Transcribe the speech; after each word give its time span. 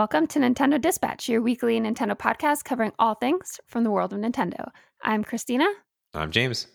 Welcome 0.00 0.28
to 0.28 0.38
Nintendo 0.38 0.80
Dispatch, 0.80 1.28
your 1.28 1.42
weekly 1.42 1.78
Nintendo 1.78 2.16
podcast 2.16 2.64
covering 2.64 2.92
all 2.98 3.16
things 3.16 3.60
from 3.66 3.84
the 3.84 3.90
world 3.90 4.14
of 4.14 4.18
Nintendo. 4.18 4.70
I'm 5.02 5.22
Christina. 5.22 5.66
I'm 6.14 6.30
James. 6.30 6.68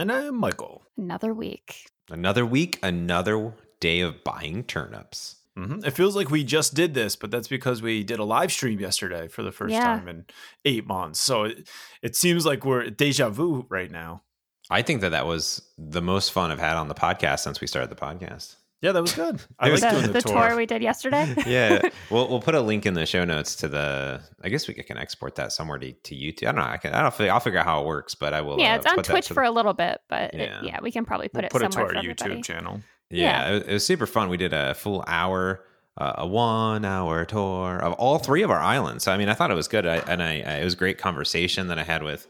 And 0.00 0.10
I'm 0.10 0.34
Michael. 0.36 0.82
Another 0.98 1.32
week. 1.32 1.86
Another 2.10 2.44
week, 2.44 2.80
another 2.82 3.54
day 3.78 4.00
of 4.00 4.24
buying 4.24 4.64
turnips. 4.64 5.36
Mm-hmm. 5.56 5.84
It 5.84 5.92
feels 5.92 6.16
like 6.16 6.28
we 6.32 6.42
just 6.42 6.74
did 6.74 6.92
this, 6.92 7.14
but 7.14 7.30
that's 7.30 7.46
because 7.46 7.82
we 7.82 8.02
did 8.02 8.18
a 8.18 8.24
live 8.24 8.50
stream 8.50 8.80
yesterday 8.80 9.28
for 9.28 9.44
the 9.44 9.52
first 9.52 9.74
Yeah. 9.74 9.84
time 9.84 10.08
in 10.08 10.24
eight 10.64 10.84
months. 10.84 11.20
So 11.20 11.44
it, 11.44 11.68
it 12.02 12.16
seems 12.16 12.44
like 12.44 12.64
we're 12.64 12.90
deja 12.90 13.28
vu 13.28 13.64
right 13.68 13.92
now. 13.92 14.22
I 14.70 14.82
think 14.82 15.02
that 15.02 15.10
that 15.10 15.24
was 15.26 15.62
the 15.78 16.02
most 16.02 16.32
fun 16.32 16.50
I've 16.50 16.58
had 16.58 16.74
on 16.76 16.88
the 16.88 16.96
podcast 16.96 17.44
since 17.44 17.60
we 17.60 17.68
started 17.68 17.90
the 17.90 17.94
podcast. 17.94 18.56
Yeah, 18.82 18.92
that 18.92 19.00
was 19.00 19.14
good. 19.14 19.40
I 19.60 19.70
was 19.70 19.80
like 19.80 19.92
the, 19.92 19.98
doing 20.00 20.12
the, 20.12 20.20
the 20.20 20.28
tour. 20.28 20.56
we 20.56 20.66
did 20.66 20.82
yesterday. 20.82 21.32
Yeah, 21.46 21.80
we'll 22.10 22.28
we'll 22.28 22.40
put 22.40 22.54
a 22.56 22.60
link 22.60 22.84
in 22.84 22.94
the 22.94 23.06
show 23.06 23.24
notes 23.24 23.54
to 23.56 23.68
the. 23.68 24.20
I 24.42 24.48
guess 24.48 24.66
we 24.68 24.74
can 24.74 24.98
export 24.98 25.36
that 25.36 25.52
somewhere 25.52 25.78
to, 25.78 25.92
to 25.92 26.14
YouTube. 26.16 26.42
I 26.48 26.52
don't 26.52 26.56
know. 26.56 26.62
I 26.70 26.76
can. 26.78 26.92
I 26.92 27.02
don't. 27.08 27.20
I'll 27.30 27.40
figure 27.40 27.60
out 27.60 27.64
how 27.64 27.80
it 27.82 27.86
works, 27.86 28.14
but 28.16 28.34
I 28.34 28.40
will. 28.40 28.58
yeah, 28.58 28.74
uh, 28.74 28.76
it's 28.78 28.86
on 28.86 28.96
Twitch 29.04 29.28
for 29.28 29.44
the- 29.44 29.48
a 29.48 29.52
little 29.52 29.72
bit, 29.72 30.00
but 30.08 30.34
it- 30.34 30.40
Yeah. 30.40 30.60
yeah, 30.62 30.78
we 30.82 30.90
can 30.90 31.04
probably 31.04 31.28
put 31.28 31.38
We'll 31.42 31.46
it 31.46 31.50
put 31.52 31.62
it 31.62 31.70
to 31.72 31.78
our 31.80 31.88
for 31.88 31.94
YouTube 31.94 32.20
everybody. 32.22 32.42
channel. 32.42 32.80
Yeah, 33.08 33.50
Yeah. 33.50 33.56
It, 33.58 33.68
it 33.68 33.72
was 33.74 33.86
super 33.86 34.06
fun. 34.06 34.28
We 34.28 34.36
did 34.36 34.52
a 34.52 34.74
full 34.74 35.04
hour, 35.06 35.64
uh, 35.96 36.14
a 36.18 36.26
one 36.26 36.84
hour 36.84 37.24
tour 37.24 37.78
of 37.78 37.92
all 37.94 38.18
three 38.18 38.42
of 38.42 38.50
our 38.50 38.58
islands. 38.60 39.04
So 39.04 39.12
I 39.12 39.16
mean, 39.16 39.28
I 39.28 39.34
thought 39.34 39.50
it 39.52 39.54
was 39.54 39.68
good, 39.68 39.86
I, 39.86 39.96
and 39.98 40.20
I, 40.22 40.40
I 40.40 40.52
it 40.56 40.64
was 40.64 40.74
great 40.74 40.98
conversation 40.98 41.68
that 41.68 41.78
I 41.78 41.84
had 41.84 42.02
with 42.02 42.26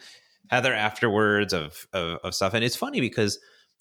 Heather 0.51 0.75
afterwards 0.75 1.55
of 1.55 1.87
of, 1.95 2.19
of 2.25 2.34
stuff. 2.34 2.53
And 2.53 2.62
it's 2.62 2.77
funny 2.77 3.01
because 3.01 3.39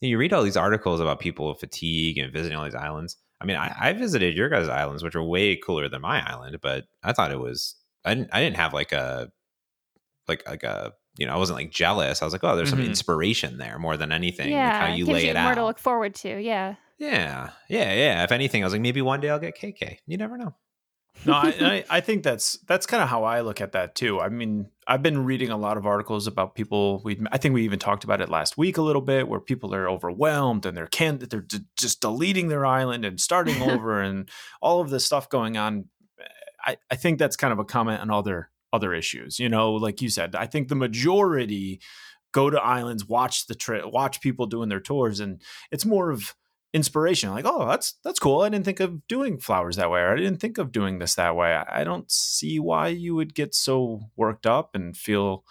you 0.10 0.18
read 0.18 0.34
all 0.34 0.44
these 0.44 0.58
articles 0.58 1.00
about 1.00 1.20
people 1.20 1.48
with 1.50 1.60
fatigue 1.60 2.18
and 2.18 2.34
visiting 2.34 2.58
all 2.58 2.66
these 2.66 2.76
islands. 2.76 3.18
I 3.40 3.46
mean, 3.46 3.58
I, 3.58 3.76
I 3.80 3.94
visited 3.94 4.36
your 4.36 4.50
guys' 4.50 4.68
islands, 4.70 5.04
which 5.04 5.16
are 5.16 5.23
way 5.23 5.55
cooler 5.55 5.88
than 5.90 6.02
my 6.02 6.22
island, 6.28 6.58
but 6.62 6.86
I 7.04 7.14
thought 7.14 7.32
it 7.32 7.40
was. 7.40 7.76
I 8.06 8.14
didn't. 8.16 8.30
I 8.34 8.40
didn't 8.42 8.58
have 8.58 8.73
like 8.73 8.92
a 8.92 9.32
like 10.28 10.48
like 10.48 10.64
a 10.64 10.94
you 11.17 11.25
know 11.25 11.34
I 11.34 11.38
wasn't 11.38 11.58
like 11.58 11.72
jealous. 11.72 12.22
I 12.22 12.25
was 12.25 12.34
like, 12.34 12.44
oh, 12.44 12.56
there's 12.56 12.70
some 12.70 12.80
Mhm. 12.80 12.88
inspiration 12.88 13.58
there 13.58 13.78
more 13.80 13.98
than 13.98 14.12
anything. 14.12 14.52
Yeah, 14.52 14.72
like 14.72 14.90
how 14.90 14.95
you 14.95 15.06
lay 15.06 15.25
you 15.25 15.31
it 15.31 15.42
more 15.42 15.56
to 15.56 15.64
look 15.66 15.80
forward 15.80 16.16
to. 16.16 16.40
Yeah. 16.42 16.75
Yeah, 17.00 17.50
yeah, 17.68 17.94
yeah. 17.94 18.23
If 18.23 18.31
anything, 18.31 18.62
I 18.64 18.66
was 18.68 18.73
like, 18.73 18.81
maybe 18.81 19.02
one 19.02 19.22
day 19.22 19.30
I'll 19.31 19.40
get 19.40 19.58
KK. 19.58 19.97
You 20.06 20.18
never 20.18 20.38
know. 20.38 20.53
No, 21.25 21.33
I, 21.33 21.83
I, 21.89 22.02
think 22.02 22.23
that's 22.23 22.58
that's 22.67 22.86
kind 22.86 23.03
of 23.03 23.09
how 23.09 23.23
I 23.23 23.41
look 23.41 23.61
at 23.61 23.73
that 23.73 23.95
too. 23.95 24.19
I 24.19 24.30
mean, 24.30 24.67
I've 24.88 25.03
been 25.03 25.25
reading 25.25 25.50
a 25.50 25.58
lot 25.58 25.78
of 25.78 25.86
articles 25.86 26.28
about 26.28 26.55
people. 26.55 27.02
We 27.03 27.19
I 27.31 27.38
think 27.38 27.53
we 27.53 27.63
even 27.63 27.80
talked 27.80 28.03
about 28.03 28.22
it 28.22 28.30
last 28.30 28.58
week 28.58 28.78
a 28.78 28.81
little 28.81 29.02
bit, 29.02 29.28
where 29.28 29.39
people 29.39 29.73
are 29.75 29.89
overwhelmed 29.89 30.66
and 30.66 30.75
they're 30.75 30.88
can 30.88 31.19
they're 31.19 31.41
d- 31.41 31.66
just 31.78 32.02
deleting 32.02 32.47
their 32.47 32.66
island 32.66 33.05
and 33.05 33.19
starting 33.19 33.61
over 33.69 34.02
and 34.02 34.30
all 34.61 34.81
of 34.81 34.89
this 34.89 35.05
stuff 35.05 35.30
going 35.30 35.58
on. 35.58 35.86
Eh, 36.19 36.25
I, 36.66 36.78
I 36.91 36.95
think 36.95 37.19
that's 37.19 37.35
kind 37.35 37.53
of 37.53 37.59
a 37.59 37.66
comment 37.66 38.02
on 38.02 38.09
other 38.09 38.50
other 38.73 38.94
issues. 38.94 39.39
You 39.39 39.50
know, 39.50 39.73
like 39.73 40.02
you 40.02 40.09
said, 40.09 40.35
I 40.35 40.47
think 40.47 40.67
the 40.67 40.75
majority 40.75 41.81
go 42.31 42.50
to 42.50 42.61
islands, 42.61 43.06
watch 43.06 43.47
the 43.47 43.56
trip, 43.56 43.85
watch 43.91 44.22
people 44.22 44.45
doing 44.45 44.69
their 44.69 44.80
tours, 44.80 45.19
and 45.19 45.41
it's 45.72 45.85
more 45.85 46.11
of 46.11 46.35
inspiration. 46.73 47.31
Like 47.31 47.45
oh 47.45 47.67
that's 47.67 47.95
that's 48.03 48.19
cool. 48.19 48.41
I 48.41 48.50
didn't 48.50 48.66
think 48.66 48.80
of 48.80 49.08
doing 49.08 49.38
flowers 49.38 49.75
that 49.75 49.91
way 49.91 50.02
or 50.02 50.14
i 50.14 50.16
didn't 50.16 50.39
think 50.39 50.58
of 50.58 50.72
doing 50.72 51.00
this 51.00 51.16
that 51.16 51.36
way. 51.36 51.53
I 51.53 51.83
don't 51.83 52.09
see 52.11 52.59
why 52.59 52.88
you 52.88 53.16
would 53.16 53.36
get 53.36 53.53
so 53.53 54.02
worked 54.16 54.45
up 54.45 54.75
and 54.75 54.95
feel 54.95 55.44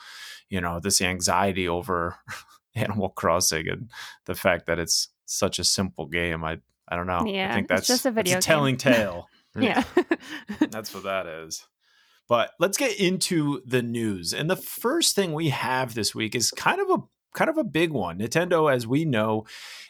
you 0.48 0.60
know 0.60 0.80
this 0.80 1.00
anxiety 1.00 1.68
over 1.68 2.16
animal 2.74 3.10
crossing 3.10 3.68
and 3.68 3.90
the 4.26 4.34
fact 4.34 4.66
that 4.66 4.78
it's 4.78 5.08
such 5.26 5.58
a 5.58 5.64
simple 5.64 6.06
game. 6.06 6.44
I 6.44 6.58
i 6.88 6.96
don't 6.96 7.06
know. 7.06 7.24
Yeah, 7.26 7.50
i 7.50 7.54
think 7.54 7.68
that's 7.68 7.86
just 7.86 8.06
a 8.06 8.10
video 8.10 8.34
that's 8.34 8.46
telling 8.46 8.76
tale. 8.78 9.28
Yeah. 9.58 9.82
that's 10.70 10.94
what 10.94 11.04
that 11.04 11.26
is. 11.26 11.66
But 12.28 12.52
let's 12.60 12.78
get 12.78 13.00
into 13.00 13.60
the 13.66 13.82
news. 13.82 14.32
And 14.32 14.48
the 14.48 14.56
first 14.56 15.16
thing 15.16 15.32
we 15.32 15.48
have 15.48 15.94
this 15.94 16.14
week 16.14 16.36
is 16.36 16.52
kind 16.52 16.80
of 16.80 16.88
a 16.90 17.02
kind 17.34 17.50
of 17.50 17.58
a 17.58 17.64
big 17.64 17.92
one. 17.92 18.18
Nintendo, 18.18 18.72
as 18.72 18.86
we 18.86 19.04
know, 19.04 19.44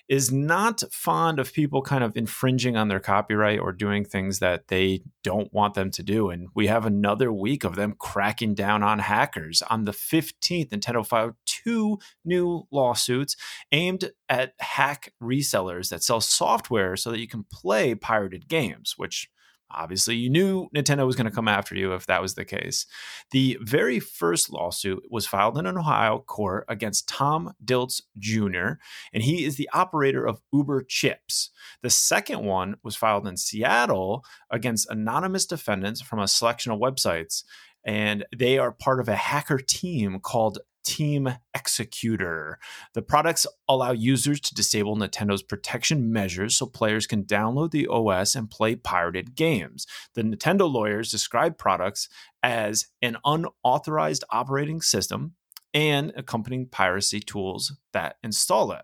is 0.08 0.32
not 0.32 0.82
fond 0.90 1.38
of 1.38 1.52
people 1.52 1.82
kind 1.82 2.02
of 2.02 2.16
infringing 2.16 2.76
on 2.76 2.88
their 2.88 3.00
copyright 3.00 3.60
or 3.60 3.72
doing 3.72 4.04
things 4.04 4.40
that 4.40 4.68
they 4.68 5.02
don't 5.22 5.52
want 5.52 5.74
them 5.74 5.90
to 5.90 6.02
do. 6.02 6.30
And 6.30 6.48
we 6.54 6.66
have 6.66 6.84
another 6.84 7.32
week 7.32 7.64
of 7.64 7.76
them 7.76 7.94
cracking 7.98 8.54
down 8.54 8.82
on 8.82 8.98
hackers. 8.98 9.62
On 9.70 9.84
the 9.84 9.92
15th, 9.92 10.70
Nintendo 10.70 11.06
filed 11.06 11.34
two 11.46 11.98
new 12.24 12.66
lawsuits 12.72 13.36
aimed 13.70 14.10
at 14.28 14.54
hack 14.58 15.12
resellers 15.22 15.90
that 15.90 16.02
sell 16.02 16.20
software 16.20 16.96
so 16.96 17.10
that 17.10 17.20
you 17.20 17.28
can 17.28 17.44
play 17.44 17.94
pirated 17.94 18.48
games, 18.48 18.94
which 18.96 19.28
obviously 19.70 20.16
you 20.16 20.30
knew 20.30 20.68
Nintendo 20.74 21.06
was 21.06 21.16
going 21.16 21.26
to 21.26 21.34
come 21.34 21.48
after 21.48 21.74
you 21.74 21.94
if 21.94 22.06
that 22.06 22.22
was 22.22 22.34
the 22.34 22.44
case. 22.44 22.86
The 23.30 23.58
very 23.60 24.00
first 24.00 24.50
lawsuit 24.50 25.04
was 25.10 25.26
filed 25.26 25.58
in 25.58 25.66
an 25.66 25.78
Ohio 25.78 26.18
court 26.18 26.64
against 26.68 27.08
Tom 27.08 27.52
Dilts 27.64 28.02
Jr., 28.18 28.78
and 29.12 29.22
he 29.22 29.44
is 29.44 29.56
the 29.56 29.70
operator 29.72 30.26
of 30.26 30.40
Uber 30.52 30.82
Chips. 30.82 31.50
The 31.82 31.90
second 31.90 32.44
one 32.44 32.76
was 32.82 32.96
filed 32.96 33.26
in 33.26 33.36
Seattle 33.36 34.24
against 34.50 34.90
anonymous 34.90 35.46
defendants 35.46 36.00
from 36.00 36.18
a 36.18 36.28
selection 36.28 36.72
of 36.72 36.80
websites, 36.80 37.44
and 37.84 38.24
they 38.36 38.58
are 38.58 38.72
part 38.72 39.00
of 39.00 39.08
a 39.08 39.16
hacker 39.16 39.58
team 39.58 40.20
called 40.20 40.58
Team 40.84 41.34
Xecuter. 41.56 42.54
The 42.94 43.02
products 43.02 43.46
allow 43.68 43.92
users 43.92 44.40
to 44.40 44.54
disable 44.54 44.96
Nintendo's 44.96 45.42
protection 45.42 46.12
measures 46.12 46.56
so 46.56 46.66
players 46.66 47.06
can 47.06 47.24
download 47.24 47.70
the 47.70 47.86
OS 47.86 48.34
and 48.34 48.50
play 48.50 48.74
pirated 48.74 49.34
games. 49.34 49.86
The 50.14 50.22
Nintendo 50.22 50.70
lawyers 50.70 51.10
describe 51.10 51.58
products 51.58 52.08
as 52.42 52.86
an 53.02 53.16
unauthorized 53.24 54.24
operating 54.30 54.80
system 54.80 55.34
and 55.72 56.12
accompanying 56.16 56.66
piracy 56.66 57.20
tools 57.20 57.76
that 57.92 58.16
install 58.22 58.72
it. 58.72 58.82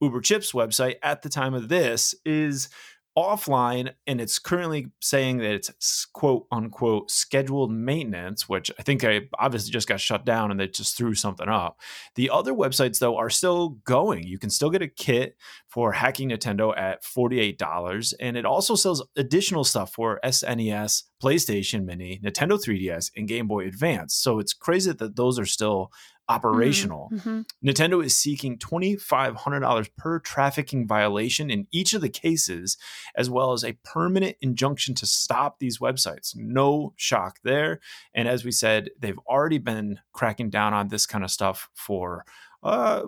Uber 0.00 0.20
Chips 0.20 0.52
website 0.52 0.96
at 1.02 1.22
the 1.22 1.28
time 1.28 1.54
of 1.54 1.68
this 1.68 2.14
is 2.24 2.68
offline 3.16 3.92
and 4.06 4.20
it's 4.20 4.38
currently 4.38 4.88
saying 5.00 5.38
that 5.38 5.52
it's 5.52 6.06
quote 6.06 6.46
unquote 6.50 7.10
scheduled 7.10 7.70
maintenance 7.70 8.48
which 8.48 8.72
i 8.78 8.82
think 8.82 9.04
i 9.04 9.20
obviously 9.38 9.70
just 9.70 9.86
got 9.86 10.00
shut 10.00 10.24
down 10.24 10.50
and 10.50 10.58
they 10.58 10.66
just 10.66 10.96
threw 10.96 11.14
something 11.14 11.48
up. 11.48 11.80
The 12.14 12.30
other 12.30 12.52
websites 12.52 12.98
though 12.98 13.16
are 13.16 13.30
still 13.30 13.70
going. 13.84 14.24
You 14.24 14.38
can 14.38 14.50
still 14.50 14.70
get 14.70 14.82
a 14.82 14.88
kit 14.88 15.36
for 15.68 15.92
hacking 15.92 16.30
nintendo 16.30 16.76
at 16.76 17.02
$48 17.02 18.14
and 18.20 18.36
it 18.36 18.44
also 18.44 18.74
sells 18.74 19.06
additional 19.16 19.64
stuff 19.64 19.92
for 19.92 20.20
snes 20.24 21.04
playstation 21.22 21.84
mini 21.84 22.20
nintendo 22.24 22.52
3ds 22.52 23.10
and 23.16 23.28
game 23.28 23.46
boy 23.48 23.66
advance. 23.66 24.14
So 24.14 24.38
it's 24.38 24.52
crazy 24.52 24.92
that 24.92 25.16
those 25.16 25.38
are 25.38 25.46
still 25.46 25.90
operational 26.28 27.10
Mhm. 27.12 27.44
Nintendo 27.64 28.04
is 28.04 28.16
seeking 28.16 28.58
$2,500 28.58 29.88
per 29.96 30.18
trafficking 30.18 30.86
violation 30.86 31.50
in 31.50 31.66
each 31.70 31.92
of 31.92 32.00
the 32.00 32.08
cases, 32.08 32.76
as 33.14 33.28
well 33.28 33.52
as 33.52 33.64
a 33.64 33.78
permanent 33.84 34.36
injunction 34.40 34.94
to 34.94 35.06
stop 35.06 35.58
these 35.58 35.78
websites. 35.78 36.34
No 36.34 36.94
shock 36.96 37.38
there. 37.42 37.80
And 38.14 38.26
as 38.28 38.44
we 38.44 38.50
said, 38.52 38.90
they've 38.98 39.18
already 39.26 39.58
been 39.58 40.00
cracking 40.12 40.50
down 40.50 40.72
on 40.72 40.88
this 40.88 41.06
kind 41.06 41.24
of 41.24 41.30
stuff 41.30 41.68
for. 41.74 42.24
Uh, 42.64 43.02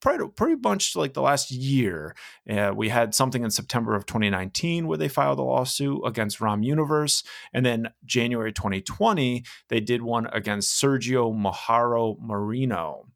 pretty, 0.00 0.24
pretty 0.36 0.56
much 0.62 0.94
like 0.94 1.12
the 1.12 1.20
last 1.20 1.50
year. 1.50 2.14
Uh, 2.48 2.72
we 2.74 2.88
had 2.88 3.14
something 3.14 3.42
in 3.42 3.50
September 3.50 3.96
of 3.96 4.06
2019 4.06 4.86
where 4.86 4.96
they 4.96 5.08
filed 5.08 5.40
a 5.40 5.42
lawsuit 5.42 6.00
against 6.06 6.40
ROM 6.40 6.62
Universe. 6.62 7.24
And 7.52 7.66
then 7.66 7.90
January 8.04 8.52
2020, 8.52 9.44
they 9.68 9.80
did 9.80 10.02
one 10.02 10.26
against 10.32 10.80
Sergio 10.80 11.34
Moharo 11.34 12.16
Marino. 12.20 13.08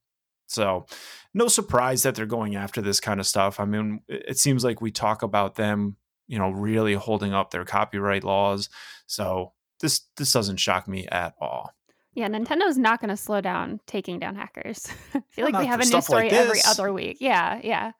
So, 0.48 0.86
no 1.32 1.46
surprise 1.46 2.02
that 2.02 2.16
they're 2.16 2.26
going 2.26 2.56
after 2.56 2.82
this 2.82 2.98
kind 2.98 3.20
of 3.20 3.26
stuff. 3.26 3.60
I 3.60 3.64
mean, 3.64 4.00
it 4.08 4.36
seems 4.36 4.64
like 4.64 4.80
we 4.80 4.90
talk 4.90 5.22
about 5.22 5.54
them, 5.54 5.96
you 6.26 6.40
know, 6.40 6.50
really 6.50 6.94
holding 6.94 7.32
up 7.32 7.52
their 7.52 7.64
copyright 7.64 8.24
laws. 8.24 8.68
So, 9.06 9.52
this 9.78 10.00
this 10.16 10.32
doesn't 10.32 10.56
shock 10.56 10.88
me 10.88 11.06
at 11.06 11.34
all. 11.40 11.70
Yeah, 12.14 12.28
Nintendo's 12.28 12.76
not 12.76 13.00
going 13.00 13.10
to 13.10 13.16
slow 13.16 13.40
down 13.40 13.80
taking 13.86 14.18
down 14.18 14.34
hackers. 14.34 14.88
I 15.14 15.20
feel 15.30 15.44
Well, 15.44 15.52
like 15.52 15.60
we 15.60 15.66
have 15.66 15.80
a 15.80 15.84
new 15.84 16.00
story 16.00 16.24
like 16.24 16.32
every 16.32 16.58
other 16.66 16.92
week. 16.92 17.18
Yeah, 17.20 17.60
yeah. 17.62 17.92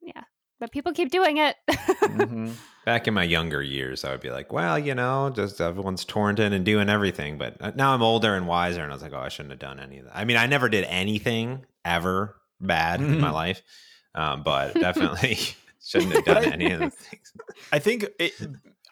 Yeah. 0.00 0.22
But 0.58 0.72
people 0.72 0.92
keep 0.92 1.10
doing 1.10 1.36
it. 1.38 1.56
Mhm. 1.70 2.54
Back 2.84 3.06
in 3.06 3.14
my 3.14 3.22
younger 3.22 3.62
years, 3.62 4.04
I 4.04 4.10
would 4.10 4.20
be 4.20 4.30
like, 4.30 4.52
well, 4.52 4.76
you 4.76 4.92
know, 4.96 5.30
just 5.30 5.60
everyone's 5.60 6.04
torrenting 6.04 6.52
and 6.52 6.64
doing 6.64 6.88
everything. 6.88 7.38
But 7.38 7.76
now 7.76 7.94
I'm 7.94 8.02
older 8.02 8.34
and 8.34 8.48
wiser, 8.48 8.82
and 8.82 8.90
I 8.90 8.94
was 8.94 9.02
like, 9.04 9.12
oh, 9.12 9.20
I 9.20 9.28
shouldn't 9.28 9.52
have 9.52 9.60
done 9.60 9.78
any 9.78 9.98
of 9.98 10.06
that. 10.06 10.16
I 10.16 10.24
mean, 10.24 10.36
I 10.36 10.46
never 10.46 10.68
did 10.68 10.84
anything 10.88 11.64
ever 11.84 12.36
bad 12.60 13.00
in 13.00 13.20
my 13.20 13.28
Mhm. 13.30 13.32
life, 13.34 13.62
um, 14.16 14.42
but 14.42 14.74
definitely 14.80 15.38
shouldn't 15.84 16.12
have 16.12 16.24
done 16.24 16.44
any 16.52 16.72
of 16.72 16.80
the 16.80 16.90
things. 16.90 17.32
I 17.70 17.78
think 17.78 18.06
it, 18.18 18.32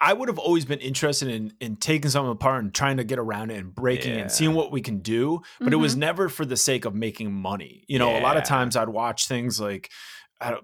I 0.02 0.12
would 0.14 0.29
have 0.29 0.38
always 0.38 0.64
been 0.64 0.79
interested 0.81 1.29
in 1.29 1.52
in 1.61 1.76
taking 1.76 2.11
something 2.11 2.32
apart 2.32 2.64
and 2.64 2.73
trying 2.75 2.97
to 2.97 3.05
get 3.05 3.19
around 3.19 3.50
it 3.50 3.58
and 3.58 3.75
breaking 3.75 4.12
it 4.12 4.17
Yeah. 4.17 4.23
and 4.23 4.32
seeing 4.32 4.55
what 4.55 4.73
we 4.73 4.81
can 4.81 5.00
do. 5.00 5.43
But 5.61 5.73
it 5.73 5.76
was 5.76 5.94
Mhm. 5.94 5.99
never 5.99 6.29
for 6.29 6.44
the 6.44 6.56
sake 6.56 6.85
of 6.85 6.94
making 6.94 7.32
money. 7.32 7.85
You 7.88 7.99
know, 7.99 8.17
a 8.19 8.20
lot 8.20 8.37
of 8.37 8.44
times 8.44 8.76
I'd 8.76 8.88
watch 8.88 9.29
things 9.29 9.61
like 9.61 9.91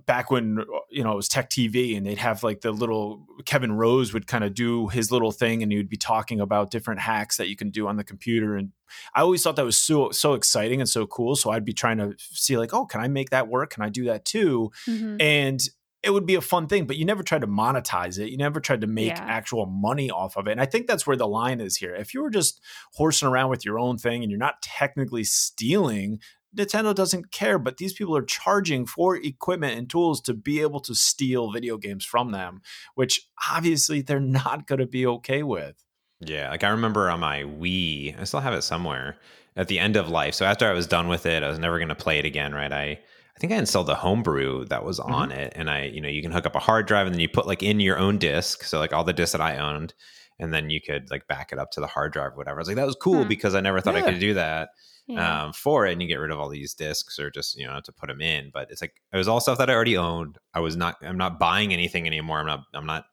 back 0.07 0.31
when 0.31 0.65
you 0.91 1.05
know 1.05 1.13
it 1.13 1.17
was 1.17 1.29
tech 1.29 1.51
tv 1.51 1.99
and 1.99 2.07
they'd 2.07 2.17
have 2.17 2.43
like 2.43 2.63
the 2.63 2.73
little 2.73 3.27
kevin 3.45 3.73
rose 3.73 4.15
would 4.15 4.27
kind 4.27 4.43
of 4.43 4.55
do 4.55 4.89
his 4.89 5.13
little 5.13 5.31
thing 5.33 5.63
and 5.63 5.71
he 5.71 5.77
would 5.77 5.91
be 5.91 5.99
talking 5.99 6.41
about 6.41 6.71
different 6.71 6.99
hacks 6.99 7.37
that 7.37 7.51
you 7.51 7.57
can 7.57 7.69
do 7.69 7.87
on 7.87 7.97
the 7.99 8.03
computer 8.05 8.57
and 8.57 8.71
i 9.15 9.21
always 9.21 9.43
thought 9.43 9.55
that 9.55 9.67
was 9.67 9.77
so 9.77 10.11
so 10.13 10.33
exciting 10.33 10.81
and 10.81 10.89
so 10.89 11.07
cool 11.07 11.37
so 11.37 11.51
i'd 11.51 11.63
be 11.63 11.75
trying 11.75 11.99
to 11.99 12.15
see 12.19 12.57
like 12.57 12.73
oh 12.73 12.87
can 12.87 13.03
i 13.03 13.07
make 13.09 13.29
that 13.29 13.49
work 13.49 13.69
can 13.69 13.83
i 13.83 13.91
do 13.91 14.05
that 14.07 14.25
too 14.25 14.71
mm-hmm. 14.89 15.21
and 15.21 15.61
it 16.07 16.13
would 16.13 16.25
be 16.25 16.37
a 16.37 16.41
fun 16.41 16.69
thing, 16.69 16.87
but 16.87 16.97
you 16.97 17.05
never 17.05 17.25
tried 17.25 17.41
to 17.41 17.49
monetize 17.49 18.17
it. 18.21 18.31
You 18.31 18.37
never 18.37 18.61
tried 18.61 18.83
to 18.83 18.87
make 18.87 19.09
yeah. 19.09 19.25
actual 19.27 19.67
money 19.67 20.09
off 20.09 20.37
of 20.37 20.47
it. 20.47 20.53
And 20.53 20.61
I 20.61 20.65
think 20.65 20.87
that's 20.87 21.05
where 21.05 21.17
the 21.17 21.27
line 21.27 21.61
is 21.61 21.77
here. 21.77 21.97
If 21.97 22.15
you 22.15 22.23
were 22.23 22.31
just 22.31 22.61
horsing 22.95 23.27
around 23.27 23.51
with 23.51 23.65
your 23.65 23.77
own 23.77 23.99
thing 23.99 24.23
and 24.23 24.31
you're 24.31 24.39
not 24.39 24.63
technically 24.63 25.25
stealing, 25.25 26.21
Nintendo 26.57 26.95
doesn't 26.95 27.33
care, 27.33 27.59
but 27.59 27.79
these 27.79 27.93
people 27.93 28.17
are 28.17 28.23
charging 28.23 28.87
for 28.87 29.17
equipment 29.17 29.77
and 29.77 29.91
tools 29.91 30.21
to 30.23 30.33
be 30.33 30.61
able 30.61 30.79
to 30.81 30.95
steal 30.95 31.51
video 31.51 31.77
games 31.77 32.05
from 32.05 32.31
them, 32.31 32.63
which 32.95 33.29
obviously 33.51 34.01
they're 34.01 34.21
not 34.21 34.69
going 34.69 34.79
to 34.79 34.87
be 34.87 35.05
okay 35.07 35.43
with. 35.43 35.75
Yeah, 36.21 36.51
like 36.51 36.63
I 36.63 36.69
remember 36.69 37.11
on 37.11 37.19
my 37.19 37.43
Wii, 37.43 38.19
I 38.19 38.23
still 38.23 38.41
have 38.41 38.55
it 38.55 38.63
somewhere 38.63 39.17
at 39.57 39.67
the 39.67 39.81
end 39.81 39.97
of 39.97 40.09
life. 40.09 40.35
So 40.35 40.47
after 40.47 40.69
I 40.69 40.73
was 40.73 40.87
done 40.87 41.09
with 41.09 41.27
it, 41.27 41.43
I 41.43 41.49
was 41.49 41.59
never 41.59 41.79
going 41.79 41.89
to 41.89 41.97
play 41.97 42.21
it 42.21 42.25
again, 42.25 42.55
right? 42.55 42.73
I 42.73 43.01
I 43.37 43.39
think 43.39 43.53
I 43.53 43.57
installed 43.57 43.87
the 43.87 43.95
homebrew 43.95 44.65
that 44.67 44.85
was 44.85 44.99
mm-hmm. 44.99 45.13
on 45.13 45.33
it, 45.33 45.53
and 45.57 45.69
I, 45.69 45.85
you 45.85 46.01
know, 46.01 46.09
you 46.09 46.23
can 46.23 46.33
hook 46.33 46.47
up 46.47 46.55
a 46.55 46.61
hard 46.61 46.87
drive 46.87 47.07
and 47.07 47.15
then 47.15 47.21
you 47.21 47.29
put 47.29 47.47
like 47.47 47.63
in 47.63 47.81
your 47.81 47.99
own 47.99 48.19
disk, 48.19 48.65
so 48.65 48.79
like 48.79 48.93
all 48.93 49.05
the 49.05 49.13
disks 49.13 49.33
that 49.33 49.41
I 49.41 49.59
owned, 49.59 49.95
and 50.39 50.53
then 50.53 50.71
you 50.71 50.81
could 50.81 51.11
like 51.11 51.27
back 51.27 51.53
it 51.53 51.59
up 51.59 51.71
to 51.73 51.81
the 51.81 51.87
hard 51.87 52.13
drive 52.13 52.33
or 52.33 52.37
whatever. 52.37 52.59
I 52.59 52.63
was 52.63 52.69
like, 52.69 52.77
that 52.77 52.87
was 52.87 52.97
cool 52.97 53.23
hmm. 53.23 53.29
because 53.29 53.55
I 53.55 53.61
never 53.61 53.81
thought 53.81 53.95
yeah. 53.95 54.05
I 54.05 54.11
could 54.11 54.21
do 54.21 54.35
that 54.35 54.71
yeah. 55.07 55.45
um, 55.45 55.53
for 55.53 55.87
it 55.87 55.93
and 55.93 56.03
you 56.03 56.09
get 56.09 56.17
rid 56.17 56.31
of 56.31 56.39
all 56.39 56.49
these 56.49 56.75
discs 56.75 57.19
or 57.19 57.31
just 57.31 57.57
you 57.57 57.67
know 57.67 57.81
to 57.81 57.93
put 57.93 58.09
them 58.09 58.21
in 58.21 58.51
but 58.53 58.71
it's 58.71 58.81
like 58.81 59.01
it 59.13 59.17
was 59.17 59.29
all 59.29 59.41
stuff 59.41 59.59
that 59.59 59.71
i 59.71 59.75
already 59.75 59.97
owned 59.97 60.39
i 60.55 60.61
was 60.61 60.77
not 60.77 60.97
i'm 61.03 61.19
not 61.19 61.39
buying 61.39 61.73
anything 61.73 62.07
anymore 62.07 62.41
i'm 62.41 62.47
not 62.47 62.65
i'm 62.75 62.87
not 62.87 63.05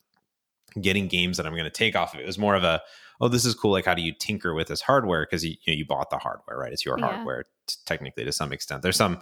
getting 0.81 1.08
games 1.08 1.38
that 1.38 1.46
i'm 1.46 1.54
going 1.54 1.64
to 1.64 1.70
take 1.70 1.96
off 1.96 2.14
of 2.14 2.20
it 2.20 2.24
it 2.24 2.28
was 2.28 2.40
more 2.40 2.56
of 2.56 2.64
a 2.64 2.81
oh 3.22 3.28
this 3.28 3.46
is 3.46 3.54
cool 3.54 3.72
like 3.72 3.86
how 3.86 3.94
do 3.94 4.02
you 4.02 4.14
tinker 4.20 4.54
with 4.54 4.68
this 4.68 4.81
hardware 4.81 5.25
because 5.25 5.46
you, 5.46 5.56
you, 5.66 5.74
know, 5.74 5.78
you 5.78 5.86
bought 5.86 6.10
the 6.10 6.18
hardware 6.18 6.58
right 6.58 6.74
it's 6.74 6.86
your 6.86 6.98
yeah. 6.98 7.06
hardware 7.06 7.46
t- 7.68 7.75
technically 7.86 8.25
to 8.25 8.31
some 8.31 8.52
extent 8.52 8.81
there's 8.81 8.98
some 8.98 9.20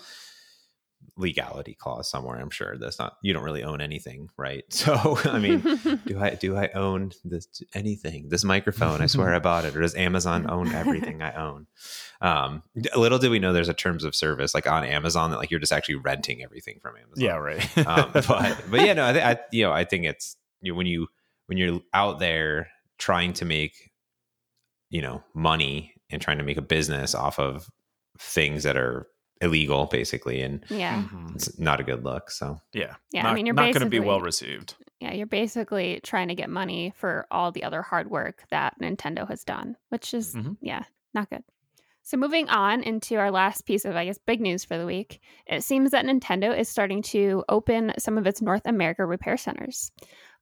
legality 1.17 1.73
clause 1.75 2.09
somewhere 2.09 2.39
i'm 2.39 2.49
sure. 2.49 2.77
That's 2.77 2.97
not 2.97 3.17
you 3.21 3.33
don't 3.33 3.43
really 3.43 3.63
own 3.63 3.81
anything 3.81 4.29
right? 4.37 4.63
So 4.71 5.17
i 5.25 5.39
mean 5.39 5.59
do 6.05 6.19
i 6.19 6.31
do 6.35 6.55
i 6.55 6.69
own 6.69 7.11
this 7.23 7.47
anything? 7.73 8.29
This 8.29 8.43
microphone 8.53 9.01
i 9.01 9.05
swear 9.05 9.33
i 9.33 9.39
bought 9.39 9.65
it. 9.65 9.75
Or 9.75 9.81
does 9.81 9.95
amazon 9.95 10.49
own 10.49 10.73
everything 10.73 11.21
i 11.21 11.33
own? 11.33 11.67
Um 12.21 12.63
little 12.95 13.19
did 13.19 13.29
we 13.31 13.39
know 13.39 13.53
there's 13.53 13.69
a 13.69 13.73
terms 13.73 14.03
of 14.03 14.15
service 14.15 14.53
like 14.53 14.67
on 14.67 14.83
amazon 14.83 15.31
that 15.31 15.37
like 15.37 15.51
you're 15.51 15.59
just 15.59 15.73
actually 15.73 15.95
renting 15.95 16.43
everything 16.43 16.79
from 16.81 16.95
amazon. 16.97 17.23
Yeah 17.23 17.35
right. 17.35 17.77
Um, 17.87 18.11
but 18.13 18.25
but 18.69 18.81
yeah 18.81 18.93
no 18.93 19.07
I, 19.07 19.13
th- 19.13 19.25
I 19.25 19.37
you 19.51 19.63
know 19.63 19.71
i 19.71 19.83
think 19.83 20.05
it's 20.05 20.37
you 20.61 20.71
know, 20.71 20.77
when 20.77 20.87
you 20.87 21.07
when 21.47 21.57
you're 21.57 21.81
out 21.93 22.19
there 22.19 22.69
trying 22.97 23.33
to 23.33 23.45
make 23.45 23.91
you 24.89 25.01
know 25.01 25.23
money 25.33 25.93
and 26.09 26.21
trying 26.21 26.37
to 26.37 26.43
make 26.43 26.57
a 26.57 26.61
business 26.61 27.15
off 27.15 27.39
of 27.39 27.69
things 28.19 28.63
that 28.63 28.77
are 28.77 29.07
illegal 29.41 29.87
basically 29.87 30.41
and 30.41 30.63
yeah 30.69 31.01
mm-hmm. 31.01 31.27
it's 31.35 31.57
not 31.59 31.79
a 31.79 31.83
good 31.83 32.03
look 32.03 32.29
so 32.29 32.59
yeah 32.73 32.95
yeah 33.11 33.23
not, 33.23 33.31
i 33.31 33.35
mean 33.35 33.45
you're 33.45 33.55
not 33.55 33.73
going 33.73 33.83
to 33.83 33.89
be 33.89 33.99
well 33.99 34.21
received 34.21 34.75
yeah 34.99 35.11
you're 35.13 35.25
basically 35.25 35.99
trying 36.03 36.27
to 36.27 36.35
get 36.35 36.49
money 36.49 36.93
for 36.95 37.25
all 37.31 37.51
the 37.51 37.63
other 37.63 37.81
hard 37.81 38.09
work 38.09 38.43
that 38.51 38.79
nintendo 38.79 39.27
has 39.27 39.43
done 39.43 39.75
which 39.89 40.13
is 40.13 40.35
mm-hmm. 40.35 40.53
yeah 40.61 40.83
not 41.13 41.29
good 41.29 41.43
so 42.03 42.17
moving 42.17 42.49
on 42.49 42.83
into 42.83 43.15
our 43.15 43.31
last 43.31 43.65
piece 43.65 43.83
of 43.83 43.95
i 43.95 44.05
guess 44.05 44.19
big 44.19 44.41
news 44.41 44.63
for 44.63 44.77
the 44.77 44.85
week 44.85 45.19
it 45.47 45.63
seems 45.63 45.91
that 45.91 46.05
nintendo 46.05 46.57
is 46.57 46.69
starting 46.69 47.01
to 47.01 47.43
open 47.49 47.93
some 47.97 48.17
of 48.17 48.27
its 48.27 48.41
north 48.41 48.65
america 48.65 49.05
repair 49.05 49.37
centers 49.37 49.91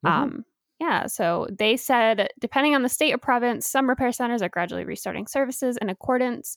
mm-hmm. 0.04 0.22
um 0.22 0.44
yeah, 0.80 1.08
so 1.08 1.46
they 1.50 1.76
said 1.76 2.30
depending 2.40 2.74
on 2.74 2.82
the 2.82 2.88
state 2.88 3.12
or 3.12 3.18
province, 3.18 3.66
some 3.66 3.86
repair 3.86 4.12
centers 4.12 4.40
are 4.40 4.48
gradually 4.48 4.86
restarting 4.86 5.26
services 5.26 5.76
in 5.76 5.90
accordance 5.90 6.56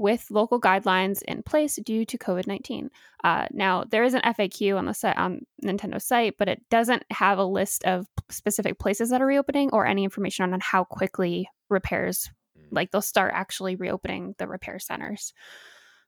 with 0.00 0.30
local 0.30 0.58
guidelines 0.58 1.22
in 1.28 1.42
place 1.42 1.78
due 1.84 2.06
to 2.06 2.16
COVID 2.16 2.46
19. 2.46 2.90
Uh, 3.22 3.46
now, 3.52 3.84
there 3.84 4.02
is 4.02 4.14
an 4.14 4.22
FAQ 4.22 4.78
on 4.78 4.86
the 4.86 4.94
site, 4.94 5.16
on 5.18 5.42
Nintendo 5.62 6.00
site, 6.00 6.36
but 6.38 6.48
it 6.48 6.62
doesn't 6.70 7.04
have 7.10 7.36
a 7.36 7.44
list 7.44 7.84
of 7.84 8.06
specific 8.30 8.78
places 8.78 9.10
that 9.10 9.20
are 9.20 9.26
reopening 9.26 9.68
or 9.74 9.86
any 9.86 10.02
information 10.02 10.50
on 10.54 10.58
how 10.60 10.84
quickly 10.84 11.46
repairs, 11.68 12.30
mm. 12.58 12.64
like 12.70 12.90
they'll 12.90 13.02
start 13.02 13.32
actually 13.34 13.76
reopening 13.76 14.34
the 14.38 14.48
repair 14.48 14.78
centers. 14.78 15.34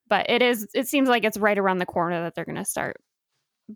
But 0.08 0.30
it 0.30 0.40
is, 0.40 0.66
it 0.72 0.88
seems 0.88 1.10
like 1.10 1.24
it's 1.24 1.36
right 1.36 1.58
around 1.58 1.78
the 1.78 1.86
corner 1.86 2.22
that 2.22 2.34
they're 2.34 2.46
going 2.46 2.56
to 2.56 2.64
start 2.64 2.96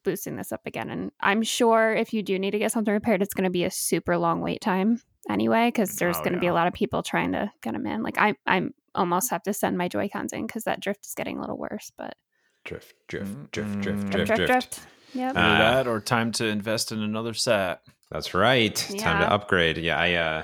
boosting 0.03 0.37
this 0.37 0.51
up 0.51 0.63
again. 0.65 0.89
And 0.89 1.13
I'm 1.21 1.43
sure 1.43 1.93
if 1.95 2.15
you 2.15 2.23
do 2.23 2.39
need 2.39 2.53
to 2.53 2.59
get 2.59 2.73
something 2.73 2.93
repaired, 2.93 3.21
it's 3.21 3.35
going 3.35 3.45
to 3.45 3.51
be 3.51 3.65
a 3.65 3.71
super 3.71 4.17
long 4.17 4.41
wait 4.41 4.63
time 4.63 5.03
anyway, 5.29 5.69
because 5.69 5.97
there's 5.97 6.17
oh, 6.17 6.21
going 6.21 6.33
to 6.33 6.39
yeah. 6.39 6.41
be 6.41 6.47
a 6.47 6.55
lot 6.55 6.69
of 6.69 6.73
people 6.73 7.03
trying 7.03 7.33
to 7.33 7.53
get 7.63 7.75
them 7.75 7.87
in. 7.87 8.03
Like 8.03 8.17
I, 8.19 8.35
I'm 8.47 8.73
almost 8.97 9.31
have 9.31 9.43
to 9.45 9.53
send 9.53 9.79
my 9.79 9.89
Joy 9.89 10.09
Cons 10.09 10.33
in 10.33 10.47
because 10.47 10.65
that 10.65 10.81
drift 10.81 11.07
is 11.07 11.15
getting 11.15 11.39
a 11.39 11.41
little 11.41 11.59
worse. 11.59 11.93
But 11.97 12.17
drift, 12.65 12.95
drift, 13.09 13.53
drift, 13.53 13.81
drift, 13.81 14.11
drift, 14.11 14.35
drift, 14.35 14.47
drift. 14.47 14.81
Yep. 15.15 15.31
Uh, 15.37 15.59
that 15.59 15.87
or 15.87 16.01
time 16.01 16.33
to 16.33 16.47
invest 16.47 16.93
in 16.93 17.01
another 17.01 17.35
set. 17.35 17.83
That's 18.11 18.35
right. 18.35 18.91
Yeah. 18.91 19.03
Time 19.03 19.21
to 19.21 19.33
upgrade. 19.33 19.79
Yeah, 19.79 19.99
I 19.99 20.13
uh 20.15 20.43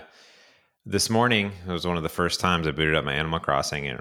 this 0.85 1.11
morning 1.11 1.53
it 1.67 1.71
was 1.71 1.87
one 1.87 1.97
of 1.97 2.03
the 2.03 2.09
first 2.09 2.41
times 2.41 2.67
I 2.67 2.73
booted 2.73 2.95
up 2.95 3.05
my 3.05 3.15
Animal 3.15 3.41
Crossing 3.41 3.87
and 3.87 4.01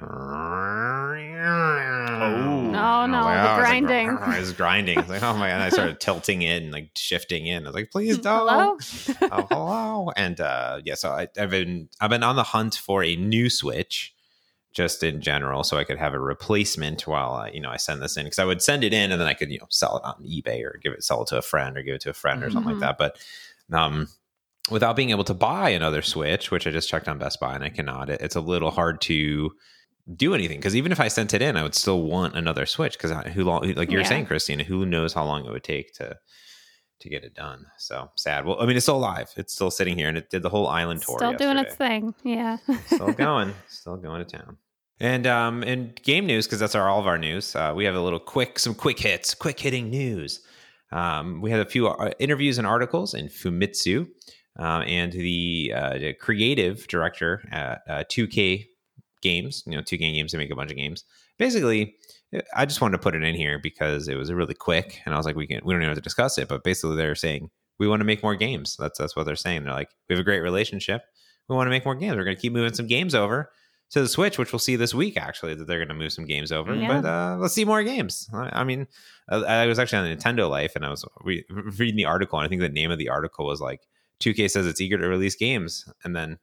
Oh 2.22 3.06
no, 3.06 3.06
no, 3.08 3.22
like, 3.22 3.42
the 3.42 3.54
oh, 3.54 3.58
grinding. 3.58 4.10
I 4.10 4.12
was, 4.12 4.22
like, 4.22 4.30
I 4.30 4.40
was 4.40 4.54
grinding. 4.54 4.98
I 4.98 5.02
was 5.02 5.10
like, 5.10 5.24
oh 5.24 5.34
my 5.34 5.50
god! 5.50 5.62
I 5.62 5.70
started 5.70 6.00
tilting 6.00 6.42
in, 6.44 6.72
like 6.72 6.92
shifting 6.96 7.48
in. 7.48 7.64
I 7.64 7.70
was 7.70 7.76
like, 7.76 7.92
please 7.92 8.18
don't. 8.20 8.48
Hello, 8.48 8.78
oh, 9.32 9.48
hello. 9.50 10.12
And 10.16 10.40
uh, 10.40 10.82
yeah, 10.84 10.96
so 10.96 11.10
I, 11.12 11.28
I've 11.38 11.50
been 11.50 11.90
I've 12.00 12.10
been 12.10 12.24
on 12.24 12.36
the 12.36 12.44
hunt 12.44 12.76
for 12.76 13.04
a 13.04 13.16
new 13.16 13.50
Switch 13.50 14.14
just 14.74 15.04
in 15.04 15.22
general, 15.22 15.64
so 15.64 15.78
I 15.78 15.84
could 15.84 15.98
have 15.98 16.14
a 16.14 16.20
replacement 16.20 17.08
while 17.08 17.34
I, 17.34 17.50
you 17.50 17.60
know 17.60 17.70
I 17.70 17.78
send 17.78 18.02
this 18.02 18.18
in 18.18 18.26
because 18.26 18.40
I 18.40 18.46
would 18.46 18.62
send 18.62 18.84
it 18.84 18.94
in 18.94 19.12
and 19.12 19.20
then 19.20 19.28
I 19.28 19.34
could 19.34 19.52
you 19.52 19.60
know 19.60 19.68
sell 19.70 19.98
it 19.98 20.04
on 20.04 20.24
eBay 20.24 20.64
or 20.64 20.80
give 20.82 20.94
it 20.94 21.04
sell 21.04 21.24
it 21.24 21.28
to 21.28 21.38
a 21.38 21.42
friend 21.42 21.78
or 21.78 21.84
give 21.84 21.96
it 21.96 22.02
to 22.02 22.10
a 22.10 22.14
friend 22.14 22.42
or 22.42 22.48
mm-hmm. 22.48 22.54
something 22.54 22.80
like 22.80 22.82
mm-hmm. 22.82 23.04
that. 23.04 23.16
But 23.70 23.78
um, 23.78 24.08
without 24.70 24.96
being 24.96 25.10
able 25.10 25.24
to 25.26 25.34
buy 25.34 25.70
another 25.70 26.02
Switch, 26.02 26.52
which 26.52 26.68
I 26.68 26.72
just 26.72 26.90
checked 26.90 27.08
on 27.08 27.18
Best 27.18 27.40
Buy 27.40 27.56
and 27.56 27.64
I 27.64 27.70
cannot, 27.70 28.10
it, 28.10 28.22
it's 28.22 28.36
a 28.36 28.42
little 28.42 28.72
hard 28.72 29.02
to 29.02 29.52
do 30.16 30.34
anything 30.34 30.60
because 30.60 30.76
even 30.76 30.92
if 30.92 31.00
I 31.00 31.08
sent 31.08 31.34
it 31.34 31.42
in, 31.42 31.58
I 31.58 31.64
would 31.64 31.76
still 31.76 32.02
want 32.04 32.36
another 32.36 32.66
Switch 32.66 32.98
because 32.98 33.12
who 33.34 33.44
long 33.44 33.74
like 33.74 33.92
you're 33.92 34.02
yeah. 34.02 34.08
saying, 34.08 34.26
Christina, 34.26 34.64
who 34.64 34.86
knows 34.86 35.14
how 35.14 35.26
long 35.26 35.46
it 35.46 35.52
would 35.52 35.64
take 35.64 35.94
to 35.96 36.18
to 37.02 37.10
get 37.10 37.24
it 37.24 37.34
done. 37.34 37.66
So 37.78 38.10
sad. 38.16 38.46
Well, 38.46 38.62
I 38.62 38.66
mean, 38.66 38.76
it's 38.76 38.86
still 38.86 38.98
alive. 38.98 39.32
It's 39.38 39.54
still 39.54 39.72
sitting 39.72 39.98
here, 39.98 40.08
and 40.08 40.18
it 40.18 40.30
did 40.30 40.44
the 40.44 40.50
whole 40.50 40.68
island 40.68 41.02
tour. 41.02 41.18
Still 41.18 41.32
yesterday. 41.32 41.54
doing 41.54 41.66
its 41.66 41.76
thing. 41.76 42.16
Yeah. 42.24 42.58
still 42.88 43.12
going. 43.14 43.54
Still 43.68 43.98
going 43.98 44.26
to 44.26 44.38
town. 44.38 44.58
And 45.00 45.26
um, 45.26 45.64
and 45.64 45.96
game 46.04 46.28
news, 46.28 46.46
because 46.46 46.60
that's 46.60 46.76
our 46.76 46.88
all 46.88 47.00
of 47.00 47.08
our 47.08 47.18
news, 47.18 47.56
uh, 47.56 47.74
we 47.76 47.86
have 47.86 47.96
a 47.96 48.02
little 48.02 48.20
quick, 48.20 48.60
some 48.60 48.76
quick 48.76 49.00
hits, 49.00 49.34
quick 49.34 49.60
hitting 49.60 49.90
news. 49.90 50.42
Um, 50.92 51.42
we 51.42 51.50
had 51.50 51.60
a 51.60 51.66
few 51.66 51.88
uh, 51.88 52.12
interviews 52.20 52.58
and 52.58 52.68
articles 52.68 53.14
in 53.14 53.28
Famitsu, 53.28 54.08
uh, 54.60 54.84
and 54.86 55.12
the, 55.12 55.74
uh, 55.76 55.98
the, 55.98 56.14
creative 56.14 56.88
director 56.88 57.42
at 57.52 58.10
2K 58.10 58.62
uh, 58.62 58.66
Games. 59.22 59.64
You 59.66 59.76
know, 59.76 59.82
two 59.82 59.98
game 59.98 60.14
Games. 60.14 60.32
They 60.32 60.38
make 60.38 60.52
a 60.52 60.56
bunch 60.56 60.72
of 60.72 60.78
games. 60.78 61.04
Basically, 61.38 61.96
I 62.56 62.66
just 62.66 62.82
wanted 62.82 62.98
to 62.98 63.04
put 63.04 63.16
it 63.16 63.24
in 63.24 63.36
here 63.36 63.60
because 63.60 64.08
it 64.08 64.16
was 64.16 64.32
really 64.32 64.54
quick, 64.54 65.02
and 65.06 65.14
I 65.14 65.18
was 65.18 65.26
like, 65.26 65.36
we 65.36 65.48
can 65.48 65.62
we 65.64 65.74
don't 65.74 65.82
even 65.82 65.90
have 65.90 65.98
to 65.98 66.02
discuss 66.02 66.38
it. 66.38 66.48
But 66.48 66.64
basically, 66.64 66.96
they're 66.96 67.16
saying 67.16 67.50
we 67.80 67.88
want 67.88 68.00
to 68.00 68.06
make 68.06 68.24
more 68.24 68.36
games. 68.36 68.76
That's 68.78 68.98
that's 68.98 69.16
what 69.16 69.26
they're 69.26 69.36
saying. 69.36 69.64
They're 69.64 69.74
like, 69.74 69.90
we 70.08 70.16
have 70.16 70.22
a 70.22 70.26
great 70.26 70.42
relationship. 70.42 71.04
We 71.50 71.56
want 71.56 71.68
to 71.68 71.72
make 71.72 71.86
more 71.86 71.96
games. 71.96 72.16
We're 72.16 72.24
going 72.24 72.36
to 72.36 72.42
keep 72.42 72.54
moving 72.54 72.74
some 72.74 72.88
games 72.88 73.16
over 73.16 73.52
to 73.92 74.02
the 74.02 74.08
Switch, 74.08 74.38
which 74.38 74.54
we'll 74.54 74.60
see 74.60 74.76
this 74.76 74.94
week. 74.94 75.18
Actually, 75.18 75.56
that 75.56 75.68
they're 75.68 75.80
going 75.80 75.90
to 75.90 75.94
move 75.94 76.14
some 76.14 76.26
games 76.26 76.52
over. 76.52 76.74
Yeah. 76.74 76.88
But 77.02 77.08
uh, 77.08 77.38
let's 77.40 77.54
see 77.54 77.66
more 77.66 77.84
games. 77.84 78.30
I, 78.34 78.62
I 78.62 78.64
mean, 78.64 78.88
I, 79.30 79.38
I, 79.38 79.66
was 79.66 79.80
actually 79.80 80.10
on 80.10 80.18
Nintendo 80.18 80.50
Life, 80.50 80.74
and 80.76 80.86
I 80.86 80.90
was 80.90 81.06
re- 81.24 81.46
reading 81.50 81.98
the 81.98 82.06
article, 82.06 82.40
and 82.40 82.46
I 82.46 82.50
think 82.50 82.62
the 82.62 82.70
name 82.70 82.92
of 82.92 82.98
the 82.98 83.10
article 83.10 83.46
was 83.46 83.60
like, 83.60 83.82
"2K 84.22 84.50
says 84.50 84.66
it's 84.66 84.80
eager 84.80 84.98
to 84.98 85.08
release 85.08 85.36
games," 85.36 85.92
and 86.04 86.16
then 86.16 86.40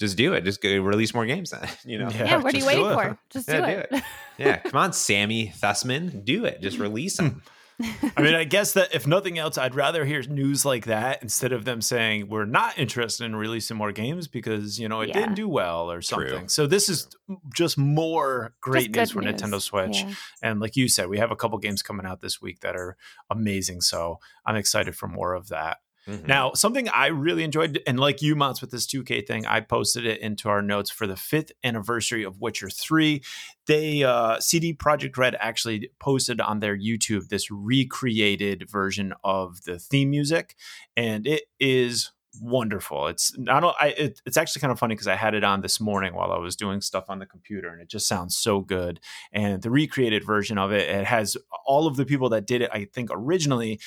just 0.00 0.16
do 0.16 0.32
it. 0.32 0.44
Just 0.44 0.62
go 0.62 0.80
release 0.80 1.14
more 1.14 1.26
games. 1.26 1.50
Then 1.50 1.68
you 1.84 1.98
know. 1.98 2.08
Yeah. 2.08 2.24
yeah 2.24 2.36
what 2.38 2.54
are 2.54 2.58
you 2.58 2.66
waiting 2.66 2.84
for? 2.84 3.18
Just 3.28 3.48
yeah, 3.48 3.60
do, 3.60 3.66
it. 3.66 3.90
do, 3.90 3.96
it. 3.96 4.02
yeah, 4.38 4.56
come 4.56 4.80
on, 4.80 4.92
Sammy 4.92 5.52
Thussman, 5.56 6.24
do 6.24 6.44
it. 6.46 6.60
Just 6.60 6.78
release 6.80 7.18
them. 7.18 7.42
I 8.16 8.20
mean, 8.20 8.34
I 8.34 8.44
guess 8.44 8.74
that 8.74 8.94
if 8.94 9.06
nothing 9.06 9.38
else, 9.38 9.56
I'd 9.56 9.74
rather 9.74 10.04
hear 10.04 10.20
news 10.22 10.66
like 10.66 10.84
that 10.84 11.22
instead 11.22 11.52
of 11.52 11.64
them 11.64 11.80
saying 11.80 12.28
we're 12.28 12.44
not 12.44 12.78
interested 12.78 13.24
in 13.24 13.34
releasing 13.34 13.76
more 13.78 13.90
games 13.90 14.28
because 14.28 14.78
you 14.78 14.86
know 14.86 15.00
it 15.00 15.08
yeah. 15.08 15.20
didn't 15.20 15.34
do 15.34 15.48
well 15.48 15.90
or 15.90 16.02
something. 16.02 16.28
True. 16.28 16.48
So 16.48 16.66
this 16.66 16.90
is 16.90 17.08
just 17.54 17.78
more 17.78 18.52
great 18.60 18.92
just 18.92 19.14
news 19.14 19.22
for 19.22 19.22
news. 19.22 19.40
Nintendo 19.40 19.60
Switch. 19.62 20.02
Yeah. 20.02 20.14
And 20.42 20.60
like 20.60 20.76
you 20.76 20.88
said, 20.88 21.08
we 21.08 21.18
have 21.18 21.30
a 21.30 21.36
couple 21.36 21.56
games 21.58 21.82
coming 21.82 22.04
out 22.04 22.20
this 22.20 22.40
week 22.42 22.60
that 22.60 22.76
are 22.76 22.96
amazing. 23.30 23.80
So 23.80 24.18
I'm 24.44 24.56
excited 24.56 24.94
for 24.94 25.08
more 25.08 25.32
of 25.32 25.48
that. 25.48 25.78
Mm-hmm. 26.10 26.26
Now, 26.26 26.52
something 26.54 26.88
I 26.88 27.06
really 27.06 27.44
enjoyed, 27.44 27.80
and 27.86 28.00
like 28.00 28.20
you, 28.20 28.34
Mots, 28.34 28.60
with 28.60 28.70
this 28.70 28.86
2K 28.86 29.26
thing, 29.26 29.46
I 29.46 29.60
posted 29.60 30.04
it 30.04 30.20
into 30.20 30.48
our 30.48 30.60
notes 30.60 30.90
for 30.90 31.06
the 31.06 31.16
fifth 31.16 31.52
anniversary 31.62 32.24
of 32.24 32.40
Witcher 32.40 32.68
3. 32.68 33.22
They, 33.66 34.02
uh, 34.02 34.40
CD 34.40 34.74
Projekt 34.74 35.16
Red 35.16 35.36
actually 35.38 35.90
posted 36.00 36.40
on 36.40 36.60
their 36.60 36.76
YouTube 36.76 37.28
this 37.28 37.50
recreated 37.50 38.68
version 38.68 39.14
of 39.22 39.62
the 39.64 39.78
theme 39.78 40.10
music, 40.10 40.56
and 40.96 41.26
it 41.26 41.44
is 41.60 42.10
wonderful. 42.40 43.08
It's 43.08 43.36
not 43.38 43.64
I 43.80 43.88
it, 43.88 44.22
it's 44.24 44.36
actually 44.36 44.60
kind 44.60 44.70
of 44.70 44.78
funny 44.78 44.94
because 44.94 45.08
I 45.08 45.16
had 45.16 45.34
it 45.34 45.44
on 45.44 45.62
this 45.62 45.80
morning 45.80 46.14
while 46.14 46.32
I 46.32 46.38
was 46.38 46.56
doing 46.56 46.80
stuff 46.80 47.06
on 47.08 47.18
the 47.18 47.26
computer 47.26 47.68
and 47.68 47.80
it 47.80 47.88
just 47.88 48.06
sounds 48.06 48.36
so 48.36 48.60
good. 48.60 49.00
And 49.32 49.62
the 49.62 49.70
recreated 49.70 50.24
version 50.24 50.58
of 50.58 50.72
it 50.72 50.88
it 50.88 51.06
has 51.06 51.36
all 51.66 51.86
of 51.86 51.96
the 51.96 52.06
people 52.06 52.28
that 52.30 52.46
did 52.46 52.62
it 52.62 52.70
I 52.72 52.84
think 52.84 53.10
originally 53.12 53.80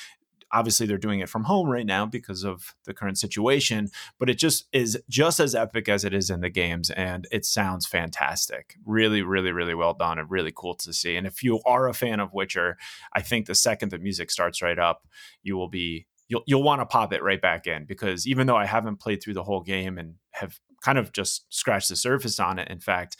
obviously 0.54 0.86
they're 0.86 0.96
doing 0.96 1.20
it 1.20 1.28
from 1.28 1.44
home 1.44 1.68
right 1.68 1.86
now 1.86 2.06
because 2.06 2.44
of 2.44 2.74
the 2.84 2.94
current 2.94 3.18
situation 3.18 3.90
but 4.18 4.30
it 4.30 4.38
just 4.38 4.66
is 4.72 4.98
just 5.08 5.40
as 5.40 5.54
epic 5.54 5.88
as 5.88 6.04
it 6.04 6.14
is 6.14 6.30
in 6.30 6.40
the 6.40 6.48
games 6.48 6.90
and 6.90 7.26
it 7.30 7.44
sounds 7.44 7.86
fantastic 7.86 8.76
really 8.86 9.22
really 9.22 9.52
really 9.52 9.74
well 9.74 9.94
done 9.94 10.18
and 10.18 10.30
really 10.30 10.52
cool 10.54 10.74
to 10.74 10.92
see 10.92 11.16
and 11.16 11.26
if 11.26 11.42
you 11.42 11.60
are 11.66 11.88
a 11.88 11.94
fan 11.94 12.20
of 12.20 12.32
witcher 12.32 12.76
i 13.14 13.20
think 13.20 13.46
the 13.46 13.54
second 13.54 13.90
the 13.90 13.98
music 13.98 14.30
starts 14.30 14.62
right 14.62 14.78
up 14.78 15.06
you 15.42 15.56
will 15.56 15.68
be 15.68 16.06
you'll 16.28 16.42
you'll 16.46 16.62
want 16.62 16.80
to 16.80 16.86
pop 16.86 17.12
it 17.12 17.22
right 17.22 17.40
back 17.40 17.66
in 17.66 17.84
because 17.84 18.26
even 18.26 18.46
though 18.46 18.56
I 18.56 18.66
haven't 18.66 19.00
played 19.00 19.22
through 19.22 19.34
the 19.34 19.44
whole 19.44 19.60
game 19.60 19.98
and 19.98 20.14
have 20.32 20.58
kind 20.82 20.98
of 20.98 21.12
just 21.12 21.46
scratched 21.48 21.88
the 21.88 21.96
surface 21.96 22.38
on 22.40 22.58
it, 22.58 22.68
in 22.68 22.80
fact, 22.80 23.16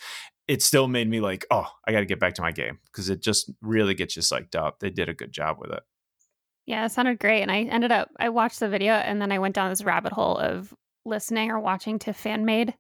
it 0.47 0.63
still 0.63 0.89
made 0.89 1.09
me 1.09 1.21
like, 1.21 1.47
oh, 1.51 1.69
I 1.87 1.93
got 1.93 2.01
to 2.01 2.07
get 2.07 2.21
back 2.21 2.35
to 2.35 2.43
my 2.43 2.53
game 2.53 2.79
because 2.87 3.09
it 3.09 3.23
just 3.23 3.51
really 3.63 3.95
gets 3.95 4.17
you 4.17 4.23
psyched 4.23 4.55
up. 4.55 4.81
They 4.81 4.91
did 4.91 5.09
a 5.09 5.15
good 5.15 5.33
job 5.33 5.59
with 5.59 5.71
it. 5.71 5.83
Yeah, 6.67 6.87
it 6.87 6.93
sounded 6.93 7.19
great. 7.19 7.43
And 7.43 7.51
I 7.51 7.63
ended 7.63 7.93
up, 7.93 8.11
I 8.19 8.31
watched 8.31 8.61
the 8.61 8.69
video 8.69 8.95
and 8.95 9.21
then 9.21 9.33
I 9.33 9.39
went 9.39 9.55
down 9.55 9.71
this 9.71 9.85
rabbit 9.85 10.13
hole 10.13 10.39
of 10.39 10.73
listening 11.05 11.51
or 11.51 11.61
watching 11.61 11.99
to 12.01 12.13
fan 12.13 12.45
made 12.45 12.75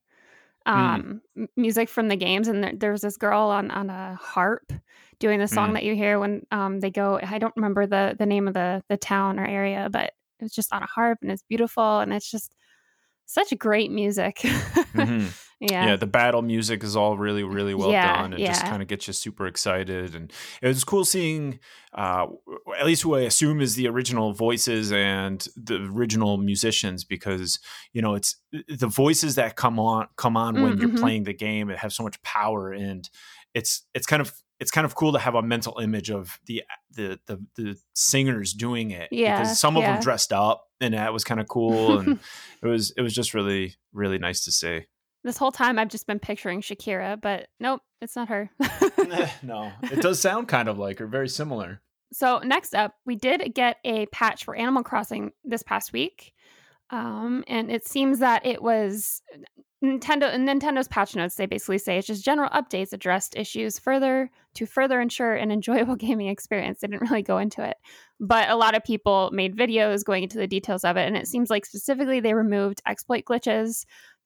hmm. 0.66 0.72
um, 0.72 1.20
mm. 1.36 1.48
music 1.56 1.88
from 1.88 2.08
the 2.08 2.16
games. 2.16 2.48
And 2.48 2.64
there, 2.64 2.72
there, 2.74 2.92
was 2.92 3.02
this 3.02 3.16
girl 3.16 3.42
on, 3.42 3.70
on 3.70 3.90
a 3.90 4.14
harp 4.14 4.72
doing 5.18 5.38
the 5.38 5.48
song 5.48 5.70
mm. 5.70 5.72
that 5.74 5.84
you 5.84 5.94
hear 5.94 6.18
when 6.18 6.46
um, 6.50 6.80
they 6.80 6.90
go. 6.90 7.20
I 7.22 7.38
don't 7.38 7.56
remember 7.56 7.86
the 7.86 8.16
the 8.18 8.26
name 8.26 8.48
of 8.48 8.54
the 8.54 8.82
the 8.88 8.96
town 8.96 9.38
or 9.38 9.46
area, 9.46 9.88
but 9.90 10.12
it 10.40 10.42
was 10.42 10.52
just 10.52 10.72
on 10.72 10.82
a 10.82 10.86
harp 10.86 11.18
and 11.22 11.30
it's 11.30 11.42
beautiful 11.42 12.00
and 12.00 12.12
it's 12.12 12.30
just 12.30 12.54
such 13.26 13.56
great 13.58 13.90
music. 13.90 14.36
mm-hmm. 14.38 15.26
Yeah. 15.70 15.86
Yeah. 15.86 15.96
The 15.96 16.06
battle 16.06 16.42
music 16.42 16.82
is 16.82 16.96
all 16.96 17.16
really, 17.16 17.42
really 17.42 17.74
well 17.74 17.90
yeah, 17.90 18.22
done. 18.22 18.32
It 18.32 18.40
yeah. 18.40 18.48
just 18.48 18.64
kind 18.64 18.82
of 18.82 18.88
gets 18.88 19.06
you 19.06 19.12
super 19.12 19.46
excited. 19.46 20.14
And 20.14 20.32
it 20.62 20.68
was 20.68 20.84
cool 20.84 21.04
seeing, 21.04 21.60
uh, 21.94 22.26
at 22.78 22.86
least 22.86 23.02
who 23.02 23.14
I 23.14 23.20
assume 23.20 23.60
is 23.60 23.74
the 23.74 23.88
original 23.88 24.32
voices 24.32 24.92
and 24.92 25.46
the 25.56 25.76
original 25.76 26.36
musicians, 26.36 27.04
because, 27.04 27.58
you 27.92 28.02
know, 28.02 28.14
it's 28.14 28.36
the 28.68 28.88
voices 28.88 29.34
that 29.36 29.56
come 29.56 29.78
on, 29.78 30.08
come 30.16 30.36
on 30.36 30.60
when 30.60 30.72
mm-hmm. 30.72 30.82
you're 30.82 30.98
playing 30.98 31.24
the 31.24 31.34
game. 31.34 31.70
It 31.70 31.78
have 31.78 31.92
so 31.92 32.02
much 32.02 32.22
power 32.22 32.72
and 32.72 33.08
it's, 33.54 33.86
it's 33.94 34.06
kind 34.06 34.20
of 34.20 34.32
it's 34.60 34.70
kind 34.70 34.84
of 34.84 34.94
cool 34.94 35.12
to 35.12 35.18
have 35.18 35.34
a 35.34 35.42
mental 35.42 35.78
image 35.78 36.10
of 36.10 36.38
the 36.46 36.62
the 36.92 37.18
the, 37.26 37.44
the 37.56 37.76
singers 37.94 38.52
doing 38.52 38.90
it 38.92 39.08
yeah 39.10 39.40
because 39.40 39.58
some 39.58 39.76
of 39.76 39.82
yeah. 39.82 39.92
them 39.92 40.02
dressed 40.02 40.32
up 40.32 40.68
and 40.80 40.94
that 40.94 41.12
was 41.12 41.24
kind 41.24 41.40
of 41.40 41.48
cool 41.48 41.98
and 41.98 42.18
it 42.62 42.66
was 42.66 42.92
it 42.96 43.02
was 43.02 43.14
just 43.14 43.34
really 43.34 43.74
really 43.92 44.18
nice 44.18 44.44
to 44.44 44.52
see 44.52 44.82
this 45.24 45.36
whole 45.38 45.52
time 45.52 45.78
i've 45.78 45.88
just 45.88 46.06
been 46.06 46.18
picturing 46.18 46.60
shakira 46.60 47.20
but 47.20 47.48
nope 47.58 47.80
it's 48.00 48.16
not 48.16 48.28
her 48.28 48.50
no 49.42 49.72
it 49.82 50.00
does 50.00 50.20
sound 50.20 50.48
kind 50.48 50.68
of 50.68 50.78
like 50.78 50.98
her 50.98 51.06
very 51.06 51.28
similar 51.28 51.80
so 52.12 52.38
next 52.38 52.74
up 52.74 52.94
we 53.04 53.16
did 53.16 53.54
get 53.54 53.78
a 53.84 54.06
patch 54.06 54.44
for 54.44 54.54
animal 54.54 54.82
crossing 54.82 55.32
this 55.44 55.62
past 55.62 55.92
week 55.92 56.32
um, 56.90 57.44
and 57.48 57.70
it 57.70 57.86
seems 57.86 58.18
that 58.20 58.44
it 58.46 58.62
was 58.62 59.22
Nintendo 59.84 60.32
in 60.32 60.46
Nintendo's 60.46 60.88
patch 60.88 61.14
notes, 61.14 61.34
they 61.34 61.46
basically 61.46 61.78
say 61.78 61.98
it's 61.98 62.06
just 62.06 62.24
general 62.24 62.48
updates 62.50 62.92
addressed 62.92 63.36
issues 63.36 63.78
further 63.78 64.30
to 64.54 64.66
further 64.66 65.00
ensure 65.00 65.34
an 65.34 65.50
enjoyable 65.50 65.96
gaming 66.04 66.28
experience. 66.28 66.80
They 66.80 66.88
didn't 66.88 67.10
really 67.10 67.22
go 67.22 67.38
into 67.38 67.62
it, 67.62 67.76
but 68.18 68.48
a 68.48 68.56
lot 68.56 68.74
of 68.74 68.82
people 68.82 69.30
made 69.32 69.56
videos 69.56 70.04
going 70.04 70.22
into 70.22 70.38
the 70.38 70.46
details 70.46 70.84
of 70.84 70.96
it, 70.96 71.06
and 71.06 71.16
it 71.16 71.28
seems 71.28 71.50
like 71.50 71.66
specifically 71.66 72.20
they 72.20 72.34
removed 72.34 72.80
exploit 72.86 73.24
glitches 73.24 73.84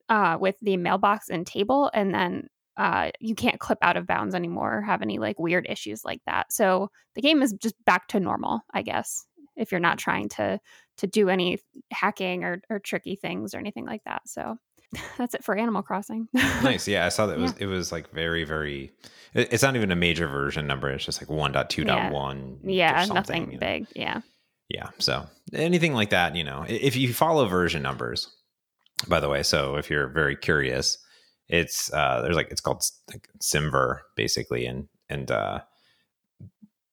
uh, 0.08 0.38
with 0.40 0.56
the 0.60 0.76
mailbox 0.76 1.28
and 1.28 1.46
table, 1.46 1.90
and 1.92 2.14
then 2.14 2.48
uh, 2.78 3.10
you 3.18 3.34
can't 3.34 3.58
clip 3.58 3.78
out 3.82 3.96
of 3.96 4.06
bounds 4.06 4.34
anymore 4.34 4.78
or 4.78 4.82
have 4.82 5.02
any 5.02 5.18
like 5.18 5.38
weird 5.38 5.66
issues 5.68 6.04
like 6.04 6.20
that. 6.26 6.52
So 6.52 6.90
the 7.16 7.22
game 7.22 7.42
is 7.42 7.52
just 7.52 7.74
back 7.84 8.06
to 8.08 8.20
normal, 8.20 8.60
I 8.72 8.82
guess, 8.82 9.26
if 9.56 9.72
you're 9.72 9.80
not 9.80 9.98
trying 9.98 10.28
to 10.30 10.60
to 10.98 11.06
do 11.06 11.28
any 11.28 11.58
hacking 11.92 12.44
or, 12.44 12.60
or 12.70 12.78
tricky 12.78 13.16
things 13.16 13.54
or 13.54 13.58
anything 13.58 13.84
like 13.84 14.02
that. 14.04 14.22
So 14.26 14.56
that's 15.18 15.34
it 15.34 15.44
for 15.44 15.56
Animal 15.56 15.82
Crossing. 15.82 16.28
nice. 16.32 16.86
Yeah, 16.86 17.04
I 17.04 17.08
saw 17.08 17.26
that 17.26 17.38
it 17.38 17.40
was 17.42 17.52
yeah. 17.58 17.64
it 17.64 17.66
was 17.66 17.90
like 17.90 18.12
very 18.12 18.44
very. 18.44 18.92
it's 19.34 19.64
not 19.64 19.74
even 19.74 19.90
a 19.90 19.96
major 19.96 20.28
version 20.28 20.68
number. 20.68 20.88
It's 20.90 21.04
just 21.04 21.20
like 21.20 21.28
1.2.1. 21.28 22.58
Yeah, 22.62 23.00
yeah 23.00 23.04
nothing 23.06 23.46
you 23.46 23.52
know? 23.54 23.58
big. 23.58 23.86
Yeah. 23.96 24.20
Yeah. 24.68 24.90
So 24.98 25.26
anything 25.52 25.94
like 25.94 26.10
that, 26.10 26.36
you 26.36 26.44
know, 26.44 26.64
if 26.68 26.94
you 26.94 27.12
follow 27.12 27.46
version 27.46 27.82
numbers, 27.82 28.28
by 29.06 29.20
the 29.20 29.28
way, 29.28 29.42
so 29.42 29.76
if 29.76 29.90
you're 29.90 30.08
very 30.08 30.36
curious, 30.36 30.98
it's 31.48 31.92
uh 31.92 32.20
there's 32.22 32.36
like 32.36 32.50
it's 32.50 32.60
called 32.60 32.82
like 33.10 33.28
SemVer 33.40 34.00
basically, 34.16 34.66
and 34.66 34.88
and 35.08 35.30
uh 35.30 35.60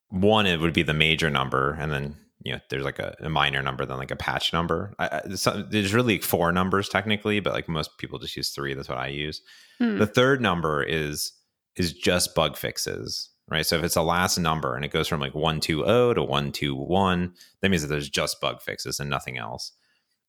one 0.09 0.45
it 0.45 0.59
would 0.59 0.73
be 0.73 0.83
the 0.83 0.93
major 0.93 1.29
number, 1.29 1.73
and 1.73 1.91
then 1.91 2.15
you 2.43 2.53
know 2.53 2.59
there's 2.69 2.83
like 2.83 2.99
a, 2.99 3.15
a 3.19 3.29
minor 3.29 3.61
number 3.61 3.85
then 3.85 3.97
like 3.97 4.11
a 4.11 4.15
patch 4.15 4.53
number. 4.53 4.93
I, 4.99 5.07
I, 5.07 5.21
there's 5.69 5.93
really 5.93 6.19
four 6.19 6.51
numbers 6.51 6.87
technically 6.87 7.39
but 7.39 7.53
like 7.53 7.67
most 7.67 7.97
people 7.97 8.19
just 8.19 8.37
use 8.37 8.51
three 8.51 8.73
that's 8.73 8.87
what 8.87 8.99
i 8.99 9.07
use. 9.07 9.41
Hmm. 9.79 9.97
the 9.97 10.05
third 10.05 10.41
number 10.41 10.83
is 10.83 11.33
is 11.75 11.91
just 11.91 12.35
bug 12.35 12.55
fixes 12.55 13.29
right? 13.47 13.65
So 13.65 13.77
if 13.77 13.83
it's 13.83 13.95
a 13.95 14.01
last 14.01 14.39
number 14.39 14.75
and 14.75 14.83
it 14.83 14.91
goes 14.91 15.07
from 15.07 15.21
like 15.21 15.35
120 15.35 16.15
to 16.15 16.23
121 16.23 17.33
that 17.61 17.69
means 17.69 17.81
that 17.81 17.89
there's 17.89 18.09
just 18.09 18.41
bug 18.41 18.61
fixes 18.61 18.99
and 18.99 19.09
nothing 19.09 19.37
else 19.37 19.71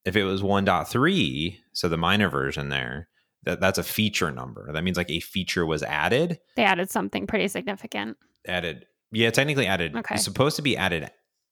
if 0.07 0.17
it 0.17 0.25
was 0.25 0.41
1.3 0.41 1.59
so 1.73 1.89
the 1.89 1.99
minor 1.99 2.31
version 2.31 2.71
there 2.71 3.09
that 3.43 3.61
that's 3.61 3.79
a 3.79 3.83
feature 3.83 4.31
number 4.31 4.73
that 4.73 4.85
means 4.85 4.97
like 4.97 5.11
a 5.11 5.21
feature 5.21 5.67
was 5.67 5.83
added 5.83 6.39
they 6.57 6.65
added 6.65 6.91
something 6.91 7.27
pretty 7.27 7.49
significant 7.49 8.17
added 8.47 8.87
yeah 9.13 9.31
technically 9.31 9.67
added 9.67 9.95
okay. 9.95 10.15
it's 10.15 10.25
supposed 10.25 10.57
to 10.57 10.63
be 10.63 10.77
added 10.77 11.11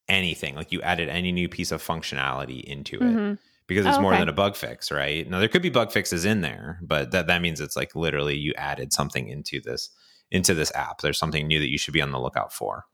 anything 0.09 0.55
like 0.55 0.73
you 0.73 0.81
added 0.83 1.09
any 1.09 1.33
new 1.33 1.49
piece 1.49 1.73
of 1.73 1.83
functionality 1.83 2.63
into 2.65 2.97
it 2.97 3.03
mm-hmm. 3.03 3.35
because 3.67 3.87
it's 3.87 3.97
oh, 3.97 4.03
more 4.03 4.13
okay. 4.13 4.21
than 4.21 4.29
a 4.29 4.35
bug 4.35 4.55
fix 4.55 4.91
right 4.91 5.29
now 5.29 5.39
there 5.39 5.49
could 5.49 5.63
be 5.63 5.71
bug 5.71 5.91
fixes 5.91 6.25
in 6.25 6.41
there 6.41 6.79
but 6.83 7.11
that 7.11 7.27
that 7.27 7.43
means 7.43 7.61
it's 7.61 7.77
like 7.77 7.95
literally 7.95 8.37
you 8.37 8.53
added 8.57 8.93
something 8.93 9.29
into 9.29 9.61
this 9.61 9.91
into 10.31 10.53
this 10.53 10.73
app 10.75 11.01
there's 11.01 11.19
something 11.19 11.47
new 11.47 11.59
that 11.59 11.71
you 11.71 11.79
should 11.79 11.95
be 11.95 12.03
on 12.03 12.11
the 12.13 12.21
lookout 12.21 12.53
for 12.53 12.85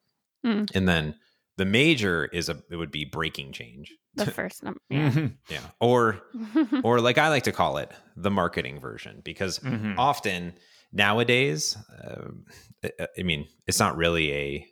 mm. 0.44 0.68
and 0.74 0.88
then 0.88 1.14
the 1.60 1.64
major 1.66 2.24
is 2.32 2.48
a 2.48 2.56
it 2.70 2.76
would 2.76 2.90
be 2.90 3.04
breaking 3.04 3.52
change 3.52 3.92
the 4.14 4.26
first 4.30 4.62
number 4.62 4.80
yeah. 4.88 5.10
Mm-hmm. 5.10 5.26
yeah 5.48 5.60
or 5.80 6.20
or 6.82 7.00
like 7.00 7.18
i 7.18 7.28
like 7.28 7.44
to 7.44 7.52
call 7.52 7.76
it 7.76 7.90
the 8.16 8.30
marketing 8.30 8.80
version 8.80 9.20
because 9.24 9.58
mm-hmm. 9.58 9.98
often 9.98 10.54
nowadays 10.92 11.76
uh, 12.02 12.88
i 13.18 13.22
mean 13.22 13.46
it's 13.66 13.78
not 13.78 13.96
really 13.96 14.32
a 14.32 14.66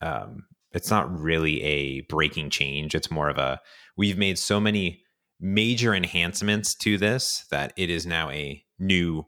um, 0.00 0.44
it's 0.72 0.90
not 0.90 1.18
really 1.18 1.62
a 1.62 2.00
breaking 2.02 2.50
change. 2.50 2.94
It's 2.94 3.10
more 3.10 3.28
of 3.28 3.38
a 3.38 3.60
we've 3.96 4.18
made 4.18 4.38
so 4.38 4.60
many 4.60 5.02
major 5.40 5.94
enhancements 5.94 6.74
to 6.76 6.98
this 6.98 7.46
that 7.50 7.72
it 7.76 7.90
is 7.90 8.06
now 8.06 8.30
a 8.30 8.62
new. 8.78 9.26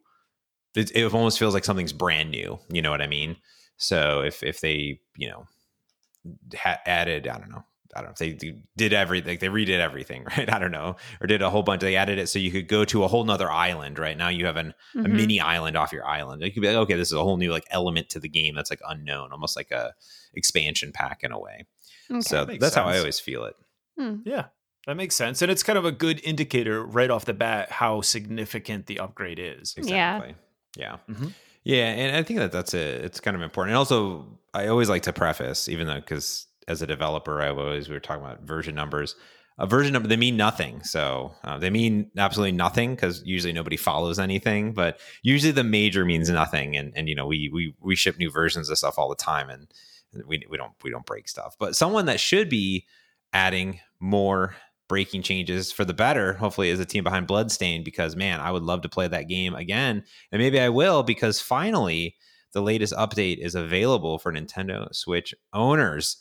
It, 0.76 0.94
it 0.94 1.12
almost 1.12 1.38
feels 1.38 1.54
like 1.54 1.64
something's 1.64 1.92
brand 1.92 2.30
new. 2.30 2.58
You 2.70 2.82
know 2.82 2.90
what 2.90 3.02
I 3.02 3.06
mean? 3.06 3.36
So 3.76 4.20
if 4.20 4.42
if 4.42 4.60
they 4.60 5.00
you 5.16 5.28
know 5.28 5.44
ha- 6.54 6.80
added 6.86 7.26
I 7.28 7.38
don't 7.38 7.50
know 7.50 7.64
I 7.94 8.00
don't 8.00 8.10
know 8.10 8.26
if 8.26 8.38
they 8.38 8.54
did 8.76 8.92
everything, 8.92 9.38
they 9.38 9.48
redid 9.48 9.80
everything, 9.80 10.24
right? 10.36 10.52
I 10.52 10.58
don't 10.58 10.70
know, 10.70 10.96
or 11.20 11.26
did 11.26 11.42
a 11.42 11.50
whole 11.50 11.62
bunch. 11.62 11.80
They 11.80 11.96
added 11.96 12.18
it 12.18 12.28
so 12.28 12.38
you 12.38 12.50
could 12.50 12.68
go 12.68 12.84
to 12.84 13.04
a 13.04 13.08
whole 13.08 13.24
nother 13.24 13.50
island, 13.50 13.98
right? 13.98 14.16
Now 14.16 14.28
you 14.28 14.46
have 14.46 14.56
an, 14.56 14.74
mm-hmm. 14.94 15.06
a 15.06 15.08
mini 15.08 15.40
island 15.40 15.76
off 15.76 15.92
your 15.92 16.06
island. 16.06 16.42
You 16.42 16.52
could 16.52 16.62
be 16.62 16.68
like, 16.68 16.76
okay, 16.76 16.94
this 16.94 17.08
is 17.08 17.14
a 17.14 17.22
whole 17.22 17.36
new 17.36 17.50
like 17.50 17.64
element 17.70 18.08
to 18.10 18.20
the 18.20 18.28
game 18.28 18.54
that's 18.54 18.70
like 18.70 18.80
unknown, 18.88 19.32
almost 19.32 19.56
like 19.56 19.70
a 19.70 19.94
expansion 20.34 20.92
pack 20.92 21.22
in 21.22 21.32
a 21.32 21.38
way. 21.38 21.66
Okay. 22.10 22.20
So 22.20 22.44
that 22.44 22.60
that's 22.60 22.74
sense. 22.74 22.86
how 22.86 22.90
I 22.90 22.98
always 22.98 23.20
feel 23.20 23.44
it. 23.44 23.56
Hmm. 23.98 24.16
Yeah, 24.24 24.46
that 24.86 24.96
makes 24.96 25.16
sense, 25.16 25.42
and 25.42 25.50
it's 25.50 25.62
kind 25.62 25.78
of 25.78 25.84
a 25.84 25.92
good 25.92 26.20
indicator 26.22 26.84
right 26.84 27.10
off 27.10 27.24
the 27.24 27.34
bat 27.34 27.72
how 27.72 28.02
significant 28.02 28.86
the 28.86 29.00
upgrade 29.00 29.38
is. 29.38 29.74
Exactly. 29.76 30.34
Yeah. 30.76 30.96
Yeah. 31.08 31.14
Mm-hmm. 31.14 31.28
Yeah, 31.64 31.86
and 31.86 32.16
I 32.16 32.22
think 32.22 32.38
that 32.38 32.52
that's 32.52 32.74
it. 32.74 33.04
It's 33.04 33.20
kind 33.20 33.36
of 33.36 33.42
important. 33.42 33.72
And 33.72 33.78
also, 33.78 34.38
I 34.54 34.68
always 34.68 34.88
like 34.88 35.02
to 35.02 35.12
preface, 35.12 35.68
even 35.68 35.86
though 35.86 35.96
because 36.00 36.46
as 36.68 36.82
a 36.82 36.86
developer, 36.86 37.40
I 37.42 37.48
always 37.48 37.88
we 37.88 37.94
were 37.94 38.00
talking 38.00 38.24
about 38.24 38.42
version 38.42 38.74
numbers. 38.74 39.14
A 39.58 39.66
version 39.66 39.92
number 39.92 40.08
they 40.08 40.16
mean 40.16 40.38
nothing, 40.38 40.82
so 40.82 41.34
uh, 41.44 41.58
they 41.58 41.68
mean 41.68 42.10
absolutely 42.16 42.52
nothing 42.52 42.94
because 42.94 43.22
usually 43.26 43.52
nobody 43.52 43.76
follows 43.76 44.18
anything. 44.18 44.72
But 44.72 45.00
usually 45.22 45.52
the 45.52 45.64
major 45.64 46.06
means 46.06 46.30
nothing, 46.30 46.76
and 46.76 46.94
and 46.96 47.10
you 47.10 47.14
know 47.14 47.26
we 47.26 47.50
we 47.52 47.74
we 47.78 47.94
ship 47.94 48.16
new 48.16 48.30
versions 48.30 48.70
of 48.70 48.78
stuff 48.78 48.98
all 48.98 49.10
the 49.10 49.16
time, 49.16 49.50
and 49.50 49.66
we 50.26 50.42
we 50.48 50.56
don't 50.56 50.72
we 50.82 50.90
don't 50.90 51.04
break 51.04 51.28
stuff. 51.28 51.56
But 51.58 51.76
someone 51.76 52.06
that 52.06 52.20
should 52.20 52.48
be 52.48 52.86
adding 53.34 53.80
more 54.00 54.56
breaking 54.90 55.22
changes 55.22 55.70
for 55.70 55.84
the 55.84 55.94
better, 55.94 56.32
hopefully, 56.32 56.68
as 56.68 56.80
a 56.80 56.84
team 56.84 57.04
behind 57.04 57.28
Bloodstained, 57.28 57.84
because 57.84 58.16
man, 58.16 58.40
I 58.40 58.50
would 58.50 58.64
love 58.64 58.80
to 58.80 58.88
play 58.88 59.06
that 59.06 59.28
game 59.28 59.54
again. 59.54 60.02
And 60.32 60.42
maybe 60.42 60.58
I 60.58 60.68
will 60.68 61.04
because 61.04 61.40
finally 61.40 62.16
the 62.54 62.60
latest 62.60 62.92
update 62.94 63.38
is 63.38 63.54
available 63.54 64.18
for 64.18 64.32
Nintendo 64.32 64.92
Switch 64.92 65.32
owners. 65.52 66.16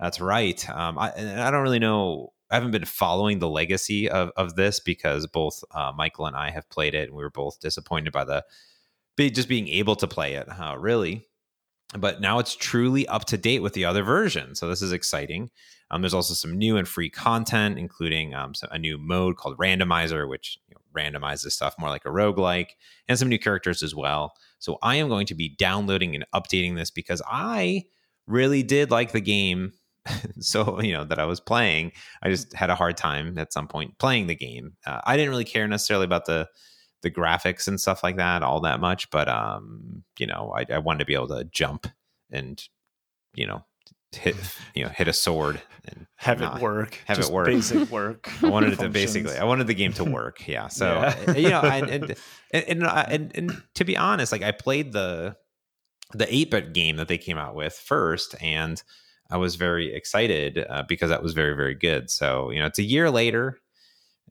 That's 0.00 0.22
right. 0.22 0.66
Um, 0.70 0.98
I, 0.98 1.12
I 1.46 1.50
don't 1.50 1.62
really 1.62 1.78
know. 1.78 2.32
I 2.50 2.54
haven't 2.54 2.70
been 2.70 2.86
following 2.86 3.40
the 3.40 3.48
legacy 3.50 4.08
of, 4.08 4.30
of 4.38 4.56
this 4.56 4.80
because 4.80 5.26
both 5.26 5.62
uh, 5.72 5.92
Michael 5.94 6.24
and 6.24 6.34
I 6.34 6.48
have 6.48 6.70
played 6.70 6.94
it, 6.94 7.08
and 7.08 7.14
we 7.14 7.22
were 7.22 7.28
both 7.28 7.60
disappointed 7.60 8.14
by 8.14 8.24
the 8.24 8.42
just 9.18 9.48
being 9.50 9.68
able 9.68 9.96
to 9.96 10.08
play 10.08 10.32
it. 10.32 10.48
Uh, 10.48 10.76
really, 10.78 11.28
but 11.98 12.22
now 12.22 12.38
it's 12.38 12.56
truly 12.56 13.06
up 13.06 13.26
to 13.26 13.36
date 13.36 13.60
with 13.60 13.74
the 13.74 13.84
other 13.84 14.02
version. 14.02 14.54
So 14.54 14.66
this 14.66 14.80
is 14.80 14.92
exciting. 14.92 15.50
Um, 15.90 16.02
there's 16.02 16.14
also 16.14 16.34
some 16.34 16.56
new 16.56 16.76
and 16.76 16.88
free 16.88 17.10
content, 17.10 17.78
including 17.78 18.34
um, 18.34 18.52
a 18.70 18.78
new 18.78 18.98
mode 18.98 19.36
called 19.36 19.58
Randomizer, 19.58 20.28
which 20.28 20.58
you 20.68 20.74
know, 20.74 20.80
randomizes 21.00 21.52
stuff 21.52 21.74
more 21.78 21.90
like 21.90 22.04
a 22.04 22.10
roguelike, 22.10 22.70
and 23.08 23.18
some 23.18 23.28
new 23.28 23.38
characters 23.38 23.82
as 23.82 23.94
well. 23.94 24.34
So 24.58 24.78
I 24.82 24.96
am 24.96 25.08
going 25.08 25.26
to 25.26 25.34
be 25.34 25.50
downloading 25.50 26.14
and 26.14 26.24
updating 26.34 26.76
this 26.76 26.90
because 26.90 27.20
I 27.26 27.84
really 28.26 28.62
did 28.62 28.90
like 28.90 29.12
the 29.12 29.20
game. 29.20 29.72
so 30.38 30.80
you 30.82 30.92
know 30.92 31.04
that 31.04 31.18
I 31.18 31.24
was 31.24 31.40
playing, 31.40 31.92
I 32.22 32.28
just 32.28 32.52
had 32.54 32.70
a 32.70 32.74
hard 32.74 32.96
time 32.96 33.38
at 33.38 33.52
some 33.52 33.68
point 33.68 33.98
playing 33.98 34.26
the 34.26 34.34
game. 34.34 34.76
Uh, 34.86 35.00
I 35.04 35.16
didn't 35.16 35.30
really 35.30 35.44
care 35.44 35.66
necessarily 35.68 36.04
about 36.04 36.26
the 36.26 36.48
the 37.02 37.10
graphics 37.10 37.68
and 37.68 37.78
stuff 37.78 38.02
like 38.02 38.16
that 38.16 38.42
all 38.42 38.60
that 38.60 38.80
much, 38.80 39.10
but 39.10 39.28
um, 39.28 40.02
you 40.18 40.26
know, 40.26 40.54
I, 40.56 40.64
I 40.74 40.78
wanted 40.78 41.00
to 41.00 41.04
be 41.04 41.14
able 41.14 41.28
to 41.28 41.44
jump 41.44 41.86
and 42.30 42.62
you 43.34 43.46
know 43.46 43.64
hit 44.14 44.36
you 44.74 44.82
know 44.84 44.88
hit 44.88 45.08
a 45.08 45.12
sword 45.12 45.60
and 45.86 46.06
have 46.16 46.40
it 46.40 46.60
work. 46.60 46.98
have 47.06 47.18
it 47.18 47.28
work. 47.30 47.46
basic 47.46 47.90
work 47.90 48.30
i 48.42 48.48
wanted 48.48 48.72
it 48.72 48.78
to 48.78 48.88
basically 48.88 49.36
i 49.36 49.44
wanted 49.44 49.66
the 49.66 49.74
game 49.74 49.92
to 49.92 50.04
work. 50.04 50.46
Yeah. 50.46 50.68
So 50.68 50.86
yeah. 50.86 51.34
you 51.34 51.50
know 51.50 51.60
and 51.60 51.90
and, 51.90 52.16
and 52.52 52.82
and, 52.82 53.32
and 53.34 53.62
to 53.74 53.84
be 53.84 53.96
honest 53.96 54.32
like 54.32 54.42
i 54.42 54.52
played 54.52 54.92
the 54.92 55.36
the 56.12 56.26
8-bit 56.26 56.72
game 56.72 56.96
that 56.96 57.08
they 57.08 57.18
came 57.18 57.38
out 57.38 57.54
with 57.54 57.74
first 57.74 58.34
and 58.40 58.82
i 59.30 59.36
was 59.36 59.56
very 59.56 59.94
excited 59.94 60.64
uh, 60.68 60.84
because 60.88 61.10
that 61.10 61.22
was 61.22 61.34
very 61.34 61.54
very 61.54 61.74
good. 61.74 62.10
So 62.10 62.50
you 62.50 62.60
know 62.60 62.66
it's 62.66 62.78
a 62.78 62.84
year 62.84 63.10
later 63.10 63.58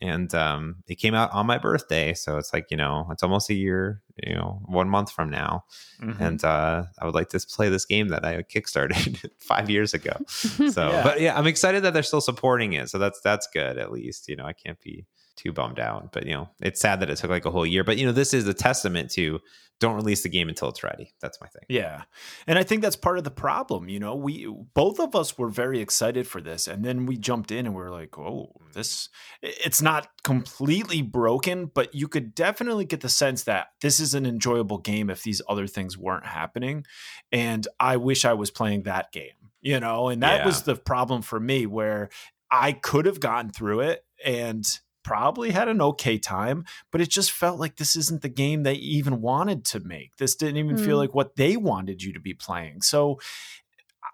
and 0.03 0.35
um, 0.35 0.75
it 0.87 0.95
came 0.95 1.15
out 1.15 1.31
on 1.31 1.47
my 1.47 1.57
birthday 1.57 2.13
so 2.13 2.37
it's 2.37 2.53
like 2.53 2.69
you 2.69 2.77
know 2.77 3.07
it's 3.09 3.23
almost 3.23 3.49
a 3.49 3.53
year 3.53 4.01
you 4.21 4.35
know 4.35 4.61
one 4.65 4.89
month 4.89 5.09
from 5.09 5.29
now 5.29 5.63
mm-hmm. 6.01 6.21
and 6.21 6.43
uh, 6.43 6.83
i 6.99 7.05
would 7.05 7.15
like 7.15 7.29
to 7.29 7.39
play 7.39 7.69
this 7.69 7.85
game 7.85 8.09
that 8.09 8.25
i 8.25 8.41
kickstarted 8.43 9.29
five 9.39 9.69
years 9.69 9.93
ago 9.93 10.11
so 10.27 10.89
yeah. 10.89 11.03
but 11.03 11.21
yeah 11.21 11.37
i'm 11.37 11.47
excited 11.47 11.83
that 11.83 11.93
they're 11.93 12.03
still 12.03 12.21
supporting 12.21 12.73
it 12.73 12.89
so 12.89 12.97
that's 12.97 13.21
that's 13.21 13.47
good 13.47 13.77
at 13.77 13.91
least 13.91 14.27
you 14.27 14.35
know 14.35 14.45
i 14.45 14.53
can't 14.53 14.79
be 14.81 15.05
too 15.35 15.51
bummed 15.51 15.79
out 15.79 16.11
but 16.11 16.25
you 16.25 16.33
know 16.33 16.49
it's 16.61 16.79
sad 16.79 16.99
that 16.99 17.09
it 17.09 17.17
took 17.17 17.29
like 17.29 17.45
a 17.45 17.51
whole 17.51 17.65
year 17.65 17.83
but 17.83 17.97
you 17.97 18.05
know 18.05 18.11
this 18.11 18.33
is 18.33 18.47
a 18.47 18.53
testament 18.53 19.09
to 19.09 19.39
don't 19.83 19.95
release 19.95 20.23
the 20.23 20.29
game 20.29 20.47
until 20.47 20.69
it's 20.69 20.81
ready. 20.81 21.13
That's 21.19 21.41
my 21.41 21.47
thing. 21.47 21.63
Yeah. 21.67 22.03
And 22.47 22.57
I 22.57 22.63
think 22.63 22.81
that's 22.81 22.95
part 22.95 23.17
of 23.17 23.25
the 23.25 23.31
problem. 23.31 23.89
You 23.89 23.99
know, 23.99 24.15
we 24.15 24.47
both 24.73 24.97
of 24.97 25.13
us 25.13 25.37
were 25.37 25.49
very 25.49 25.81
excited 25.81 26.25
for 26.25 26.39
this. 26.39 26.67
And 26.67 26.85
then 26.85 27.05
we 27.05 27.17
jumped 27.17 27.51
in 27.51 27.65
and 27.65 27.75
we 27.75 27.81
are 27.81 27.91
like, 27.91 28.17
oh, 28.17 28.53
this, 28.73 29.09
it's 29.41 29.81
not 29.81 30.07
completely 30.23 31.01
broken, 31.01 31.65
but 31.65 31.93
you 31.93 32.07
could 32.07 32.33
definitely 32.33 32.85
get 32.85 33.01
the 33.01 33.09
sense 33.09 33.43
that 33.43 33.67
this 33.81 33.99
is 33.99 34.13
an 34.13 34.25
enjoyable 34.25 34.77
game 34.77 35.09
if 35.09 35.23
these 35.23 35.41
other 35.49 35.67
things 35.67 35.97
weren't 35.97 36.27
happening. 36.27 36.85
And 37.33 37.67
I 37.77 37.97
wish 37.97 38.23
I 38.23 38.33
was 38.33 38.51
playing 38.51 38.83
that 38.83 39.11
game, 39.11 39.51
you 39.61 39.81
know, 39.81 40.07
and 40.07 40.23
that 40.23 40.39
yeah. 40.39 40.45
was 40.45 40.63
the 40.63 40.75
problem 40.75 41.21
for 41.21 41.41
me 41.41 41.65
where 41.65 42.09
I 42.49 42.71
could 42.71 43.05
have 43.05 43.19
gotten 43.19 43.51
through 43.51 43.81
it 43.81 44.05
and 44.23 44.65
probably 45.03 45.51
had 45.51 45.67
an 45.67 45.81
okay 45.81 46.17
time, 46.17 46.65
but 46.91 47.01
it 47.01 47.09
just 47.09 47.31
felt 47.31 47.59
like 47.59 47.75
this 47.75 47.95
isn't 47.95 48.21
the 48.21 48.29
game 48.29 48.63
they 48.63 48.75
even 48.75 49.21
wanted 49.21 49.65
to 49.65 49.79
make. 49.79 50.15
This 50.17 50.35
didn't 50.35 50.57
even 50.57 50.77
mm. 50.77 50.85
feel 50.85 50.97
like 50.97 51.13
what 51.13 51.35
they 51.35 51.57
wanted 51.57 52.01
you 52.03 52.13
to 52.13 52.19
be 52.19 52.33
playing. 52.33 52.81
So 52.81 53.19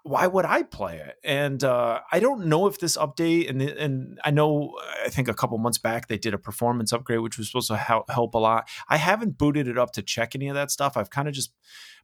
why 0.02 0.26
would 0.26 0.44
I 0.44 0.62
play 0.62 0.96
it? 0.98 1.16
And 1.24 1.62
uh, 1.62 2.00
I 2.10 2.20
don't 2.20 2.46
know 2.46 2.66
if 2.66 2.78
this 2.78 2.96
update 2.96 3.50
and 3.50 3.60
and 3.60 4.18
I 4.24 4.30
know 4.30 4.78
I 5.04 5.08
think 5.08 5.28
a 5.28 5.34
couple 5.34 5.58
months 5.58 5.78
back 5.78 6.08
they 6.08 6.18
did 6.18 6.32
a 6.34 6.38
performance 6.38 6.92
upgrade 6.92 7.20
which 7.20 7.36
was 7.36 7.48
supposed 7.48 7.68
to 7.68 7.76
help 7.76 8.10
help 8.10 8.34
a 8.34 8.38
lot. 8.38 8.68
I 8.88 8.96
haven't 8.96 9.36
booted 9.36 9.68
it 9.68 9.76
up 9.76 9.92
to 9.92 10.02
check 10.02 10.34
any 10.34 10.48
of 10.48 10.54
that 10.54 10.70
stuff. 10.70 10.96
I've 10.96 11.10
kind 11.10 11.28
of 11.28 11.34
just 11.34 11.52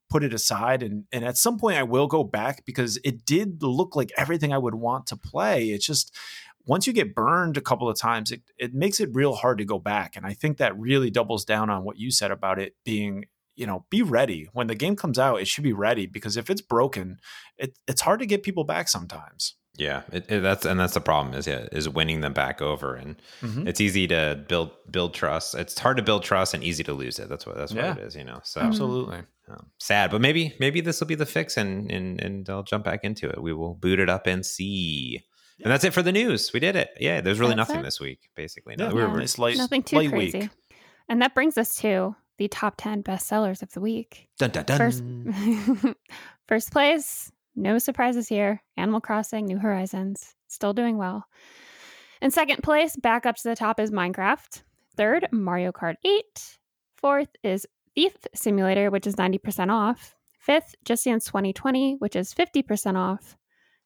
put 0.08 0.22
it 0.22 0.34
aside 0.34 0.82
and 0.82 1.04
and 1.10 1.24
at 1.24 1.36
some 1.36 1.58
point 1.58 1.78
I 1.78 1.82
will 1.82 2.06
go 2.06 2.22
back 2.22 2.64
because 2.64 2.98
it 3.02 3.24
did 3.24 3.62
look 3.62 3.96
like 3.96 4.12
everything 4.16 4.52
I 4.52 4.58
would 4.58 4.74
want 4.74 5.06
to 5.08 5.16
play. 5.16 5.70
It's 5.70 5.86
just 5.86 6.14
once 6.66 6.86
you 6.86 6.92
get 6.92 7.14
burned 7.14 7.56
a 7.56 7.60
couple 7.60 7.88
of 7.88 7.98
times, 7.98 8.32
it, 8.32 8.42
it 8.58 8.74
makes 8.74 9.00
it 9.00 9.08
real 9.12 9.34
hard 9.34 9.58
to 9.58 9.64
go 9.64 9.78
back. 9.78 10.16
And 10.16 10.26
I 10.26 10.32
think 10.32 10.58
that 10.58 10.78
really 10.78 11.10
doubles 11.10 11.44
down 11.44 11.70
on 11.70 11.84
what 11.84 11.98
you 11.98 12.10
said 12.10 12.30
about 12.30 12.58
it 12.58 12.74
being, 12.84 13.26
you 13.54 13.66
know, 13.66 13.84
be 13.90 14.02
ready. 14.02 14.48
When 14.52 14.66
the 14.66 14.74
game 14.74 14.96
comes 14.96 15.18
out, 15.18 15.40
it 15.40 15.48
should 15.48 15.64
be 15.64 15.72
ready 15.72 16.06
because 16.06 16.36
if 16.36 16.50
it's 16.50 16.60
broken, 16.60 17.18
it, 17.56 17.78
it's 17.86 18.00
hard 18.02 18.20
to 18.20 18.26
get 18.26 18.42
people 18.42 18.64
back 18.64 18.88
sometimes. 18.88 19.54
Yeah, 19.78 20.02
it, 20.10 20.24
it, 20.30 20.42
that's 20.42 20.64
and 20.64 20.80
that's 20.80 20.94
the 20.94 21.00
problem 21.00 21.34
is 21.34 21.46
yeah, 21.46 21.66
is 21.70 21.88
winning 21.88 22.22
them 22.22 22.32
back 22.32 22.62
over, 22.62 22.94
and 22.94 23.16
mm-hmm. 23.42 23.68
it's 23.68 23.80
easy 23.80 24.06
to 24.08 24.42
build 24.48 24.70
build 24.90 25.12
trust. 25.12 25.54
It's 25.54 25.78
hard 25.78 25.98
to 25.98 26.02
build 26.02 26.22
trust 26.22 26.54
and 26.54 26.64
easy 26.64 26.82
to 26.84 26.94
lose 26.94 27.18
it. 27.18 27.28
That's 27.28 27.46
what 27.46 27.56
that's 27.56 27.72
yeah. 27.72 27.90
what 27.90 27.98
it 27.98 28.04
is, 28.04 28.16
you 28.16 28.24
know. 28.24 28.40
So 28.42 28.62
absolutely 28.62 29.18
um, 29.48 29.66
sad, 29.78 30.10
but 30.10 30.20
maybe 30.20 30.54
maybe 30.58 30.80
this 30.80 31.00
will 31.00 31.06
be 31.06 31.14
the 31.14 31.26
fix, 31.26 31.56
and 31.58 31.90
and 31.90 32.20
and 32.20 32.48
I'll 32.48 32.62
jump 32.62 32.84
back 32.84 33.04
into 33.04 33.28
it. 33.28 33.42
We 33.42 33.52
will 33.52 33.74
boot 33.74 34.00
it 34.00 34.08
up 34.08 34.26
and 34.26 34.44
see. 34.46 35.22
And 35.62 35.72
that's 35.72 35.84
it 35.84 35.94
for 35.94 36.02
the 36.02 36.12
news. 36.12 36.52
We 36.52 36.60
did 36.60 36.76
it. 36.76 36.90
Yeah, 37.00 37.20
there's 37.20 37.40
really 37.40 37.54
that's 37.54 37.68
nothing 37.68 37.80
it? 37.80 37.84
this 37.84 38.00
week, 38.00 38.28
basically. 38.34 38.76
No, 38.76 38.88
yeah, 38.88 38.92
we 38.92 39.02
were 39.02 39.18
nice, 39.18 39.38
light, 39.38 39.56
nothing 39.56 39.82
too 39.82 39.96
light 39.96 40.10
crazy. 40.10 40.40
Week. 40.40 40.50
And 41.08 41.22
that 41.22 41.34
brings 41.34 41.56
us 41.56 41.76
to 41.76 42.14
the 42.38 42.48
top 42.48 42.74
10 42.76 43.02
bestsellers 43.02 43.62
of 43.62 43.72
the 43.72 43.80
week. 43.80 44.28
Dun, 44.38 44.50
dun, 44.50 44.64
dun. 44.64 44.78
First, 44.78 45.02
first 46.48 46.72
place, 46.72 47.32
no 47.54 47.78
surprises 47.78 48.28
here. 48.28 48.62
Animal 48.76 49.00
Crossing, 49.00 49.46
New 49.46 49.58
Horizons, 49.58 50.34
still 50.48 50.74
doing 50.74 50.98
well. 50.98 51.24
In 52.20 52.30
second 52.30 52.62
place, 52.62 52.96
back 52.96 53.26
up 53.26 53.36
to 53.36 53.48
the 53.48 53.56
top 53.56 53.80
is 53.80 53.90
Minecraft. 53.90 54.62
Third, 54.96 55.28
Mario 55.32 55.72
Kart 55.72 55.96
8. 56.04 56.58
Fourth 56.96 57.28
is 57.42 57.66
Thief 57.94 58.14
Simulator, 58.34 58.90
which 58.90 59.06
is 59.06 59.16
90% 59.16 59.70
off. 59.70 60.14
Fifth, 60.38 60.74
Just 60.84 61.04
Dance 61.04 61.24
2020, 61.26 61.96
which 61.98 62.16
is 62.16 62.32
50% 62.32 62.96
off. 62.96 63.36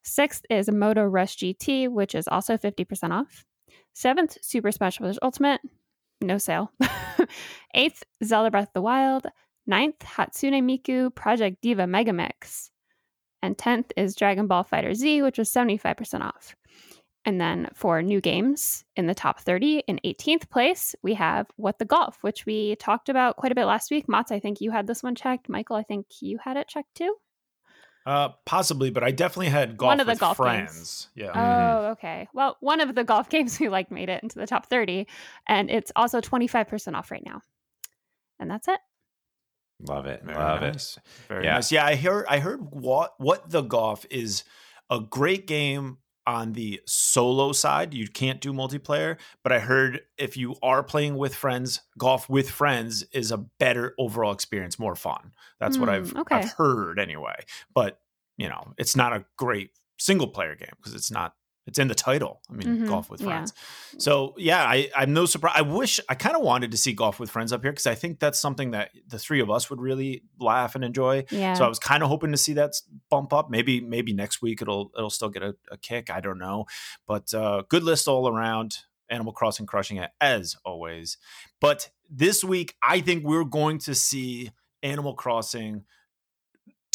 Sixth 0.03 0.45
is 0.49 0.71
Moto 0.71 1.05
Rush 1.05 1.37
GT, 1.37 1.89
which 1.89 2.15
is 2.15 2.27
also 2.29 2.57
50% 2.57 3.11
off. 3.11 3.45
Seventh, 3.93 4.39
Super 4.43 4.73
Smash 4.73 4.99
Bros. 4.99 5.19
Ultimate, 5.23 5.61
no 6.21 6.39
sale. 6.39 6.73
Eighth, 7.75 8.03
Zelda 8.25 8.51
Breath 8.51 8.69
of 8.69 8.73
the 8.75 8.83
Wild. 8.83 9.27
Ninth, 9.67 9.99
Hatsune 10.01 10.63
Miku 10.63 11.15
Project 11.15 11.59
Diva 11.63 11.85
Megamix. 11.85 12.71
And 13.43 13.57
10th 13.57 13.91
is 13.97 14.15
Dragon 14.15 14.47
Ball 14.47 14.65
FighterZ, 14.65 15.23
which 15.23 15.39
was 15.39 15.51
75% 15.51 16.23
off. 16.23 16.55
And 17.25 17.41
then 17.41 17.69
for 17.75 18.03
new 18.03 18.21
games 18.21 18.85
in 18.97 19.07
the 19.07 19.15
top 19.15 19.41
30, 19.41 19.85
in 19.87 20.01
18th 20.05 20.49
place, 20.49 20.95
we 21.03 21.15
have 21.15 21.47
What 21.57 21.79
the 21.79 21.85
Golf, 21.85 22.19
which 22.23 22.47
we 22.47 22.77
talked 22.77 23.09
about 23.09 23.37
quite 23.37 23.53
a 23.53 23.55
bit 23.55 23.67
last 23.67 23.91
week. 23.91 24.09
Mats, 24.09 24.33
I 24.33 24.41
think 24.41 24.61
you 24.61 24.71
had 24.71 24.87
this 24.87 25.03
one 25.03 25.15
checked. 25.15 25.49
Michael, 25.49 25.77
I 25.77 25.83
think 25.83 26.07
you 26.21 26.39
had 26.43 26.57
it 26.57 26.69
checked 26.69 26.95
too. 26.95 27.15
Uh, 28.07 28.31
possibly, 28.47 28.91
but 28.91 29.05
I 29.05 29.11
definitely 29.11 29.49
had 29.49 29.77
golf 29.77 29.89
one 29.91 30.01
of 30.01 30.07
the 30.07 30.17
golf 30.17 30.39
friends. 30.39 30.73
Games. 30.75 31.09
Yeah. 31.15 31.33
Oh, 31.35 31.91
okay. 31.93 32.29
Well, 32.33 32.57
one 32.61 32.81
of 32.81 32.95
the 32.95 33.05
golf 33.05 33.29
games 33.31 33.61
we 33.61 33.69
like 33.69 33.91
made 33.91 34.09
it 34.09 34.23
into 34.23 34.39
the 34.39 34.47
top 34.47 34.67
thirty, 34.67 35.07
and 35.47 35.71
it's 35.71 35.93
also 35.95 36.21
twenty 36.21 36.47
five 36.47 36.69
percent 36.69 36.97
off 36.97 37.11
right 37.11 37.25
now. 37.25 37.43
And 38.39 38.51
that's 38.51 38.69
it. 38.69 38.81
Love 39.87 40.07
it. 40.07 40.23
Very 40.25 40.39
Love 40.39 40.63
nice. 40.63 40.97
it. 40.97 41.03
Very 41.29 41.45
yeah. 41.45 41.55
nice. 41.55 41.73
Yeah, 41.73 41.85
I 41.85 41.97
heard. 41.97 42.27
I 42.29 42.39
heard 42.39 42.61
what 42.71 43.13
what 43.19 43.51
the 43.51 43.63
golf 43.63 44.07
is 44.11 44.45
a 44.89 45.01
great 45.01 45.47
game 45.47 45.99
on 46.27 46.53
the 46.53 46.81
solo 46.87 47.53
side. 47.53 47.95
You 47.95 48.09
can't 48.09 48.41
do 48.41 48.53
multiplayer, 48.53 49.17
but 49.43 49.53
I 49.53 49.59
heard 49.59 50.01
if 50.19 50.37
you 50.37 50.57
are 50.63 50.83
playing 50.83 51.17
with 51.17 51.35
friends, 51.35 51.81
golf 51.99 52.29
with 52.29 52.51
friends 52.51 53.05
is 53.13 53.31
a 53.31 53.39
better 53.39 53.95
overall 53.99 54.33
experience, 54.33 54.79
more 54.79 54.97
fun. 54.97 55.33
That's 55.59 55.77
mm, 55.77 55.81
what 55.81 55.89
I've 55.89 56.17
okay. 56.17 56.37
I've 56.37 56.53
heard 56.53 56.99
anyway. 56.99 57.45
But 57.75 58.01
you 58.37 58.49
know, 58.49 58.73
it's 58.79 58.97
not 58.97 59.13
a 59.13 59.25
great 59.37 59.71
single 59.99 60.29
player 60.29 60.57
game 60.57 60.73
because 60.77 60.95
it's 60.95 61.11
not 61.11 61.35
it's 61.67 61.79
in 61.79 61.89
the 61.89 61.95
title. 61.95 62.41
I 62.51 62.55
mean, 62.55 62.69
mm-hmm. 62.69 62.87
golf 62.87 63.11
with 63.11 63.21
friends. 63.23 63.53
Yeah. 63.93 63.99
So 63.99 64.35
yeah, 64.39 64.63
I, 64.63 64.91
I'm 64.97 65.13
no 65.13 65.27
surprise. 65.27 65.55
I 65.57 65.63
wish 65.63 66.01
I 66.09 66.15
kind 66.15 66.35
of 66.35 66.43
wanted 66.43 66.71
to 66.71 66.77
see 66.77 66.93
golf 66.93 67.21
with 67.21 67.31
friends 67.31 67.53
up 67.53 67.63
here 67.63 67.71
because 67.71 67.87
I 67.87 67.95
think 67.95 68.19
that's 68.19 68.39
something 68.39 68.73
that 68.73 68.91
the 69.07 69.19
three 69.19 69.41
of 69.41 69.51
us 69.51 69.71
would 69.71 69.81
really 69.81 70.23
laugh 70.39 70.75
and 70.75 70.85
enjoy. 70.85 71.25
Yeah. 71.31 71.55
So 71.55 71.65
I 71.65 71.69
was 71.69 71.79
kind 71.79 72.03
of 72.03 72.09
hoping 72.09 72.33
to 72.33 72.39
see 72.39 72.55
that 72.55 72.73
bump 73.11 73.33
up. 73.33 73.51
Maybe 73.51 73.81
maybe 73.81 74.13
next 74.13 74.43
week 74.43 74.63
it'll 74.63 74.91
it'll 74.97 75.11
still 75.11 75.29
get 75.29 75.43
a, 75.43 75.55
a 75.71 75.77
kick. 75.77 76.11
I 76.11 76.21
don't 76.21 76.39
know, 76.39 76.65
but 77.07 77.33
uh, 77.35 77.63
good 77.69 77.83
list 77.83 78.09
all 78.09 78.29
around. 78.29 78.79
Animal 79.11 79.33
Crossing 79.33 79.67
crushing 79.67 79.97
it 79.97 80.11
as 80.21 80.57
always. 80.65 81.19
But 81.61 81.91
this 82.09 82.45
week, 82.45 82.77
I 82.83 83.01
think 83.01 83.25
we're 83.25 83.45
going 83.45 83.79
to 83.81 83.95
see 83.95 84.53
Animal 84.83 85.15
Crossing 85.15 85.85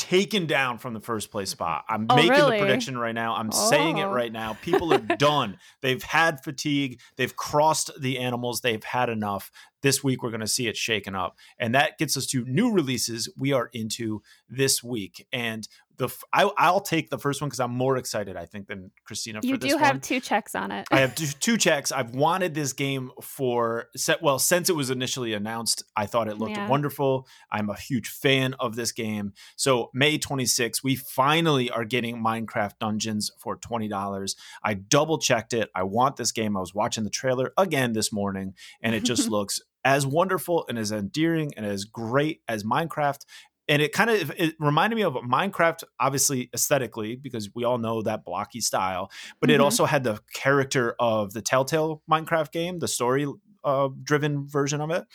taken 0.09 0.45
down 0.45 0.77
from 0.77 0.93
the 0.93 0.99
first 0.99 1.31
place 1.31 1.49
mm-hmm. 1.49 1.57
spot. 1.57 1.85
I'm 1.89 2.05
Oh, 2.09 2.15
making 2.15 2.31
really? 2.31 2.57
the 2.59 2.63
prediction 2.65 2.97
right 2.97 3.15
now. 3.15 3.35
I'm 3.35 3.51
saying 3.51 3.97
it 3.97 4.03
Oh. 4.03 4.11
right 4.11 4.31
now. 4.31 4.51
Oh. 4.51 4.57
People 4.61 4.93
are 4.93 4.99
done. 5.17 5.57
They've 5.81 6.03
had 6.03 6.43
fatigue. 6.43 6.99
They've 7.15 7.35
crossed 7.35 7.89
the 7.99 8.19
animals. 8.19 8.61
They've 8.61 8.83
had 8.83 9.09
enough. 9.09 9.49
This 9.81 10.03
week, 10.03 10.21
we're 10.23 10.31
going 10.31 10.41
to 10.41 10.47
see 10.47 10.67
it 10.67 10.77
shaken 10.77 11.15
up. 11.15 11.37
And 11.59 11.73
that 11.75 11.97
gets 11.97 12.17
us 12.17 12.25
to 12.27 12.43
new 12.45 12.71
releases 12.71 13.29
we 13.37 13.51
are 13.53 13.69
into 13.73 14.21
this 14.49 14.83
week. 14.83 15.27
And 15.31 15.67
the 15.97 16.05
f- 16.05 16.23
I, 16.33 16.49
I'll 16.57 16.81
take 16.81 17.09
the 17.09 17.17
first 17.17 17.41
one 17.41 17.49
because 17.49 17.59
I'm 17.59 17.71
more 17.71 17.97
excited, 17.97 18.35
I 18.35 18.45
think, 18.45 18.67
than 18.67 18.91
Christina 19.05 19.41
for 19.41 19.47
You 19.47 19.57
do 19.57 19.77
have 19.77 19.95
one. 19.95 20.01
two 20.01 20.19
checks 20.19 20.55
on 20.55 20.71
it. 20.71 20.85
I 20.91 20.99
have 20.99 21.15
two, 21.15 21.27
two 21.39 21.57
checks. 21.57 21.91
I've 21.91 22.11
wanted 22.15 22.53
this 22.53 22.73
game 22.73 23.11
for 23.21 23.85
set 23.95 24.21
well 24.21 24.39
since 24.39 24.69
it 24.69 24.75
was 24.75 24.89
initially 24.89 25.33
announced. 25.33 25.83
I 25.95 26.05
thought 26.05 26.27
it 26.27 26.37
looked 26.37 26.57
Yeah. 26.57 26.67
wonderful. 26.67 27.27
I'm 27.51 27.69
a 27.69 27.77
huge 27.77 28.09
fan 28.09 28.53
of 28.59 28.75
this 28.75 28.91
game. 28.91 29.33
So 29.55 29.89
May 29.93 30.17
26th, 30.17 30.83
we 30.83 30.95
finally 30.95 31.69
are 31.69 31.85
getting 31.85 32.23
Minecraft 32.23 32.73
Dungeons 32.79 33.31
for 33.39 33.55
twenty 33.55 33.87
dollars. 33.87 34.35
I 34.63 34.73
double 34.73 35.17
checked 35.17 35.53
it. 35.53 35.69
I 35.75 35.83
want 35.83 36.17
this 36.17 36.31
game. 36.31 36.55
I 36.57 36.59
was 36.59 36.73
watching 36.73 37.03
the 37.03 37.09
trailer 37.09 37.53
again 37.57 37.93
this 37.93 38.11
morning, 38.11 38.53
and 38.81 38.93
it 38.95 39.03
just 39.03 39.29
looks 39.29 39.59
as 39.83 40.05
wonderful 40.05 40.65
and 40.67 40.79
as 40.79 40.91
endearing 40.91 41.53
and 41.55 41.63
as 41.65 41.85
great 41.85 42.41
as 42.47 42.63
Minecraft 42.63 43.19
and 43.67 43.81
it 43.81 43.91
kind 43.93 44.09
of 44.09 44.31
it 44.37 44.55
reminded 44.59 44.95
me 44.95 45.03
of 45.03 45.13
Minecraft, 45.15 45.83
obviously 45.99 46.49
aesthetically, 46.53 47.15
because 47.15 47.49
we 47.55 47.63
all 47.63 47.77
know 47.77 48.01
that 48.01 48.23
blocky 48.25 48.61
style. 48.61 49.09
But 49.39 49.49
it 49.49 49.59
Mhm. 49.59 49.63
also 49.63 49.85
had 49.85 50.03
the 50.03 50.19
character 50.33 50.95
of 50.99 51.33
the 51.33 51.41
Telltale 51.41 52.01
Minecraft 52.09 52.51
game, 52.51 52.79
the 52.79 52.87
story 52.87 53.27
uh, 53.63 53.89
driven 54.03 54.47
version 54.47 54.79
of 54.79 54.91
it. 54.91 55.05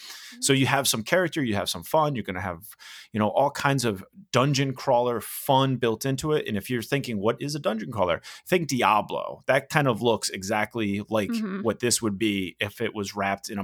So 0.40 0.52
you 0.52 0.66
have 0.66 0.88
some 0.88 1.04
character, 1.04 1.40
you 1.40 1.54
have 1.54 1.68
some 1.68 1.84
fun. 1.84 2.16
You're 2.16 2.24
going 2.24 2.34
to 2.34 2.40
have, 2.40 2.64
you 3.12 3.20
know, 3.20 3.28
all 3.28 3.52
kinds 3.52 3.84
of 3.84 4.02
dungeon 4.32 4.74
crawler 4.74 5.20
fun 5.20 5.76
built 5.76 6.04
into 6.04 6.32
it. 6.32 6.48
And 6.48 6.56
if 6.56 6.68
you're 6.68 6.82
thinking, 6.82 7.18
what 7.20 7.36
is 7.40 7.54
a 7.54 7.60
dungeon 7.60 7.92
crawler? 7.92 8.20
Think 8.48 8.66
Diablo. 8.66 9.42
That 9.46 9.68
kind 9.68 9.86
of 9.86 10.02
looks 10.02 10.30
exactly 10.30 11.00
like 11.08 11.30
Mhm. 11.30 11.62
what 11.62 11.78
this 11.78 12.02
would 12.02 12.18
be 12.18 12.56
if 12.58 12.80
it 12.80 12.92
was 12.92 13.14
wrapped 13.14 13.50
in 13.50 13.58
a 13.58 13.62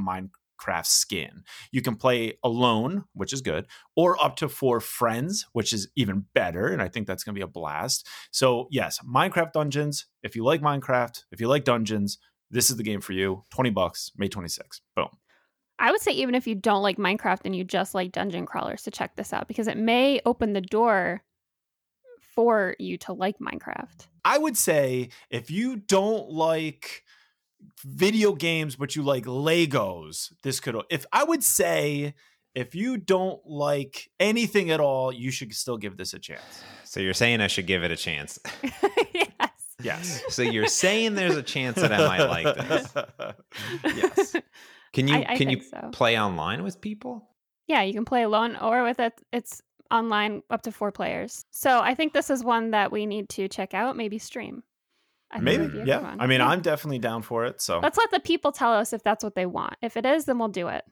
Minecraft 0.57 0.87
skin. 0.87 1.45
You 1.71 1.83
can 1.83 1.97
play 1.97 2.39
alone, 2.43 3.05
which 3.15 3.33
is 3.33 3.41
good, 3.41 3.67
or 3.95 4.23
up 4.23 4.37
to 4.37 4.49
four 4.49 4.81
friends, 4.81 5.47
which 5.53 5.73
is 5.73 5.89
even 5.97 6.27
better. 6.35 6.69
And 6.69 6.83
I 6.83 6.89
think 6.89 7.07
that's 7.07 7.25
going 7.25 7.35
to 7.35 7.39
be 7.39 7.45
a 7.45 7.49
blast. 7.49 8.07
So, 8.31 8.69
yes, 8.71 8.99
Minecraft 9.07 9.53
Dungeons. 9.53 10.07
If 10.23 10.37
you 10.37 10.45
like 10.45 10.61
Minecraft, 10.61 11.25
if 11.31 11.41
you 11.41 11.49
like 11.49 11.65
dungeons, 11.65 12.19
this 12.51 12.71
is 12.71 12.77
the 12.77 12.83
game 12.83 13.01
for 13.01 13.13
you. 13.13 13.45
20 13.51 13.71
bucks, 13.71 14.13
May 14.17 14.29
26th. 14.29 14.81
Boom. 14.95 15.09
I 15.79 15.91
would 15.91 16.01
say 16.01 16.13
even 16.13 16.35
if 16.35 16.47
you 16.47 16.55
don't 16.55 16.83
like 16.83 16.97
Minecraft 16.97 17.41
and 17.45 17.55
you 17.55 17.63
just 17.63 17.95
like 17.95 18.13
dungeon 18.13 18.47
crawlers 18.47 18.83
to 18.83 18.91
check 18.91 19.15
this 19.17 19.33
out 19.33 19.47
because 19.47 19.69
it 19.69 19.77
may 19.77 20.21
open 20.25 20.55
the 20.55 20.63
door 20.63 21.23
for 22.35 22.77
you 22.79 22.97
to 22.99 23.13
like 23.13 23.39
Minecraft. 23.39 24.07
I 24.25 24.39
would 24.39 24.57
say 24.57 25.11
if 25.31 25.51
you 25.51 25.77
don't 25.77 26.31
like 26.31 27.05
video 27.85 28.33
games, 28.35 28.77
but 28.77 28.97
you 28.97 29.03
like 29.03 29.25
Legos, 29.25 30.33
this 30.43 30.61
could. 30.61 30.77
If 30.91 31.07
I 31.13 31.25
would 31.25 31.43
say 31.45 32.15
if 32.55 32.75
you 32.75 32.97
don't 32.97 33.41
like 33.47 34.11
anything 34.19 34.71
at 34.71 34.81
all, 34.81 35.13
you 35.13 35.31
should 35.31 35.53
still 35.55 35.77
give 35.77 35.97
this 35.97 36.15
a 36.15 36.19
chance. 36.19 36.43
So 36.85 37.01
you're 37.01 37.13
saying 37.15 37.41
I 37.41 37.49
should 37.49 37.67
give 37.67 37.85
it 37.85 37.91
a 37.91 37.97
chance. 37.97 38.39
yes. 39.15 39.51
Yes. 39.83 40.23
So 40.31 40.41
you're 40.43 40.67
saying 40.67 41.17
there's 41.17 41.37
a 41.37 41.43
chance 41.43 41.77
that 41.77 41.93
I 41.93 41.99
might 42.07 42.25
like 42.25 42.57
this. 42.57 42.95
yes. 43.85 44.37
Can 44.95 45.07
you 45.07 45.17
I- 45.17 45.27
I 45.29 45.37
can 45.37 45.51
you 45.51 45.61
so. 45.61 45.91
play 45.93 46.19
online 46.19 46.63
with 46.63 46.81
people? 46.81 47.29
Yeah, 47.67 47.83
you 47.83 47.93
can 47.93 48.07
play 48.07 48.23
alone 48.23 48.57
or 48.57 48.83
with 48.85 48.99
it. 49.01 49.13
It's 49.31 49.61
online 49.91 50.43
up 50.49 50.63
to 50.63 50.73
four 50.73 50.91
players. 50.91 51.45
So 51.51 51.81
I 51.81 51.95
think 51.95 52.15
this 52.15 52.31
is 52.31 52.43
one 52.43 52.71
that 52.71 52.91
we 52.91 53.05
need 53.05 53.29
to 53.31 53.49
check 53.49 53.75
out, 53.75 53.97
maybe 53.97 54.19
stream. 54.19 54.63
I 55.31 55.41
Maybe. 55.41 55.65
it'd 55.65 55.73
be 55.73 55.79
a 55.79 55.81
good 55.85 55.89
Yeah. 55.89 56.17
I 56.19 56.27
mean, 56.27 56.41
Yeah. 56.41 56.49
I'm 56.49 56.61
definitely 56.63 56.99
down 57.01 57.23
for 57.23 57.45
it. 57.47 57.61
So 57.61 57.81
Let's 57.81 57.99
let 57.99 58.11
the 58.11 58.21
people 58.21 58.53
tell 58.53 58.73
us 58.73 58.93
if 58.93 59.03
that's 59.03 59.25
what 59.25 59.35
they 59.35 59.47
want. 59.47 59.75
If 59.83 59.97
it 59.97 60.07
is, 60.07 60.25
then 60.27 60.39
we'll 60.39 60.49
do 60.49 60.69
it. 60.69 60.85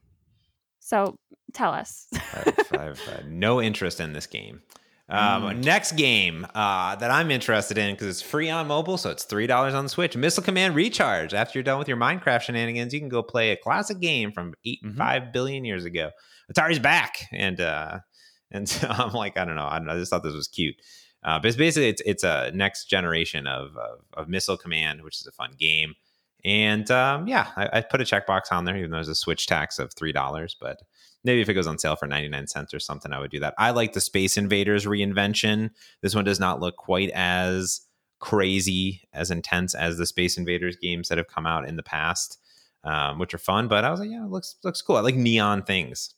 So 0.81 1.17
tell 1.53 1.73
us. 1.73 2.07
I've, 2.35 2.73
I've 2.73 3.01
had 3.01 3.31
no 3.31 3.63
interest 3.63 4.01
in 4.01 4.13
this 4.13 4.27
game. 4.27 4.63
Um, 5.09 5.43
Mm. 5.45 5.65
Next 5.65 5.93
game 5.93 6.47
uh, 6.55 6.97
that 6.97 7.11
I'm 7.11 7.31
interested 7.31 7.77
in 7.79 7.95
because 7.95 8.09
it's 8.09 8.23
free 8.23 8.49
on 8.51 8.67
mobile, 8.67 8.97
so 8.97 9.11
it's 9.11 9.25
three 9.25 9.47
dollars 9.47 9.75
on 9.75 9.85
the 9.85 9.91
Switch. 9.91 10.17
Missile 10.17 10.43
Command 10.43 10.75
Recharge. 10.75 11.35
After 11.35 11.59
you're 11.59 11.63
done 11.65 11.79
with 11.79 11.89
your 11.89 11.99
Minecraft 11.99 12.41
shenanigans, 12.43 12.93
you 12.95 13.01
can 13.01 13.11
go 13.11 13.23
play 13.23 13.51
a 13.51 13.57
classic 13.57 14.01
game 14.01 14.33
from 14.33 14.55
8 14.65 14.81
Mhm. 14.83 14.97
five 14.97 15.33
billion 15.33 15.65
years 15.67 15.85
ago. 15.85 16.11
Atari's 16.53 16.79
back, 16.79 17.27
and 17.33 17.61
uh, 17.61 17.99
and 18.51 18.67
so 18.69 18.89
I'm 18.89 19.13
like, 19.13 19.37
I 19.37 19.45
don't 19.45 19.57
know, 19.57 19.67
I, 19.71 19.77
don't 19.79 19.87
know, 19.89 19.95
I 19.95 19.99
just 19.99 20.11
thought 20.11 20.23
this 20.23 20.35
was 20.35 20.49
cute. 20.49 20.75
Uh, 21.25 21.39
but 21.39 21.49
it's 21.49 21.57
basically 21.57 21.89
it's 21.89 22.03
it's 22.05 22.25
a 22.25 22.51
next 22.55 22.85
generation 22.85 23.47
of, 23.47 23.77
of 23.77 24.01
of 24.15 24.29
Missile 24.29 24.57
Command, 24.57 25.03
which 25.03 25.21
is 25.21 25.27
a 25.27 25.33
fun 25.33 25.53
game. 25.59 25.95
And 26.45 26.91
um, 26.91 27.27
yeah, 27.27 27.49
I, 27.57 27.79
I 27.79 27.81
put 27.81 28.03
a 28.03 28.05
checkbox 28.05 28.53
on 28.53 28.67
there, 28.67 28.77
even 28.77 28.91
though 28.91 28.99
there's 28.99 29.09
a 29.09 29.15
Switch 29.15 29.47
tax 29.47 29.79
of 29.79 29.93
three 29.95 30.13
dollars. 30.13 30.55
But 30.61 30.83
maybe 31.25 31.41
if 31.41 31.49
it 31.49 31.55
goes 31.55 31.67
on 31.67 31.79
sale 31.79 31.97
for 31.97 32.07
99 32.07 32.47
cents 32.49 32.75
or 32.75 32.79
something, 32.79 33.13
I 33.13 33.19
would 33.19 33.31
do 33.31 33.41
that. 33.41 33.55
I 33.57 33.71
like 33.71 33.95
the 33.95 34.01
Space 34.01 34.37
Invaders 34.37 34.85
reinvention. 34.85 35.71
This 36.03 36.15
one 36.15 36.25
does 36.25 36.39
not 36.39 36.61
look 36.61 36.77
quite 36.77 37.11
as 37.15 37.81
crazy, 38.21 39.03
as 39.13 39.31
intense 39.31 39.75
as 39.75 39.97
the 39.97 40.07
Space 40.07 40.37
Invaders 40.37 40.77
games 40.77 41.09
that 41.09 41.19
have 41.19 41.29
come 41.29 41.47
out 41.47 41.67
in 41.67 41.77
the 41.77 41.83
past, 41.83 42.39
um, 42.85 43.19
which 43.19 43.33
are 43.33 43.39
fun. 43.39 43.67
But 43.67 43.85
I 43.85 43.91
was 43.91 44.01
like, 44.01 44.11
yeah, 44.11 44.27
looks 44.27 44.57
looks 44.63 44.83
cool. 44.83 44.97
I 44.97 45.01
like 45.01 45.17
neon 45.17 45.63
things, 45.63 46.15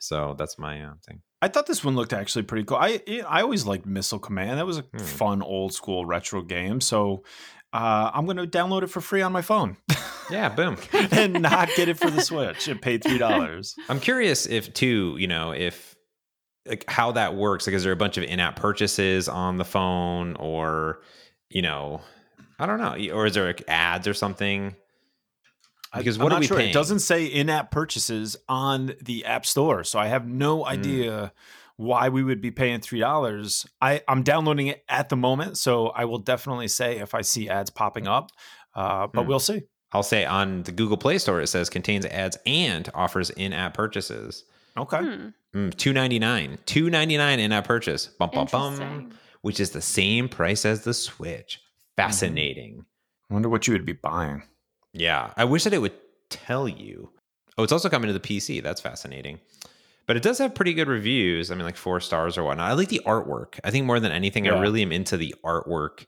so 0.00 0.34
that's 0.38 0.58
my 0.58 0.82
uh, 0.82 0.94
thing. 1.06 1.20
I 1.42 1.48
thought 1.48 1.66
this 1.66 1.84
one 1.84 1.94
looked 1.96 2.12
actually 2.12 2.42
pretty 2.44 2.64
cool. 2.64 2.78
I 2.78 3.00
I 3.28 3.42
always 3.42 3.66
liked 3.66 3.86
Missile 3.86 4.18
Command. 4.18 4.58
That 4.58 4.66
was 4.66 4.78
a 4.78 4.82
Hmm. 4.82 4.98
fun 4.98 5.42
old 5.42 5.74
school 5.74 6.06
retro 6.06 6.42
game. 6.42 6.80
So 6.80 7.24
uh, 7.72 8.10
I'm 8.14 8.24
going 8.24 8.38
to 8.38 8.46
download 8.46 8.82
it 8.84 8.86
for 8.88 9.00
free 9.02 9.20
on 9.22 9.32
my 9.32 9.42
phone 9.42 9.76
Yeah, 10.30 10.48
boom. 10.48 10.78
and 11.12 11.34
not 11.42 11.68
get 11.76 11.88
it 11.88 11.98
for 11.98 12.10
the 12.10 12.22
Switch 12.22 12.68
and 12.68 12.80
pay 12.80 12.96
three 12.98 13.18
dollars. 13.18 13.74
I'm 13.88 14.00
curious 14.00 14.46
if 14.46 14.72
too, 14.72 15.16
you 15.18 15.26
know, 15.26 15.52
if 15.52 15.94
like 16.66 16.84
how 16.88 17.12
that 17.12 17.34
works. 17.36 17.66
Like, 17.66 17.74
is 17.76 17.84
there 17.84 17.92
a 17.92 17.96
bunch 17.96 18.16
of 18.16 18.24
in-app 18.24 18.56
purchases 18.56 19.28
on 19.28 19.56
the 19.58 19.64
phone, 19.64 20.34
or 20.36 21.02
you 21.50 21.62
know, 21.62 22.00
I 22.58 22.66
don't 22.66 22.80
know, 22.80 22.96
or 23.14 23.26
is 23.26 23.34
there 23.34 23.46
like 23.46 23.62
ads 23.68 24.08
or 24.08 24.14
something? 24.14 24.74
Because 25.98 26.18
what 26.18 26.26
I'm 26.26 26.32
are 26.32 26.34
not 26.36 26.40
we 26.40 26.46
sure. 26.46 26.56
paying? 26.58 26.70
It 26.70 26.74
doesn't 26.74 27.00
say 27.00 27.26
in-app 27.26 27.70
purchases 27.70 28.36
on 28.48 28.94
the 29.02 29.24
App 29.24 29.44
Store, 29.46 29.84
so 29.84 29.98
I 29.98 30.06
have 30.06 30.26
no 30.26 30.62
Hmm. 30.64 30.70
idea 30.70 31.32
why 31.76 32.08
we 32.08 32.22
would 32.22 32.40
be 32.40 32.50
paying 32.50 32.80
three 32.80 33.00
dollars. 33.00 33.66
I 33.80 34.02
I'm 34.08 34.22
downloading 34.22 34.68
it 34.68 34.84
at 34.88 35.08
the 35.10 35.16
moment, 35.16 35.58
so 35.58 35.88
I 35.88 36.04
will 36.06 36.18
definitely 36.18 36.68
say 36.68 36.98
if 36.98 37.14
I 37.14 37.20
see 37.22 37.48
ads 37.48 37.70
popping 37.70 38.06
up, 38.06 38.30
uh, 38.74 39.06
but 39.08 39.22
Hmm. 39.22 39.28
we'll 39.28 39.40
see. 39.40 39.62
I'll 39.92 40.02
say 40.02 40.24
on 40.24 40.62
the 40.64 40.72
Google 40.72 40.96
Play 40.96 41.18
Store 41.18 41.40
it 41.40 41.46
says 41.46 41.70
contains 41.70 42.04
ads 42.06 42.36
and 42.44 42.90
offers 42.94 43.30
in-app 43.30 43.74
purchases. 43.74 44.44
Okay. 44.76 44.98
Hmm, 44.98 45.28
Mm, 45.54 45.74
two 45.76 45.92
ninety 45.94 46.18
nine, 46.18 46.58
two 46.66 46.90
ninety 46.90 47.16
nine 47.16 47.40
in-app 47.40 47.66
purchase, 47.66 48.06
bum 48.08 48.30
bum 48.32 48.46
bum, 48.50 49.10
which 49.40 49.58
is 49.60 49.70
the 49.70 49.80
same 49.80 50.28
price 50.28 50.66
as 50.66 50.82
the 50.84 50.92
Switch. 50.92 51.60
Fascinating. 51.96 52.84
I 53.30 53.34
wonder 53.34 53.48
what 53.48 53.66
you 53.66 53.72
would 53.72 53.86
be 53.86 53.94
buying. 53.94 54.42
Yeah, 54.96 55.32
I 55.36 55.44
wish 55.44 55.64
that 55.64 55.72
it 55.72 55.80
would 55.80 55.94
tell 56.30 56.68
you. 56.68 57.10
Oh, 57.58 57.62
it's 57.62 57.72
also 57.72 57.88
coming 57.88 58.08
to 58.08 58.12
the 58.12 58.20
PC. 58.20 58.62
That's 58.62 58.80
fascinating. 58.80 59.40
But 60.06 60.16
it 60.16 60.22
does 60.22 60.38
have 60.38 60.54
pretty 60.54 60.72
good 60.72 60.88
reviews. 60.88 61.50
I 61.50 61.54
mean, 61.54 61.64
like 61.64 61.76
four 61.76 62.00
stars 62.00 62.38
or 62.38 62.44
whatnot. 62.44 62.70
I 62.70 62.74
like 62.74 62.88
the 62.88 63.02
artwork. 63.04 63.58
I 63.64 63.70
think 63.70 63.86
more 63.86 63.98
than 63.98 64.12
anything, 64.12 64.48
I 64.48 64.58
really 64.58 64.82
am 64.82 64.92
into 64.92 65.16
the 65.16 65.34
artwork. 65.44 66.06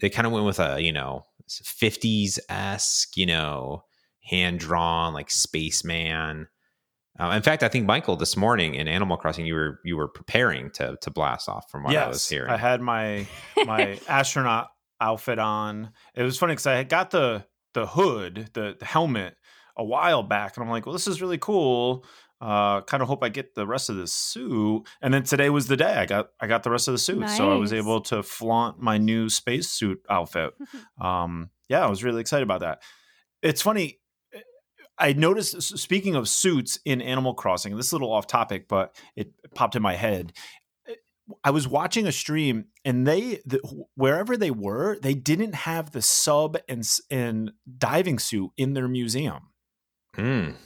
They 0.00 0.10
kind 0.10 0.26
of 0.26 0.32
went 0.32 0.44
with 0.44 0.60
a, 0.60 0.80
you 0.80 0.92
know, 0.92 1.24
50s 1.48 2.38
esque, 2.48 3.16
you 3.16 3.26
know, 3.26 3.84
hand 4.22 4.60
drawn, 4.60 5.14
like 5.14 5.30
spaceman. 5.30 6.48
Uh, 7.18 7.30
in 7.30 7.42
fact, 7.42 7.62
I 7.62 7.68
think 7.68 7.86
Michael 7.86 8.16
this 8.16 8.36
morning 8.36 8.74
in 8.74 8.86
Animal 8.86 9.16
Crossing, 9.16 9.46
you 9.46 9.54
were 9.54 9.80
you 9.82 9.96
were 9.96 10.08
preparing 10.08 10.70
to 10.72 10.96
to 11.00 11.10
blast 11.10 11.48
off 11.48 11.68
from 11.70 11.82
what 11.82 11.96
I 11.96 12.06
was 12.06 12.28
hearing. 12.28 12.50
I 12.50 12.56
had 12.58 12.80
my 12.80 13.26
my 13.64 13.98
astronaut 14.08 14.68
outfit 15.00 15.38
on. 15.38 15.90
It 16.14 16.22
was 16.22 16.38
funny 16.38 16.52
because 16.52 16.66
I 16.66 16.76
had 16.76 16.88
got 16.88 17.10
the 17.10 17.44
the 17.78 17.86
hood, 17.86 18.50
the, 18.54 18.76
the 18.78 18.84
helmet, 18.84 19.36
a 19.76 19.84
while 19.84 20.24
back, 20.24 20.56
and 20.56 20.64
I'm 20.64 20.70
like, 20.70 20.84
well, 20.84 20.92
this 20.92 21.06
is 21.06 21.22
really 21.22 21.38
cool. 21.38 22.04
Uh, 22.40 22.80
kind 22.82 23.02
of 23.02 23.08
hope 23.08 23.22
I 23.22 23.28
get 23.28 23.54
the 23.54 23.66
rest 23.66 23.88
of 23.88 23.96
the 23.96 24.06
suit. 24.06 24.82
And 25.00 25.14
then 25.14 25.22
today 25.22 25.50
was 25.50 25.66
the 25.66 25.76
day 25.76 25.94
I 25.94 26.06
got 26.06 26.28
I 26.40 26.46
got 26.46 26.62
the 26.62 26.70
rest 26.70 26.88
of 26.88 26.92
the 26.92 26.98
suit, 26.98 27.28
so 27.30 27.52
I 27.52 27.56
was 27.56 27.72
able 27.72 28.00
to 28.02 28.22
flaunt 28.22 28.80
my 28.80 28.98
new 28.98 29.28
spacesuit 29.28 30.00
outfit. 30.10 30.54
Um, 31.00 31.50
yeah, 31.68 31.84
I 31.84 31.88
was 31.88 32.02
really 32.02 32.20
excited 32.20 32.42
about 32.42 32.60
that. 32.60 32.82
It's 33.42 33.62
funny. 33.62 34.00
I 34.98 35.12
noticed. 35.12 35.62
Speaking 35.78 36.16
of 36.16 36.28
suits 36.28 36.80
in 36.84 37.00
Animal 37.00 37.34
Crossing, 37.34 37.76
this 37.76 37.86
is 37.86 37.92
a 37.92 37.94
little 37.94 38.12
off 38.12 38.26
topic, 38.26 38.66
but 38.66 38.96
it 39.14 39.30
popped 39.54 39.76
in 39.76 39.82
my 39.82 39.94
head. 39.94 40.32
I 41.44 41.50
was 41.50 41.68
watching 41.68 42.06
a 42.06 42.12
stream, 42.12 42.66
and 42.84 43.06
they 43.06 43.40
the, 43.44 43.60
wherever 43.94 44.36
they 44.36 44.50
were, 44.50 44.98
they 45.00 45.14
didn't 45.14 45.54
have 45.54 45.90
the 45.92 46.02
sub 46.02 46.56
and 46.68 46.88
and 47.10 47.52
diving 47.78 48.18
suit 48.18 48.50
in 48.56 48.74
their 48.74 48.88
museum. 48.88 49.50
Mm. 50.16 50.56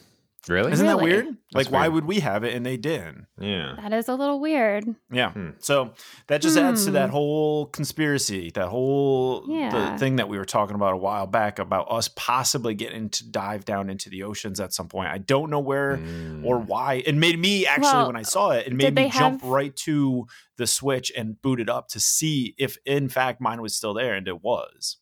Really? 0.48 0.72
Isn't 0.72 0.86
that 0.86 0.96
Really? 0.96 1.12
weird? 1.12 1.26
like, 1.54 1.66
That's 1.66 1.70
why 1.70 1.86
would 1.86 2.04
we 2.04 2.18
have 2.18 2.42
it 2.42 2.52
and 2.54 2.66
they 2.66 2.76
didn't? 2.76 3.26
Yeah. 3.38 3.76
That 3.80 3.92
is 3.92 4.08
a 4.08 4.14
little 4.16 4.40
weird. 4.40 4.84
Yeah. 5.12 5.30
Hmm. 5.30 5.50
So 5.60 5.92
that 6.26 6.42
just 6.42 6.56
adds 6.56 6.82
to 6.84 6.90
Hmm. 6.90 6.94
that 6.94 7.10
whole 7.10 7.66
conspiracy, 7.66 8.50
that 8.54 8.66
whole 8.68 9.44
Yeah. 9.48 9.92
the 9.92 9.98
thing 9.98 10.16
that 10.16 10.28
we 10.28 10.38
were 10.38 10.44
talking 10.44 10.74
about 10.74 10.94
a 10.94 10.96
while 10.96 11.28
back 11.28 11.60
about 11.60 11.86
us 11.92 12.08
possibly 12.16 12.74
getting 12.74 13.08
to 13.10 13.30
dive 13.30 13.64
down 13.64 13.88
into 13.88 14.10
the 14.10 14.24
oceans 14.24 14.58
at 14.58 14.72
some 14.72 14.88
point. 14.88 15.10
I 15.10 15.18
don't 15.18 15.48
know 15.48 15.60
where 15.60 15.98
Mm. 15.98 16.44
or 16.44 16.58
why. 16.58 17.02
It 17.06 17.14
made 17.14 17.38
me 17.38 17.64
actually 17.64 17.92
Well, 17.92 18.06
when 18.08 18.16
I 18.16 18.22
saw 18.22 18.50
it, 18.50 18.66
it 18.66 18.72
made 18.72 18.94
me 18.96 19.10
jump 19.10 19.42
have- 19.42 19.48
right 19.50 19.76
to 19.76 20.26
the 20.56 20.66
switch 20.66 21.12
and 21.16 21.40
boot 21.40 21.60
it 21.60 21.68
up 21.68 21.86
to 21.90 22.00
see 22.00 22.56
if 22.58 22.76
in 22.84 23.08
fact 23.08 23.40
mine 23.40 23.62
was 23.62 23.76
still 23.76 23.94
there 23.94 24.14
and 24.14 24.26
it 24.26 24.42
was. 24.42 24.98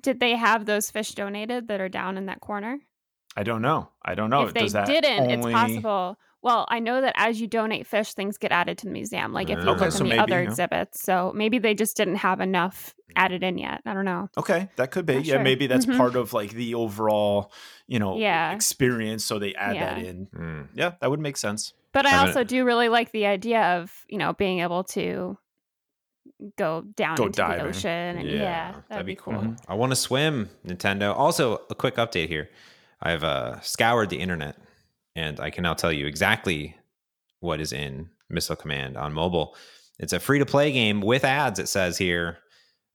Did 0.00 0.18
they 0.18 0.34
have 0.34 0.66
those 0.66 0.90
fish 0.90 1.12
donated 1.12 1.68
that 1.68 1.80
are 1.80 1.88
down 1.88 2.18
in 2.18 2.26
that 2.26 2.40
corner? 2.40 2.80
I 3.36 3.42
don't 3.42 3.62
know. 3.62 3.88
I 4.04 4.14
don't 4.14 4.30
know. 4.30 4.42
if 4.46 4.54
they 4.54 4.60
Does 4.60 4.72
that 4.74 4.86
didn't, 4.86 5.30
it's 5.30 5.46
possible. 5.46 6.16
Well, 6.42 6.66
I 6.68 6.78
know 6.78 7.00
that 7.00 7.14
as 7.16 7.40
you 7.40 7.46
donate 7.46 7.86
fish, 7.86 8.12
things 8.12 8.36
get 8.36 8.52
added 8.52 8.76
to 8.78 8.84
the 8.86 8.92
museum. 8.92 9.32
Like 9.32 9.48
if 9.48 9.64
you 9.64 9.70
Okay, 9.70 9.80
look 9.86 9.92
so 9.92 9.98
in 10.04 10.10
the 10.10 10.16
maybe, 10.16 10.18
other 10.20 10.42
yeah. 10.42 10.48
exhibits, 10.48 11.00
so 11.00 11.32
maybe 11.34 11.58
they 11.58 11.72
just 11.74 11.96
didn't 11.96 12.16
have 12.16 12.40
enough 12.40 12.94
added 13.16 13.42
in 13.42 13.56
yet. 13.56 13.80
I 13.86 13.94
don't 13.94 14.04
know. 14.04 14.28
Okay, 14.36 14.68
that 14.76 14.90
could 14.90 15.06
be. 15.06 15.14
Not 15.14 15.24
Yeah, 15.24 15.34
sure. 15.36 15.42
maybe 15.42 15.66
that's 15.66 15.86
Mhm. 15.86 15.96
part 15.96 16.16
of 16.16 16.32
like 16.34 16.50
the 16.50 16.74
overall, 16.74 17.50
you 17.86 17.98
know, 17.98 18.18
Yeah. 18.18 18.52
experience. 18.52 19.24
So 19.24 19.38
they 19.38 19.54
add 19.54 19.76
that 19.76 19.98
in. 19.98 20.26
Mm. 20.26 20.68
Yeah, 20.74 20.92
that 21.00 21.08
would 21.10 21.20
make 21.20 21.38
sense. 21.38 21.72
But 21.92 22.04
I 22.06 22.10
Haven't- 22.10 22.28
also 22.28 22.44
do 22.44 22.64
really 22.66 22.88
like 22.90 23.10
the 23.12 23.24
idea 23.26 23.62
of 23.80 24.04
you 24.08 24.18
know 24.18 24.34
being 24.34 24.60
able 24.60 24.84
to 24.84 25.38
go 26.58 26.82
down 26.96 27.16
Go 27.16 27.26
into 27.26 27.36
diving. 27.38 27.58
the 27.64 27.68
ocean. 27.70 28.18
And 28.18 28.28
yeah, 28.30 28.74
that'd, 28.88 29.06
be 29.06 29.14
cool. 29.16 29.34
Mhm. 29.34 29.58
I 29.68 29.74
want 29.74 29.92
to 29.92 29.96
swim, 29.96 30.50
Nintendo. 30.66 31.16
Also, 31.16 31.62
a 31.70 31.74
quick 31.74 31.96
update 31.96 32.28
here. 32.28 32.50
I've 33.04 33.22
uh, 33.22 33.60
scoured 33.60 34.10
the 34.10 34.18
internet, 34.20 34.56
and 35.14 35.38
I 35.38 35.50
can 35.50 35.62
now 35.62 35.74
tell 35.74 35.92
you 35.92 36.06
exactly 36.06 36.74
what 37.40 37.60
is 37.60 37.72
in 37.72 38.08
Missile 38.30 38.56
Command 38.56 38.96
on 38.96 39.12
mobile. 39.12 39.56
It's 39.98 40.12
a 40.14 40.18
free 40.18 40.38
to 40.38 40.46
play 40.46 40.72
game 40.72 41.00
with 41.02 41.22
ads. 41.24 41.58
It 41.58 41.68
says 41.68 41.98
here, 41.98 42.38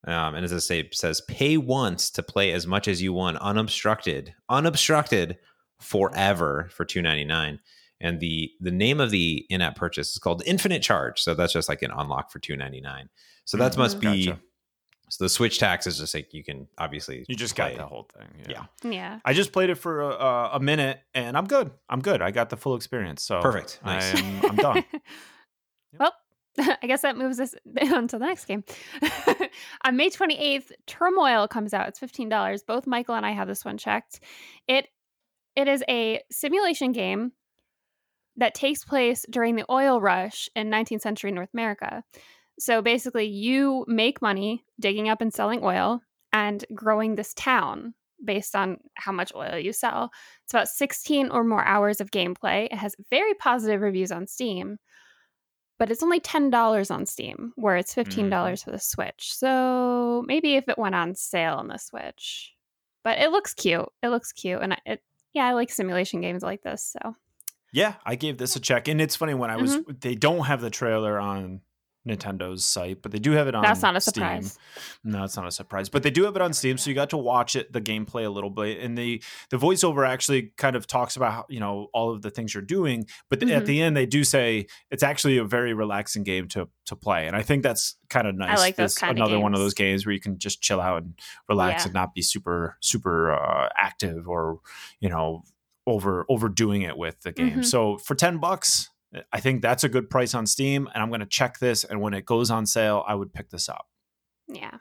um, 0.08 0.36
and 0.36 0.44
as 0.44 0.52
I 0.52 0.58
say, 0.58 0.80
it 0.80 0.96
says 0.96 1.22
pay 1.28 1.58
once 1.58 2.10
to 2.12 2.24
play 2.24 2.52
as 2.52 2.66
much 2.66 2.88
as 2.88 3.02
you 3.02 3.14
want, 3.14 3.38
unobstructed, 3.38 4.34
unobstructed 4.50 5.38
forever 5.80 6.70
for 6.72 6.84
two 6.86 7.02
ninety 7.02 7.24
nine. 7.26 7.60
And 8.02 8.20
the 8.20 8.50
the 8.60 8.72
name 8.72 9.00
of 9.00 9.12
the 9.12 9.46
in 9.50 9.62
app 9.62 9.76
purchase 9.76 10.12
is 10.14 10.18
called 10.18 10.42
Infinite 10.46 10.82
Charge. 10.82 11.22
So 11.22 11.34
that's 11.36 11.54
just 11.54 11.70
like 11.70 11.82
an 11.82 11.92
unlock 11.96 12.32
for 12.32 12.40
two 12.40 12.56
ninety 12.58 12.82
nine. 12.82 13.10
So 13.46 13.58
that 13.58 13.74
Mhm. 13.74 13.78
must 13.78 14.00
be 14.00 14.26
Gotcha. 14.26 14.42
So 15.10 15.24
the 15.24 15.30
Switch 15.30 15.60
tax 15.60 15.88
is 15.88 15.98
just 15.98 16.14
like 16.14 16.34
you 16.34 16.44
can 16.44 16.68
obviously 16.78 17.26
You 17.28 17.36
just 17.36 17.56
play 17.56 17.72
got 17.72 17.78
the 17.78 17.88
whole 17.88 18.08
thing. 18.16 18.28
Yeah. 18.48 18.66
Yeah. 18.84 18.92
Yeah. 18.92 19.20
I 19.26 19.34
just 19.34 19.52
played 19.52 19.70
it 19.70 19.76
for 19.76 20.02
a, 20.02 20.08
a, 20.10 20.50
a 20.54 20.60
minute, 20.60 21.00
and 21.14 21.38
I'm 21.38 21.46
good. 21.46 21.72
I'm 21.90 22.02
good. 22.02 22.22
I 22.22 22.32
got 22.32 22.50
the 22.50 22.58
full 22.58 22.76
experience. 22.76 23.24
So 23.24 23.42
Perfect. 23.42 23.80
Nice. 23.84 24.16
I'm, 24.16 24.46
I'm 24.46 24.56
done. 24.56 24.86
well, 26.00 26.14
I 26.82 26.88
guess 26.88 27.02
that 27.02 27.18
moves 27.18 27.40
us 27.40 27.56
on 27.94 28.08
to 28.10 28.20
the 28.20 28.26
next 28.26 28.46
game. 28.46 28.64
on 29.84 29.98
May 29.98 30.10
28th, 30.10 30.72
Turmoil 30.88 31.48
comes 31.48 31.74
out. 31.74 31.88
It's 31.88 32.00
$15. 32.00 32.66
Both 32.66 32.88
Michael 32.88 33.16
and 33.16 33.26
I 33.26 33.32
have 33.32 33.48
this 33.48 33.66
one 33.66 33.78
checked. 33.78 34.20
It 34.68 34.88
it 35.56 35.68
is 35.68 35.84
a 35.90 36.22
simulation 36.32 36.92
game 36.92 37.34
that 38.38 38.54
takes 38.54 38.86
place 38.86 39.26
during 39.30 39.56
the 39.56 39.66
oil 39.70 40.00
rush 40.00 40.48
in 40.56 40.70
19th 40.70 41.02
century 41.02 41.32
North 41.32 41.50
America. 41.54 42.04
So 42.60 42.82
basically, 42.82 43.26
you 43.26 43.86
make 43.88 44.22
money 44.22 44.66
digging 44.80 45.10
up 45.10 45.22
and 45.22 45.34
selling 45.34 45.62
oil 45.64 46.02
and 46.34 46.64
growing 46.74 47.16
this 47.16 47.34
town 47.34 47.94
based 48.24 48.56
on 48.56 48.78
how 48.96 49.12
much 49.14 49.32
oil 49.34 49.58
you 49.58 49.72
sell. 49.72 50.12
It's 50.44 50.54
about 50.54 50.68
16 50.68 51.30
or 51.30 51.44
more 51.44 51.64
hours 51.64 52.02
of 52.02 52.12
gameplay. 52.12 52.66
It 52.66 52.74
has 52.74 52.96
very 53.10 53.34
positive 53.34 53.82
reviews 53.82 54.12
on 54.12 54.28
Steam, 54.28 54.78
but 55.78 55.90
it's 55.90 56.04
only 56.04 56.20
$10 56.20 56.92
on 56.92 57.06
Steam, 57.06 57.54
where 57.56 57.78
it's 57.78 57.96
$15 57.96 58.64
for 58.64 58.72
the 58.72 58.80
Switch. 58.80 59.34
So 59.34 60.24
maybe 60.28 60.56
if 60.56 60.68
it 60.68 60.78
went 60.78 60.96
on 60.96 61.16
sale 61.16 61.56
on 61.56 61.70
the 61.70 61.78
Switch. 61.78 62.54
But 63.06 63.20
it 63.20 63.32
looks 63.32 63.54
cute. 63.54 63.88
It 64.04 64.10
looks 64.10 64.34
cute. 64.34 64.62
And 64.62 64.76
it, 64.86 65.02
yeah, 65.34 65.46
I 65.46 65.54
like 65.54 65.72
simulation 65.72 66.20
games 66.20 66.44
like 66.44 66.62
this. 66.62 66.94
So 67.02 67.16
Yeah, 67.72 67.96
I 68.06 68.16
gave 68.16 68.38
this 68.38 68.56
a 68.56 68.60
check, 68.60 68.88
and 68.88 69.00
it's 69.00 69.16
funny 69.16 69.34
when 69.34 69.52
I 69.52 69.58
was. 69.58 69.78
Mm-hmm. 69.78 69.92
They 70.00 70.16
don't 70.16 70.46
have 70.46 70.62
the 70.62 70.70
trailer 70.70 71.20
on 71.20 71.62
Nintendo's 72.10 72.66
site, 72.66 73.02
but 73.02 73.12
they 73.12 73.20
do 73.20 73.32
have 73.32 73.48
it 73.48 73.56
on. 73.56 73.62
that's 73.62 73.82
not 73.82 73.96
a 73.96 74.02
Steam. 74.02 74.14
surprise. 74.14 74.60
No, 75.04 75.24
it's 75.24 75.38
not 75.38 75.48
a 75.48 75.52
surprise, 75.52 75.88
but 75.90 76.04
they 76.04 76.10
do 76.10 76.24
have 76.24 76.36
it 76.36 76.42
on 76.42 76.52
Steam, 76.54 76.78
so 76.78 76.90
you 76.90 76.96
got 76.96 77.12
to 77.12 77.18
watch 77.18 77.56
it, 77.56 77.72
the 77.72 77.80
gameplay 77.82 78.26
a 78.26 78.30
little 78.30 78.50
bit, 78.50 78.80
and 78.80 78.98
the 78.98 79.22
the 79.50 79.58
voiceover 79.58 80.08
actually 80.08 80.52
kind 80.58 80.76
of 80.76 80.88
talks 80.88 81.16
about 81.16 81.32
how, 81.32 81.46
you 81.50 81.60
know 81.60 81.88
all 81.94 82.12
of 82.12 82.22
the 82.22 82.30
things 82.30 82.54
you're 82.54 82.64
doing, 82.64 83.06
but 83.30 83.40
Mhm. 83.40 83.56
at 83.56 83.66
the 83.66 83.82
end 83.82 83.96
they 83.96 84.06
do 84.06 84.24
say 84.24 84.66
it's 84.92 85.04
actually 85.04 85.38
a 85.38 85.44
very 85.46 85.74
relaxing 85.74 86.24
game 86.24 86.48
to 86.50 86.68
to 86.88 86.96
play, 86.96 87.28
and 87.28 87.36
I 87.36 87.44
think 87.44 87.62
that's 87.64 87.96
kind 88.10 88.28
of 88.28 88.36
nice. 88.36 88.58
I 88.58 88.62
like 88.62 88.76
those 88.76 88.94
It's 88.94 89.00
kinda 89.00 89.14
another 89.22 89.40
one 89.40 89.54
of 89.54 89.60
those 89.60 89.76
games 89.76 90.06
where 90.06 90.14
you 90.14 90.20
can 90.20 90.40
just 90.40 90.62
chill 90.62 90.82
out 90.82 91.04
and 91.04 91.14
relax 91.48 91.84
Yeah. 91.84 91.88
and 91.90 91.94
not 91.94 92.16
be 92.16 92.22
super 92.24 92.78
super 92.82 93.32
uh, 93.32 93.70
active 93.78 94.28
or 94.28 94.60
you 95.00 95.10
know 95.10 95.44
over 95.88 96.26
overdoing 96.30 96.82
it 96.84 96.98
with 96.98 97.20
the 97.22 97.32
game. 97.32 97.60
Mhm. 97.60 97.66
So 97.66 97.98
for 97.98 98.16
ten 98.16 98.38
bucks. 98.40 98.90
I 99.34 99.40
think 99.40 99.62
that's 99.62 99.84
a 99.84 99.90
good 99.90 100.10
price 100.10 100.36
on 100.36 100.46
Steam, 100.46 100.88
and 100.94 101.02
I'm 101.02 101.10
going 101.10 101.22
to 101.22 101.26
check 101.26 101.60
this. 101.60 101.84
And 101.84 102.02
when 102.02 102.14
it 102.14 102.26
goes 102.26 102.52
on 102.52 102.66
sale, 102.66 103.04
I 103.08 103.16
would 103.16 103.34
pick 103.34 103.50
this 103.50 103.68
up. 103.68 103.88
Yeah. 104.48 104.78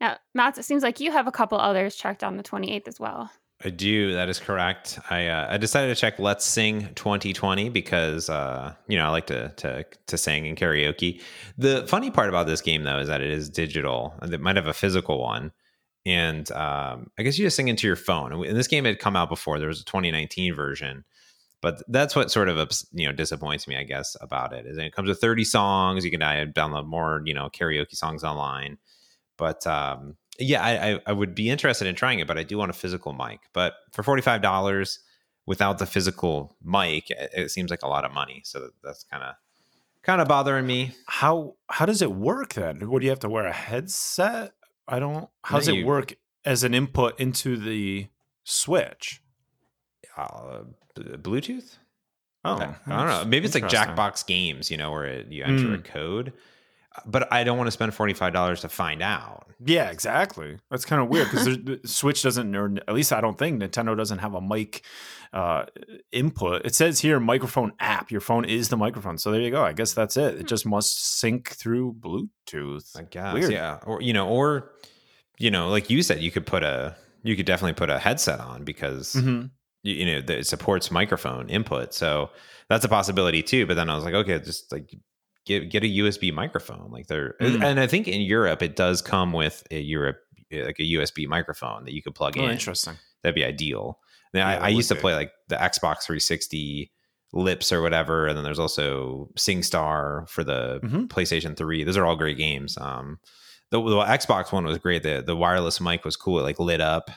Now, 0.00 0.16
Matt, 0.34 0.58
it 0.58 0.64
seems 0.64 0.82
like 0.82 1.00
you 1.00 1.12
have 1.12 1.26
a 1.26 1.32
couple 1.32 1.58
others 1.58 1.94
checked 1.94 2.24
on 2.24 2.36
the 2.36 2.42
28th 2.42 2.88
as 2.88 2.98
well. 2.98 3.30
I 3.62 3.68
do. 3.68 4.14
That 4.14 4.30
is 4.30 4.38
correct. 4.38 4.98
I 5.10 5.26
uh, 5.26 5.48
I 5.50 5.58
decided 5.58 5.94
to 5.94 6.00
check 6.00 6.18
Let's 6.18 6.46
Sing 6.46 6.88
2020 6.94 7.68
because 7.68 8.30
uh, 8.30 8.74
you 8.88 8.96
know 8.96 9.04
I 9.04 9.08
like 9.10 9.26
to 9.26 9.50
to 9.56 9.84
to 10.06 10.16
sing 10.16 10.46
in 10.46 10.56
karaoke. 10.56 11.20
The 11.58 11.86
funny 11.86 12.10
part 12.10 12.30
about 12.30 12.46
this 12.46 12.62
game 12.62 12.84
though 12.84 12.98
is 12.98 13.08
that 13.08 13.20
it 13.20 13.30
is 13.30 13.50
digital. 13.50 14.14
It 14.22 14.40
might 14.40 14.56
have 14.56 14.66
a 14.66 14.72
physical 14.72 15.20
one, 15.20 15.52
and 16.06 16.50
um, 16.52 17.10
I 17.18 17.22
guess 17.22 17.38
you 17.38 17.44
just 17.44 17.56
sing 17.56 17.68
into 17.68 17.86
your 17.86 17.96
phone. 17.96 18.32
And 18.32 18.56
this 18.56 18.68
game 18.68 18.86
had 18.86 18.98
come 18.98 19.14
out 19.14 19.28
before. 19.28 19.58
There 19.58 19.68
was 19.68 19.82
a 19.82 19.84
2019 19.84 20.54
version, 20.54 21.04
but 21.60 21.82
that's 21.88 22.16
what 22.16 22.30
sort 22.30 22.48
of 22.48 22.70
you 22.92 23.06
know 23.06 23.12
disappoints 23.12 23.68
me. 23.68 23.76
I 23.76 23.84
guess 23.84 24.16
about 24.20 24.52
it 24.52 24.66
is 24.66 24.78
it 24.78 24.92
comes 24.92 25.08
with 25.08 25.20
30 25.20 25.44
songs. 25.44 26.04
You 26.04 26.10
can 26.10 26.22
uh, 26.22 26.46
download 26.54 26.86
more 26.86 27.22
you 27.24 27.34
know 27.34 27.48
karaoke 27.50 27.94
songs 27.94 28.24
online, 28.24 28.78
but 29.36 29.66
um, 29.66 30.16
yeah, 30.38 30.62
I, 30.62 31.00
I, 31.06 31.12
would 31.12 31.34
be 31.34 31.50
interested 31.50 31.86
in 31.86 31.94
trying 31.94 32.20
it, 32.20 32.26
but 32.26 32.38
I 32.38 32.42
do 32.42 32.56
want 32.56 32.70
a 32.70 32.74
physical 32.74 33.12
mic. 33.12 33.40
But 33.52 33.74
for 33.92 34.02
forty 34.02 34.22
five 34.22 34.42
dollars 34.42 35.00
without 35.46 35.78
the 35.78 35.86
physical 35.86 36.56
mic, 36.62 37.10
it, 37.10 37.50
seems 37.50 37.70
like 37.70 37.82
a 37.82 37.88
lot 37.88 38.04
of 38.04 38.12
money. 38.12 38.42
So 38.44 38.70
that's 38.82 39.04
kind 39.04 39.22
of 39.22 39.34
kind 40.02 40.20
of 40.20 40.28
bothering 40.28 40.66
me. 40.66 40.92
how 41.06 41.56
how 41.68 41.84
does 41.86 42.00
it 42.00 42.12
work 42.12 42.54
then? 42.54 42.88
What 42.88 43.00
do 43.00 43.06
you 43.06 43.10
have 43.10 43.20
to 43.20 43.28
wear 43.28 43.46
a 43.46 43.52
headset? 43.52 44.52
I 44.88 44.98
don't. 44.98 45.28
How 45.44 45.58
does 45.58 45.68
No, 45.68 45.74
it 45.74 45.84
work 45.84 46.14
as 46.44 46.64
an 46.64 46.72
input 46.72 47.20
into 47.20 47.56
the 47.56 48.08
Switch? 48.44 49.20
Uh, 50.16 50.60
Bluetooth? 50.96 51.76
Oh, 52.44 52.54
I 52.56 52.74
don't 52.88 53.06
know. 53.06 53.24
Maybe 53.26 53.44
it's 53.46 53.54
like. 53.54 53.64
Jackbox 53.64 54.26
games, 54.26 54.70
you 54.70 54.76
know, 54.76 54.90
where 54.90 55.04
it, 55.04 55.30
you 55.30 55.44
enter 55.44 55.74
a 55.74 55.78
Mm. 55.78 55.84
code. 55.84 56.32
But 57.06 57.32
I 57.32 57.44
don't 57.44 57.56
want 57.56 57.68
to 57.68 57.70
spend 57.70 57.94
forty 57.94 58.14
five 58.14 58.32
dollars 58.32 58.62
to 58.62 58.68
find 58.68 59.00
out. 59.00 59.46
Yeah, 59.64 59.90
exactly. 59.90 60.58
That's 60.70 60.84
kind 60.84 61.00
of 61.00 61.08
weird 61.08 61.30
because 61.30 61.44
the 61.44 61.80
Switch 61.84 62.22
doesn't, 62.22 62.56
or 62.56 62.74
at 62.88 62.94
least 62.94 63.12
I 63.12 63.20
don't 63.20 63.38
think 63.38 63.62
Nintendo 63.62 63.96
doesn't 63.96 64.18
have 64.18 64.34
a 64.34 64.40
mic 64.40 64.82
uh, 65.32 65.66
input. 66.10 66.64
It 66.66 66.74
says 66.74 66.98
here 66.98 67.20
microphone 67.20 67.72
app. 67.78 68.10
Your 68.10 68.20
phone 68.20 68.44
is 68.44 68.70
the 68.70 68.76
microphone. 68.76 69.18
So 69.18 69.30
there 69.30 69.40
you 69.40 69.50
go. 69.52 69.62
I 69.62 69.72
guess 69.72 69.92
that's 69.92 70.16
it. 70.16 70.34
It 70.40 70.46
just 70.48 70.66
must 70.66 71.18
sync 71.20 71.50
through 71.50 71.94
Bluetooth. 72.00 72.98
I 72.98 73.02
guess, 73.02 73.34
Weird. 73.34 73.52
yeah, 73.52 73.78
or 73.86 74.02
you 74.02 74.12
know, 74.12 74.26
or 74.28 74.72
you 75.38 75.50
know, 75.52 75.68
like 75.68 75.90
you 75.90 76.02
said, 76.02 76.20
you 76.20 76.32
could 76.32 76.44
put 76.46 76.64
a, 76.64 76.96
you 77.22 77.36
could 77.36 77.46
definitely 77.46 77.74
put 77.74 77.88
a 77.90 77.98
headset 78.00 78.40
on 78.40 78.64
because 78.64 79.14
Mm-hmm. 79.14 79.46
You, 79.82 80.04
know 80.06 80.20
that 80.20 80.38
it 80.38 80.46
supports 80.46 80.90
microphone 80.90 81.48
input. 81.48 81.94
So 81.94 82.30
that's 82.68 82.84
a 82.84 82.88
possibility 82.88 83.42
too 83.42 83.66
but 83.66 83.74
then 83.74 83.90
i 83.90 83.96
was 83.96 84.04
like 84.04 84.14
okay 84.14 84.38
just 84.38 84.70
like 84.70 84.94
get 85.44 85.68
get 85.72 85.82
a 85.82 85.88
usb 85.88 86.32
microphone 86.32 86.88
like 86.92 87.08
there 87.08 87.34
Mm. 87.40 87.64
and 87.64 87.80
i 87.80 87.86
think 87.88 88.06
in 88.06 88.20
europe 88.20 88.62
it 88.62 88.76
does 88.76 89.02
come 89.02 89.32
with 89.32 89.66
a 89.72 89.80
europe 89.80 90.18
like 90.52 90.78
a 90.78 90.84
usb 90.94 91.26
microphone 91.26 91.84
that 91.84 91.94
you 91.94 92.00
could 92.02 92.14
plug 92.14 92.38
Oh, 92.38 92.44
in. 92.44 92.50
interesting. 92.52 92.94
that'd 93.24 93.34
be 93.34 93.44
ideal. 93.44 93.98
Now, 94.32 94.48
Yeah, 94.48 94.60
I, 94.60 94.66
I 94.66 94.68
used 94.68 94.88
to 94.90 94.94
play 94.94 95.14
like 95.16 95.32
the 95.48 95.56
xbox 95.56 96.02
360 96.04 96.92
lips 97.32 97.72
or 97.72 97.82
whatever 97.82 98.28
and 98.28 98.36
then 98.36 98.44
there's 98.44 98.60
also 98.60 99.28
singstar 99.36 100.28
for 100.28 100.44
the 100.44 100.78
Mhm. 100.84 101.08
playstation 101.08 101.56
3 101.56 101.82
those 101.84 101.96
are 101.96 102.06
all 102.06 102.14
great 102.16 102.38
games. 102.38 102.78
Um 102.78 103.18
the, 103.72 103.80
the 103.82 103.96
xbox 104.04 104.52
one 104.52 104.64
was 104.64 104.78
great. 104.78 105.02
The 105.02 105.22
the 105.26 105.34
wireless 105.36 105.80
mic 105.80 106.04
was 106.04 106.16
cool. 106.16 106.38
It 106.38 106.42
like 106.42 106.58
lit 106.60 106.80
up 106.80 107.10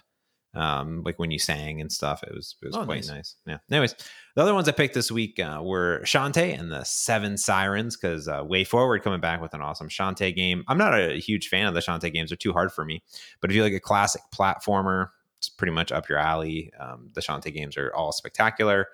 um 0.55 1.01
like 1.03 1.17
when 1.17 1.31
you 1.31 1.39
sang 1.39 1.81
and 1.81 1.91
stuff 1.91 2.23
it 2.23 2.33
was 2.33 2.55
it 2.61 2.67
was 2.67 2.75
Oh, 2.75 2.85
quite 2.85 3.07
nice. 3.07 3.09
nice. 3.09 3.35
yeah 3.47 3.57
anyways 3.71 3.95
the 4.35 4.41
other 4.41 4.53
ones 4.53 4.69
i 4.69 4.71
picked 4.71 4.93
this 4.93 5.11
week 5.11 5.39
uh, 5.39 5.61
were 5.63 6.01
shantae 6.03 6.57
and 6.57 6.71
the 6.71 6.83
seven 6.83 7.37
sirens 7.37 7.97
because 7.97 8.27
uh, 8.27 8.43
WayForward 8.43 9.01
coming 9.01 9.19
back 9.19 9.41
with 9.41 9.53
an 9.53 9.61
awesome 9.61 9.89
shantae 9.89 10.35
game 10.35 10.63
i'm 10.67 10.77
not 10.77 10.93
a 10.99 11.19
huge 11.19 11.47
fan 11.47 11.65
of 11.65 11.73
the 11.73 11.79
shantae 11.79 12.13
games 12.13 12.29
they're 12.29 12.37
too 12.37 12.53
hard 12.53 12.71
for 12.71 12.85
me 12.85 13.01
but 13.41 13.49
if 13.49 13.55
you 13.55 13.63
like 13.63 13.73
a 13.73 13.79
classic 13.79 14.21
platformer 14.33 15.07
it's 15.43 15.49
pretty 15.49 15.73
much 15.73 15.91
up 15.91 16.07
your 16.07 16.17
alley. 16.17 16.71
Um, 16.79 17.09
the 17.13 17.21
Shantae 17.21 17.53
games 17.53 17.75
are 17.75 17.93
all 17.93 18.13
spectacular. 18.13 18.87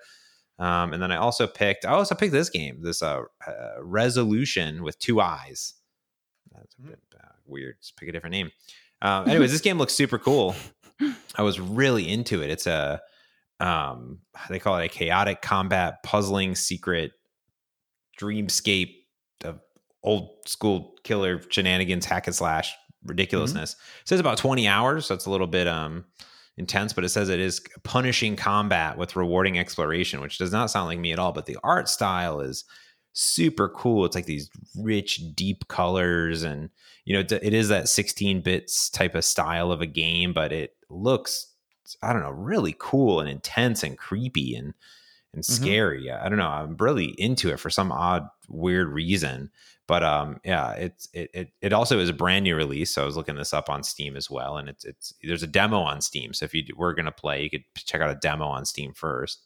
Um, 0.58 0.92
and 0.92 1.00
then 1.00 1.12
I 1.12 1.16
also 1.16 1.46
picked, 1.46 1.84
I 1.84 1.90
also 1.92 2.16
picked 2.16 2.32
this 2.32 2.50
game, 2.50 2.82
this 2.82 3.02
uh, 3.02 3.22
uh 3.46 3.82
resolution 3.82 4.82
with 4.82 4.98
two 4.98 5.20
eyes. 5.20 5.74
That's 6.52 6.74
a 6.74 6.82
hmm. 6.82 6.88
bit 6.88 7.00
uh, 7.16 7.28
weird. 7.46 7.76
Just 7.80 7.96
pick 7.96 8.08
a 8.08 8.12
different 8.12 8.32
name. 8.32 8.50
Um, 9.00 9.28
anyways, 9.28 9.52
this 9.52 9.60
game 9.68 9.78
looks 9.78 9.94
super 9.94 10.18
cool. 10.18 10.56
I 11.36 11.42
was 11.42 11.60
really 11.60 12.08
into 12.08 12.42
it. 12.42 12.50
It's 12.50 12.66
a, 12.66 13.00
um, 13.60 14.20
they 14.48 14.58
call 14.58 14.78
it 14.78 14.86
a 14.86 14.88
chaotic 14.88 15.42
combat 15.42 16.02
puzzling 16.02 16.54
secret 16.54 17.12
dreamscape 18.18 18.94
of 19.44 19.60
old 20.02 20.30
school 20.46 20.94
killer 21.04 21.40
shenanigans, 21.50 22.06
hack 22.06 22.26
and 22.26 22.36
slash 22.36 22.74
ridiculousness. 23.04 23.74
Mm-hmm. 23.74 24.00
It 24.02 24.08
says 24.08 24.20
about 24.20 24.38
20 24.38 24.68
hours, 24.68 25.06
so 25.06 25.14
it's 25.14 25.26
a 25.26 25.30
little 25.30 25.46
bit 25.46 25.66
um 25.66 26.04
intense, 26.56 26.92
but 26.92 27.04
it 27.04 27.08
says 27.08 27.28
it 27.28 27.40
is 27.40 27.60
punishing 27.84 28.36
combat 28.36 28.98
with 28.98 29.16
rewarding 29.16 29.58
exploration, 29.58 30.20
which 30.20 30.38
does 30.38 30.52
not 30.52 30.70
sound 30.70 30.86
like 30.86 30.98
me 30.98 31.12
at 31.12 31.18
all. 31.18 31.32
But 31.32 31.46
the 31.46 31.58
art 31.64 31.88
style 31.88 32.40
is 32.40 32.64
super 33.12 33.68
cool. 33.68 34.04
It's 34.04 34.14
like 34.14 34.26
these 34.26 34.50
rich, 34.76 35.20
deep 35.34 35.66
colors, 35.68 36.42
and 36.42 36.70
you 37.04 37.14
know, 37.14 37.20
it 37.20 37.54
is 37.54 37.68
that 37.68 37.88
16 37.88 38.42
bits 38.42 38.90
type 38.90 39.14
of 39.14 39.24
style 39.24 39.72
of 39.72 39.80
a 39.80 39.86
game, 39.86 40.32
but 40.32 40.52
it 40.52 40.74
looks, 40.90 41.54
I 42.02 42.12
don't 42.12 42.22
know, 42.22 42.30
really 42.30 42.74
cool 42.78 43.20
and 43.20 43.28
intense 43.28 43.82
and 43.82 43.96
creepy 43.96 44.54
and 44.54 44.74
and 45.32 45.42
mm-hmm. 45.42 45.62
scary. 45.62 46.10
I 46.10 46.28
don't 46.28 46.38
know. 46.38 46.48
I'm 46.48 46.76
really 46.76 47.14
into 47.18 47.50
it 47.50 47.60
for 47.60 47.70
some 47.70 47.92
odd, 47.92 48.28
weird 48.48 48.88
reason. 48.88 49.50
But 49.86 50.04
um, 50.04 50.40
yeah, 50.44 50.72
it's 50.72 51.08
it, 51.12 51.30
it 51.34 51.48
it 51.60 51.72
also 51.72 51.98
is 51.98 52.08
a 52.08 52.14
brand 52.14 52.44
new 52.44 52.54
release. 52.54 52.94
So 52.94 53.02
I 53.02 53.06
was 53.06 53.16
looking 53.16 53.34
this 53.34 53.52
up 53.52 53.68
on 53.68 53.82
Steam 53.82 54.16
as 54.16 54.30
well, 54.30 54.56
and 54.56 54.68
it's 54.68 54.84
it's 54.84 55.12
there's 55.22 55.42
a 55.42 55.48
demo 55.48 55.80
on 55.80 56.00
Steam. 56.00 56.32
So 56.32 56.44
if 56.44 56.54
you 56.54 56.64
were 56.76 56.94
gonna 56.94 57.10
play, 57.10 57.42
you 57.42 57.50
could 57.50 57.64
check 57.76 58.00
out 58.00 58.10
a 58.10 58.14
demo 58.14 58.46
on 58.46 58.64
Steam 58.64 58.92
first. 58.92 59.42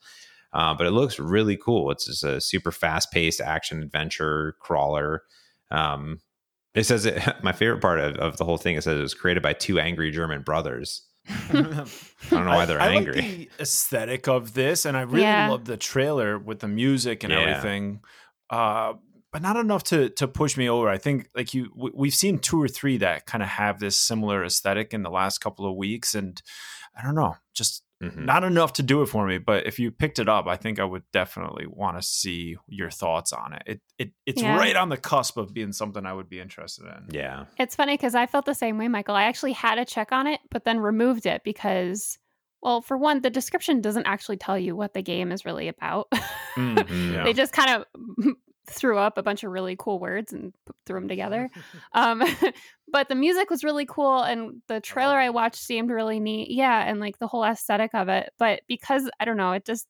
Uh, 0.53 0.75
but 0.75 0.87
it 0.87 0.91
looks 0.91 1.19
really 1.19 1.57
cool. 1.57 1.91
It's 1.91 2.07
just 2.07 2.23
a 2.23 2.41
super 2.41 2.71
fast 2.71 3.11
paced 3.11 3.41
action 3.41 3.83
adventure 3.83 4.57
crawler. 4.61 5.23
Um, 5.71 6.21
it 6.75 6.85
says 6.85 7.07
it, 7.07 7.23
my 7.43 7.53
favorite 7.53 7.81
part 7.81 7.99
of, 7.99 8.17
of 8.17 8.37
the 8.37 8.45
whole 8.45 8.59
thing. 8.59 8.77
It 8.77 8.85
says 8.85 8.99
it 8.99 9.03
was 9.03 9.15
created 9.15 9.43
by 9.43 9.55
two 9.55 9.81
angry 9.81 10.11
German 10.11 10.43
brothers. 10.43 11.03
I 11.29 11.53
don't 11.53 12.45
know 12.45 12.51
why 12.51 12.67
they're 12.67 12.81
I, 12.81 12.89
I 12.89 12.95
angry. 12.97 13.15
Like 13.15 13.25
the 13.25 13.49
aesthetic 13.61 14.29
of 14.29 14.55
this, 14.55 14.85
and 14.85 14.97
I 14.97 15.03
really 15.03 15.23
yeah. 15.23 15.49
love 15.51 15.65
the 15.65 15.77
trailer 15.77 16.39
with 16.39 16.61
the 16.61 16.69
music 16.69 17.25
and 17.25 17.33
yeah. 17.33 17.41
everything. 17.41 18.01
Uh, 18.51 18.95
but 19.33 19.43
not 19.43 19.57
enough 19.57 19.85
to 19.85 20.11
to 20.11 20.29
push 20.29 20.57
me 20.57 20.69
over. 20.69 20.89
I 20.89 20.99
think 20.99 21.29
like 21.35 21.55
you, 21.55 21.71
we've 21.75 22.15
seen 22.15 22.39
two 22.39 22.61
or 22.61 22.69
three 22.69 22.99
that 22.99 23.27
kind 23.27 23.43
of 23.43 23.49
have 23.49 23.81
this 23.81 23.97
similar 23.97 24.45
aesthetic 24.45 24.95
in 24.95 25.03
the 25.03 25.11
last 25.11 25.39
couple 25.39 25.69
of 25.69 25.77
weeks, 25.77 26.15
and 26.15 26.41
I 26.97 27.03
don't 27.03 27.15
know, 27.15 27.37
just 27.53 27.84
mm-hmm. 28.11 28.25
not 28.25 28.45
enough 28.45 28.75
to 28.75 28.83
do 28.83 29.03
it 29.03 29.07
for 29.07 29.27
me. 29.27 29.39
But 29.39 29.67
if 29.67 29.79
you 29.79 29.91
picked 29.91 30.19
it 30.19 30.29
up, 30.29 30.47
I 30.47 30.57
think 30.57 30.79
I 30.79 30.85
would 30.85 31.05
definitely 31.13 31.67
want 31.67 31.97
to 31.97 32.03
see 32.03 32.57
your 32.67 32.91
thoughts 32.91 33.33
on 33.33 33.55
it. 33.55 33.63
It 33.67 33.81
it 33.99 34.11
it's 34.27 34.43
yeah. 34.43 34.57
right 34.57 34.77
on 34.77 34.89
the 34.89 34.97
cusp 34.97 35.37
of 35.37 35.53
being 35.53 35.73
something 35.73 36.05
I 36.07 36.13
would 36.13 36.29
be 36.29 36.41
interested 36.41 36.87
in. 36.87 37.15
Yeah, 37.15 37.45
it's 37.59 37.77
funny 37.77 37.95
because 37.95 38.15
I 38.15 38.27
felt 38.27 38.47
the 38.47 38.55
same 38.55 38.79
way, 38.79 38.89
Michael. 38.89 39.15
I 39.15 39.25
actually 39.25 39.53
had 39.53 39.79
a 39.79 39.85
check 39.85 40.13
on 40.13 40.27
it, 40.27 40.41
but 40.51 40.65
then 40.65 40.79
removed 40.79 41.27
it 41.27 41.43
because 41.45 42.19
well, 42.65 42.81
for 42.81 42.97
one, 42.97 43.21
the 43.21 43.29
description 43.29 43.83
doesn't 43.83 44.07
actually 44.07 44.39
tell 44.39 44.59
you 44.59 44.75
what 44.75 44.95
the 44.95 45.03
game 45.03 45.31
is 45.31 45.45
really 45.45 45.69
about. 45.69 46.09
Mm-hmm, 46.55 47.15
yeah. 47.15 47.25
they 47.25 47.33
just 47.33 47.53
kind 47.53 47.69
of 47.69 48.35
threw 48.67 48.99
up 48.99 49.19
a 49.19 49.23
bunch 49.23 49.45
of 49.45 49.53
really 49.53 49.77
cool 49.79 49.99
words 49.99 50.33
and 50.33 50.55
threw 50.87 51.01
them 51.01 51.09
together. 51.09 51.51
um, 51.93 52.23
but 52.89 53.09
the 53.09 53.15
music 53.15 53.51
was 53.51 53.65
really 53.65 53.87
cool, 53.87 54.21
and 54.21 54.63
the 54.69 54.81
trailer 54.81 55.17
I 55.17 55.31
watched 55.31 55.63
seemed 55.63 55.91
really 55.91 56.21
neat. 56.21 56.51
Yeah, 56.51 56.83
and 56.85 57.01
like 57.01 57.19
the 57.19 57.27
whole 57.27 57.45
aesthetic 57.45 57.95
of 57.95 58.09
it. 58.09 58.31
But 58.39 58.63
because 58.69 59.11
I 59.21 59.25
don't 59.25 59.37
know, 59.37 59.53
it 59.53 59.65
just 59.65 59.87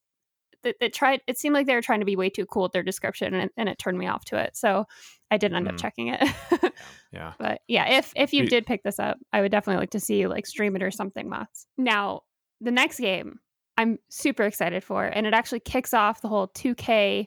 it, 0.64 0.76
it 0.80 0.92
tried. 0.92 1.20
It 1.26 1.38
seemed 1.38 1.54
like 1.54 1.66
they 1.66 1.74
were 1.74 1.82
trying 1.82 2.00
to 2.00 2.06
be 2.06 2.16
way 2.16 2.30
too 2.30 2.46
cool 2.46 2.64
with 2.64 2.72
their 2.72 2.82
description, 2.82 3.34
and, 3.34 3.50
and 3.56 3.68
it 3.68 3.78
turned 3.78 3.98
me 3.98 4.06
off 4.06 4.24
to 4.26 4.36
it. 4.36 4.56
So 4.56 4.86
I 5.30 5.36
didn't 5.36 5.56
end 5.56 5.66
mm. 5.66 5.70
up 5.72 5.78
checking 5.78 6.08
it. 6.08 6.72
yeah. 7.12 7.34
But 7.38 7.60
yeah, 7.68 7.98
if 7.98 8.12
if 8.16 8.32
you 8.32 8.46
did 8.46 8.66
pick 8.66 8.82
this 8.82 8.98
up, 8.98 9.18
I 9.32 9.40
would 9.40 9.52
definitely 9.52 9.80
like 9.80 9.90
to 9.90 10.00
see 10.00 10.20
you 10.20 10.28
like 10.28 10.46
stream 10.46 10.76
it 10.76 10.82
or 10.82 10.90
something, 10.90 11.28
Mats. 11.28 11.66
Now 11.76 12.22
the 12.60 12.72
next 12.72 12.98
game. 12.98 13.40
I'm 13.76 13.98
super 14.08 14.44
excited 14.44 14.84
for, 14.84 15.04
and 15.04 15.26
it 15.26 15.34
actually 15.34 15.58
kicks 15.58 15.92
off 15.92 16.22
the 16.22 16.28
whole 16.28 16.46
2K 16.46 17.26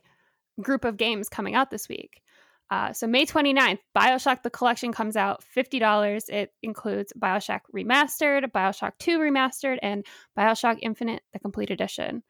group 0.62 0.86
of 0.86 0.98
games 0.98 1.30
coming 1.30 1.56
out 1.56 1.70
this 1.70 1.88
week. 1.90 2.22
Uh, 2.70 2.92
so 2.92 3.08
May 3.08 3.26
29th, 3.26 3.80
Bioshock 3.98 4.44
the 4.44 4.50
Collection 4.50 4.92
comes 4.92 5.16
out, 5.16 5.44
$50. 5.56 6.30
It 6.30 6.52
includes 6.62 7.14
Bioshock 7.18 7.62
Remastered, 7.74 8.52
Bioshock 8.52 8.92
2 9.00 9.20
Remastered, 9.20 9.78
and 9.82 10.06
Bioshock 10.38 10.80
Infinite, 10.82 11.22
the 11.32 11.40
complete 11.40 11.70
edition. 11.72 12.24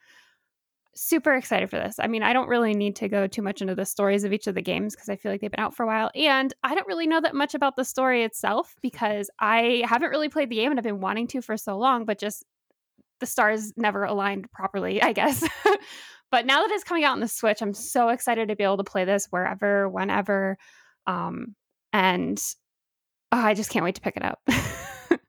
Super 0.95 1.33
excited 1.35 1.69
for 1.69 1.77
this. 1.77 1.95
I 1.99 2.07
mean, 2.07 2.23
I 2.23 2.33
don't 2.33 2.49
really 2.49 2.73
need 2.73 2.95
to 2.97 3.07
go 3.07 3.27
too 3.27 3.41
much 3.41 3.61
into 3.61 3.75
the 3.75 3.85
stories 3.85 4.23
of 4.23 4.33
each 4.33 4.47
of 4.47 4.55
the 4.55 4.61
games 4.61 4.95
because 4.95 5.09
I 5.09 5.15
feel 5.15 5.31
like 5.31 5.41
they've 5.41 5.51
been 5.51 5.59
out 5.59 5.75
for 5.75 5.83
a 5.83 5.87
while. 5.87 6.11
And 6.15 6.53
I 6.63 6.75
don't 6.75 6.87
really 6.87 7.07
know 7.07 7.21
that 7.21 7.35
much 7.35 7.55
about 7.55 7.75
the 7.75 7.85
story 7.85 8.23
itself 8.23 8.75
because 8.81 9.29
I 9.39 9.83
haven't 9.87 10.09
really 10.09 10.29
played 10.29 10.49
the 10.49 10.55
game 10.55 10.71
and 10.71 10.79
I've 10.79 10.83
been 10.83 11.01
wanting 11.01 11.27
to 11.29 11.41
for 11.41 11.57
so 11.57 11.77
long, 11.77 12.05
but 12.05 12.19
just 12.19 12.43
the 13.19 13.25
stars 13.25 13.73
never 13.77 14.03
aligned 14.03 14.51
properly, 14.51 15.01
I 15.01 15.13
guess. 15.13 15.47
But 16.31 16.45
now 16.45 16.61
that 16.61 16.71
it's 16.71 16.83
coming 16.83 17.03
out 17.03 17.13
on 17.13 17.19
the 17.19 17.27
Switch, 17.27 17.61
I'm 17.61 17.73
so 17.73 18.09
excited 18.09 18.49
to 18.49 18.55
be 18.55 18.63
able 18.63 18.77
to 18.77 18.83
play 18.83 19.05
this 19.05 19.27
wherever, 19.29 19.87
whenever. 19.87 20.57
Um, 21.05 21.55
and 21.93 22.41
oh, 23.31 23.37
I 23.39 23.53
just 23.53 23.69
can't 23.69 23.85
wait 23.85 23.95
to 23.95 24.01
pick 24.01 24.17
it 24.17 24.23
up. 24.23 24.41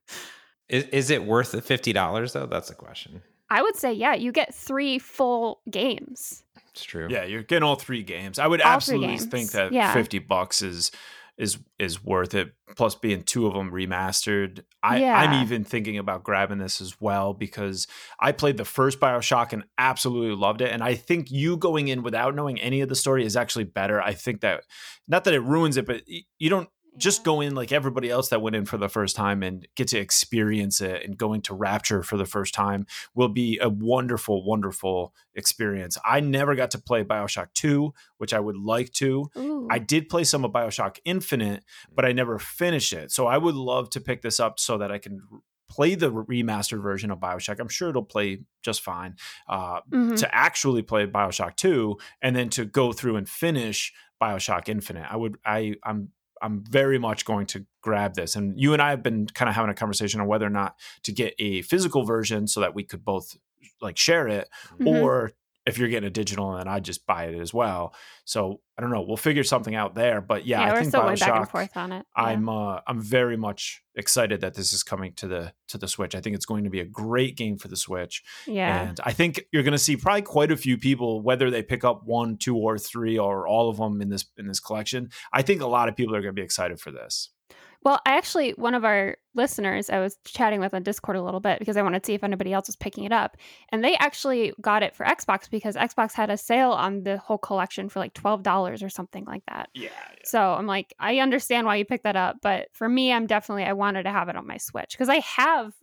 is, 0.69 0.83
is 0.85 1.09
it 1.09 1.23
worth 1.25 1.51
the 1.51 1.61
$50 1.61 2.33
though? 2.33 2.45
That's 2.45 2.69
the 2.69 2.75
question. 2.75 3.21
I 3.49 3.61
would 3.61 3.75
say, 3.75 3.93
yeah, 3.93 4.13
you 4.13 4.31
get 4.31 4.53
three 4.53 4.99
full 4.99 5.61
games. 5.69 6.43
It's 6.71 6.83
true. 6.83 7.07
Yeah, 7.09 7.23
you're 7.23 7.43
getting 7.43 7.63
all 7.63 7.75
three 7.75 8.03
games. 8.03 8.37
I 8.37 8.45
would 8.45 8.61
all 8.61 8.71
absolutely 8.71 9.17
think 9.17 9.51
that 9.51 9.71
yeah. 9.71 9.93
50 9.93 10.19
bucks 10.19 10.61
is 10.61 10.91
is 11.39 11.57
is 11.79 12.03
worth 12.03 12.35
it. 12.35 12.51
Plus, 12.75 12.93
being 12.93 13.23
two 13.23 13.47
of 13.47 13.53
them 13.53 13.71
remastered, 13.71 14.61
I, 14.83 14.99
yeah. 14.99 15.17
I'm 15.17 15.41
even 15.41 15.63
thinking 15.63 15.97
about 15.97 16.23
grabbing 16.23 16.59
this 16.59 16.81
as 16.81 16.99
well 16.99 17.33
because 17.33 17.87
I 18.19 18.33
played 18.33 18.57
the 18.57 18.65
first 18.65 18.99
Bioshock 18.99 19.53
and 19.53 19.63
absolutely 19.77 20.35
loved 20.35 20.61
it. 20.61 20.71
And 20.71 20.83
I 20.83 20.93
think 20.95 21.31
you 21.31 21.57
going 21.57 21.87
in 21.87 22.03
without 22.03 22.35
knowing 22.35 22.59
any 22.59 22.81
of 22.81 22.89
the 22.89 22.95
story 22.95 23.25
is 23.25 23.37
actually 23.37 23.63
better. 23.63 24.01
I 24.01 24.13
think 24.13 24.41
that 24.41 24.65
not 25.07 25.23
that 25.23 25.33
it 25.33 25.39
ruins 25.39 25.77
it, 25.77 25.87
but 25.87 26.03
you 26.37 26.49
don't 26.49 26.69
just 26.99 27.23
go 27.23 27.41
in 27.41 27.55
like 27.55 27.71
everybody 27.71 28.09
else 28.09 28.29
that 28.29 28.41
went 28.41 28.55
in 28.55 28.65
for 28.65 28.77
the 28.77 28.89
first 28.89 29.15
time 29.15 29.41
and 29.41 29.67
get 29.75 29.87
to 29.87 29.97
experience 29.97 30.81
it 30.81 31.03
and 31.03 31.17
going 31.17 31.41
to 31.41 31.53
rapture 31.53 32.03
for 32.03 32.17
the 32.17 32.25
first 32.25 32.53
time 32.53 32.85
will 33.15 33.29
be 33.29 33.57
a 33.61 33.69
wonderful 33.69 34.45
wonderful 34.45 35.13
experience 35.33 35.97
i 36.05 36.19
never 36.19 36.55
got 36.55 36.71
to 36.71 36.77
play 36.77 37.03
bioshock 37.03 37.47
2 37.55 37.93
which 38.17 38.33
i 38.33 38.39
would 38.39 38.57
like 38.57 38.91
to 38.91 39.29
Ooh. 39.37 39.67
i 39.71 39.79
did 39.79 40.09
play 40.09 40.23
some 40.23 40.45
of 40.45 40.51
bioshock 40.51 40.97
infinite 41.05 41.63
but 41.93 42.05
i 42.05 42.11
never 42.11 42.37
finished 42.37 42.93
it 42.93 43.11
so 43.11 43.25
i 43.25 43.37
would 43.37 43.55
love 43.55 43.89
to 43.89 44.01
pick 44.01 44.21
this 44.21 44.39
up 44.39 44.59
so 44.59 44.77
that 44.77 44.91
i 44.91 44.97
can 44.97 45.21
play 45.69 45.93
the 45.93 46.11
remastered 46.11 46.81
version 46.81 47.11
of 47.11 47.19
Bioshock. 47.19 47.59
I'm 47.59 47.67
sure 47.67 47.89
it'll 47.89 48.03
play 48.03 48.41
just 48.63 48.81
fine. 48.81 49.15
Uh, 49.47 49.81
mm-hmm. 49.81 50.15
To 50.15 50.35
actually 50.35 50.81
play 50.81 51.05
Bioshock 51.05 51.57
2 51.57 51.95
and 52.23 52.35
then 52.35 52.49
to 52.49 52.65
go 52.65 52.91
through 52.91 53.17
and 53.17 53.29
finish 53.29 53.93
Bioshock 54.19 54.67
Infinite. 54.67 55.05
I 55.09 55.15
would 55.15 55.37
I 55.45 55.75
I'm 55.83 56.09
I'm 56.41 56.63
very 56.63 56.99
much 56.99 57.25
going 57.25 57.45
to 57.47 57.65
grab 57.81 58.15
this. 58.15 58.35
And 58.35 58.59
you 58.59 58.73
and 58.73 58.81
I 58.81 58.91
have 58.91 59.03
been 59.03 59.27
kind 59.27 59.49
of 59.49 59.55
having 59.55 59.71
a 59.71 59.75
conversation 59.75 60.21
on 60.21 60.27
whether 60.27 60.45
or 60.45 60.51
not 60.51 60.75
to 61.03 61.11
get 61.11 61.33
a 61.39 61.61
physical 61.63 62.03
version 62.03 62.47
so 62.47 62.59
that 62.61 62.75
we 62.75 62.83
could 62.83 63.03
both 63.03 63.35
like 63.81 63.97
share 63.97 64.27
it, 64.27 64.49
mm-hmm. 64.73 64.87
or 64.87 65.31
if 65.65 65.77
you're 65.77 65.89
getting 65.89 66.07
a 66.07 66.11
digital 66.11 66.55
and 66.55 66.69
I 66.69 66.79
just 66.79 67.05
buy 67.05 67.25
it 67.25 67.39
as 67.39 67.53
well. 67.53 67.93
So 68.25 68.61
I 68.77 68.81
don't 68.81 68.91
know. 68.91 69.01
We'll 69.01 69.17
figure 69.17 69.43
something 69.43 69.75
out 69.75 69.93
there. 69.93 70.21
But 70.21 70.45
yeah, 70.45 70.61
yeah 70.61 70.71
I 70.71 70.75
think 70.75 70.89
still 70.89 71.01
Bioshock, 71.01 71.19
back 71.19 71.39
and 71.39 71.49
forth 71.49 71.77
on 71.77 71.91
it. 71.91 72.05
Yeah. 72.17 72.23
I'm 72.23 72.49
uh, 72.49 72.79
I'm 72.87 73.01
very 73.01 73.37
much 73.37 73.81
excited 73.95 74.41
that 74.41 74.53
this 74.53 74.73
is 74.73 74.83
coming 74.83 75.13
to 75.15 75.27
the 75.27 75.53
to 75.67 75.77
the 75.77 75.87
Switch. 75.87 76.15
I 76.15 76.21
think 76.21 76.35
it's 76.35 76.45
going 76.45 76.63
to 76.63 76.69
be 76.69 76.79
a 76.79 76.85
great 76.85 77.37
game 77.37 77.57
for 77.57 77.67
the 77.67 77.75
Switch. 77.75 78.23
Yeah. 78.47 78.89
And 78.89 78.99
I 79.03 79.11
think 79.11 79.45
you're 79.51 79.63
going 79.63 79.73
to 79.73 79.77
see 79.77 79.97
probably 79.97 80.21
quite 80.23 80.51
a 80.51 80.57
few 80.57 80.77
people, 80.77 81.21
whether 81.21 81.51
they 81.51 81.61
pick 81.61 81.83
up 81.83 82.01
one, 82.05 82.37
two, 82.37 82.55
or 82.55 82.77
three, 82.77 83.17
or 83.17 83.47
all 83.47 83.69
of 83.69 83.77
them 83.77 84.01
in 84.01 84.09
this 84.09 84.25
in 84.37 84.47
this 84.47 84.59
collection. 84.59 85.09
I 85.33 85.41
think 85.41 85.61
a 85.61 85.67
lot 85.67 85.89
of 85.89 85.95
people 85.95 86.15
are 86.15 86.21
going 86.21 86.35
to 86.35 86.39
be 86.39 86.45
excited 86.45 86.79
for 86.79 86.91
this. 86.91 87.31
Well, 87.81 88.01
I 88.05 88.17
actually, 88.17 88.51
one 88.51 88.75
of 88.75 88.83
our 88.83 89.15
listeners, 89.35 89.89
I 89.89 89.99
was 89.99 90.17
chatting 90.25 90.59
with 90.59 90.73
on 90.73 90.83
Discord 90.83 91.15
a 91.15 91.21
little 91.21 91.39
bit 91.39 91.59
because 91.59 91.77
I 91.77 91.81
wanted 91.81 92.03
to 92.03 92.07
see 92.07 92.13
if 92.13 92.25
anybody 92.25 92.51
else 92.51 92.67
was 92.67 92.75
picking 92.75 93.05
it 93.05 93.13
up. 93.13 93.37
And 93.69 93.83
they 93.83 93.95
actually 93.95 94.53
got 94.59 94.83
it 94.83 94.95
for 94.95 95.05
Xbox 95.05 95.49
because 95.49 95.75
Xbox 95.75 96.11
had 96.11 96.29
a 96.29 96.35
sale 96.35 96.71
on 96.71 97.03
the 97.03 97.17
whole 97.17 97.37
collection 97.37 97.87
for 97.87 97.99
like 97.99 98.13
$12 98.13 98.83
or 98.83 98.89
something 98.89 99.23
like 99.25 99.43
that. 99.47 99.69
Yeah, 99.73 99.83
yeah. 99.83 100.23
So 100.25 100.41
I'm 100.41 100.67
like, 100.67 100.93
I 100.99 101.19
understand 101.19 101.65
why 101.65 101.77
you 101.77 101.85
picked 101.85 102.03
that 102.03 102.17
up. 102.17 102.37
But 102.41 102.67
for 102.73 102.89
me, 102.89 103.13
I'm 103.13 103.27
definitely, 103.27 103.63
I 103.63 103.73
wanted 103.73 104.03
to 104.03 104.11
have 104.11 104.27
it 104.27 104.35
on 104.35 104.45
my 104.45 104.57
Switch 104.57 104.91
because 104.91 105.09
I 105.09 105.19
have 105.19 105.73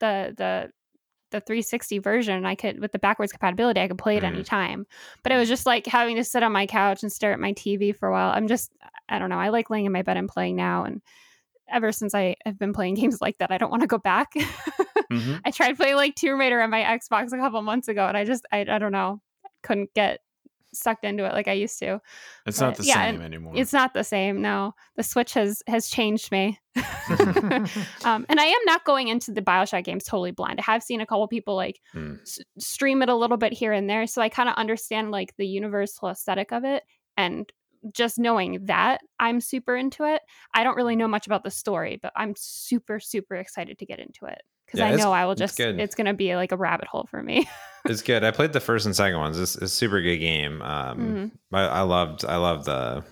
the, 0.00 0.34
the, 0.36 0.70
the 1.32 1.40
360 1.40 1.98
version 2.00 2.44
i 2.44 2.54
could 2.54 2.78
with 2.78 2.92
the 2.92 2.98
backwards 2.98 3.32
compatibility 3.32 3.80
i 3.80 3.88
could 3.88 3.96
play 3.96 4.18
it 4.18 4.22
mm. 4.22 4.26
anytime 4.26 4.86
but 5.22 5.32
it 5.32 5.36
was 5.38 5.48
just 5.48 5.64
like 5.64 5.86
having 5.86 6.16
to 6.16 6.24
sit 6.24 6.42
on 6.42 6.52
my 6.52 6.66
couch 6.66 7.02
and 7.02 7.10
stare 7.10 7.32
at 7.32 7.40
my 7.40 7.54
tv 7.54 7.96
for 7.96 8.06
a 8.06 8.12
while 8.12 8.30
i'm 8.34 8.48
just 8.48 8.70
i 9.08 9.18
don't 9.18 9.30
know 9.30 9.38
i 9.38 9.48
like 9.48 9.70
laying 9.70 9.86
in 9.86 9.92
my 9.92 10.02
bed 10.02 10.18
and 10.18 10.28
playing 10.28 10.56
now 10.56 10.84
and 10.84 11.00
ever 11.72 11.92
since 11.92 12.14
I 12.14 12.36
have 12.44 12.58
been 12.58 12.72
playing 12.72 12.94
games 13.02 13.20
like 13.20 13.38
that, 13.38 13.50
I 13.50 13.58
don't 13.58 13.70
want 13.70 13.82
to 13.82 13.88
go 13.88 13.98
back. 13.98 14.32
Mm-hmm. 14.34 15.36
I 15.44 15.50
tried 15.50 15.76
playing 15.76 15.96
like 15.96 16.14
Tomb 16.14 16.38
Raider 16.38 16.60
on 16.60 16.70
my 16.70 16.82
Xbox 16.82 17.32
a 17.32 17.38
couple 17.38 17.60
months 17.62 17.88
ago, 17.88 18.06
and 18.06 18.16
I 18.16 18.24
just 18.24 18.46
I, 18.52 18.60
I 18.60 18.78
don't 18.78 18.92
know, 18.92 19.20
couldn't 19.62 19.92
get 19.94 20.20
sucked 20.74 21.04
into 21.04 21.24
it 21.24 21.32
like 21.32 21.48
I 21.48 21.52
used 21.52 21.78
to. 21.80 22.00
It's 22.46 22.58
but, 22.58 22.66
not 22.66 22.76
the 22.76 22.84
yeah, 22.84 23.10
same 23.10 23.20
anymore. 23.20 23.52
It's 23.56 23.72
not 23.72 23.94
the 23.94 24.04
same. 24.04 24.40
No, 24.42 24.74
the 24.96 25.02
Switch 25.02 25.34
has 25.34 25.62
has 25.66 25.88
changed 25.88 26.32
me. 26.32 26.58
um, 28.04 28.26
and 28.28 28.40
I 28.40 28.44
am 28.44 28.64
not 28.64 28.84
going 28.84 29.08
into 29.08 29.32
the 29.32 29.42
Bioshock 29.42 29.84
games 29.84 30.04
totally 30.04 30.30
blind. 30.30 30.60
I 30.60 30.62
have 30.64 30.82
seen 30.82 31.00
a 31.00 31.06
couple 31.06 31.28
people 31.28 31.54
like 31.54 31.80
mm. 31.94 32.20
s- 32.22 32.40
stream 32.58 33.02
it 33.02 33.08
a 33.08 33.14
little 33.14 33.36
bit 33.36 33.52
here 33.52 33.72
and 33.72 33.88
there, 33.88 34.06
so 34.06 34.22
I 34.22 34.28
kind 34.28 34.48
of 34.48 34.54
understand 34.56 35.10
like 35.10 35.34
the 35.36 35.46
universal 35.46 36.08
aesthetic 36.08 36.52
of 36.52 36.64
it. 36.64 36.82
And 37.16 37.52
just 37.92 38.18
knowing 38.18 38.66
that 38.66 39.00
I'm 39.18 39.40
super 39.40 39.76
into 39.76 40.04
it. 40.04 40.22
I 40.54 40.64
don't 40.64 40.76
really 40.76 40.96
know 40.96 41.08
much 41.08 41.26
about 41.26 41.44
the 41.44 41.50
story, 41.50 41.98
but 42.02 42.12
I'm 42.16 42.34
super 42.36 43.00
super 43.00 43.36
excited 43.36 43.78
to 43.78 43.86
get 43.86 43.98
into 43.98 44.26
it 44.26 44.42
because 44.66 44.80
yeah, 44.80 44.88
I 44.88 44.96
know 44.96 45.12
I 45.12 45.26
will 45.26 45.34
just 45.34 45.58
it's, 45.60 45.78
it's, 45.78 45.94
gonna 45.94 46.14
be 46.14 46.34
like 46.34 46.52
a 46.52 46.56
rabbit 46.56 46.88
hole 46.88 47.06
for 47.10 47.22
me. 47.22 47.48
it's 47.84 48.02
good. 48.02 48.24
I 48.24 48.30
played 48.30 48.52
the 48.52 48.60
first 48.60 48.86
and 48.86 48.96
second 48.96 49.18
ones. 49.18 49.38
It's, 49.38 49.54
it's 49.56 49.64
a 49.64 49.68
super 49.68 50.00
good 50.00 50.18
game. 50.18 50.62
Um, 50.62 50.98
mm-hmm. 50.98 51.54
I, 51.54 51.66
I, 51.66 51.80
loved 51.82 52.24
I 52.24 52.36
loved 52.36 52.64
the 52.64 53.04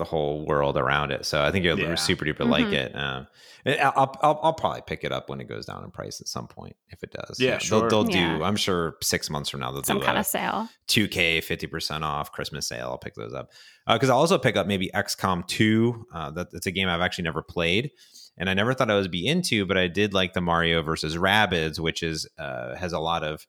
the 0.00 0.04
whole 0.04 0.44
world 0.44 0.76
around 0.76 1.12
it. 1.12 1.24
So 1.24 1.40
I 1.40 1.52
think 1.52 1.64
you'll 1.64 1.78
yeah. 1.78 1.94
super 1.94 2.24
duper 2.24 2.38
mm-hmm. 2.38 2.50
like 2.50 2.72
it. 2.72 2.96
Um, 2.96 3.28
I'll, 3.64 4.16
I'll, 4.22 4.40
I'll 4.42 4.52
probably 4.54 4.80
pick 4.86 5.04
it 5.04 5.12
up 5.12 5.28
when 5.28 5.40
it 5.40 5.48
goes 5.48 5.66
down 5.66 5.84
in 5.84 5.90
price 5.90 6.20
at 6.20 6.26
some 6.26 6.48
point 6.48 6.74
if 6.88 7.02
it 7.02 7.12
does. 7.12 7.38
Yeah, 7.38 7.58
sure. 7.58 7.88
They'll, 7.88 8.04
they'll 8.04 8.14
yeah. 8.14 8.38
do. 8.38 8.44
I'm 8.44 8.56
sure 8.56 8.96
six 9.02 9.30
months 9.30 9.50
from 9.50 9.60
now 9.60 9.70
they'll 9.70 9.84
some 9.84 9.98
do 9.98 10.04
kind 10.04 10.18
of 10.18 10.26
sale. 10.26 10.68
2K 10.88 11.44
fifty 11.44 11.66
percent 11.66 12.02
off 12.02 12.32
Christmas 12.32 12.66
sale. 12.66 12.88
I'll 12.88 12.98
pick 12.98 13.14
those 13.14 13.34
up 13.34 13.52
because 13.86 14.10
uh, 14.10 14.14
I'll 14.14 14.20
also 14.20 14.38
pick 14.38 14.56
up 14.56 14.66
maybe 14.66 14.90
XCOM 14.94 15.46
two. 15.46 16.06
Uh, 16.12 16.30
that, 16.32 16.50
that's 16.50 16.66
a 16.66 16.72
game 16.72 16.88
I've 16.88 17.02
actually 17.02 17.24
never 17.24 17.42
played 17.42 17.92
and 18.40 18.48
I 18.48 18.54
never 18.54 18.72
thought 18.72 18.90
I 18.90 18.96
would 18.96 19.10
be 19.10 19.26
into, 19.26 19.66
but 19.66 19.76
I 19.76 19.86
did 19.86 20.14
like 20.14 20.32
the 20.32 20.40
Mario 20.40 20.80
versus 20.82 21.16
Rabbids, 21.16 21.78
which 21.78 22.02
is 22.02 22.26
uh, 22.38 22.74
has 22.74 22.94
a 22.94 22.98
lot 22.98 23.22
of 23.22 23.46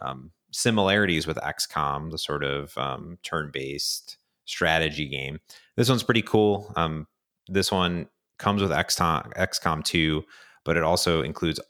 um, 0.00 0.32
similarities 0.50 1.26
with 1.26 1.36
XCOM, 1.36 2.10
the 2.10 2.18
sort 2.18 2.42
of 2.42 2.76
um, 2.78 3.18
turn-based 3.22 4.16
strategy 4.46 5.06
game. 5.06 5.40
This 5.76 5.88
one's 5.88 6.02
pretty 6.02 6.22
cool. 6.22 6.72
Um, 6.76 7.06
this 7.48 7.70
one 7.72 8.08
comes 8.38 8.62
with 8.62 8.70
XCOM, 8.70 9.32
XCOM 9.34 9.84
2, 9.84 10.22
but 10.64 10.76
it 10.76 10.82
also 10.82 11.22
includes 11.22 11.60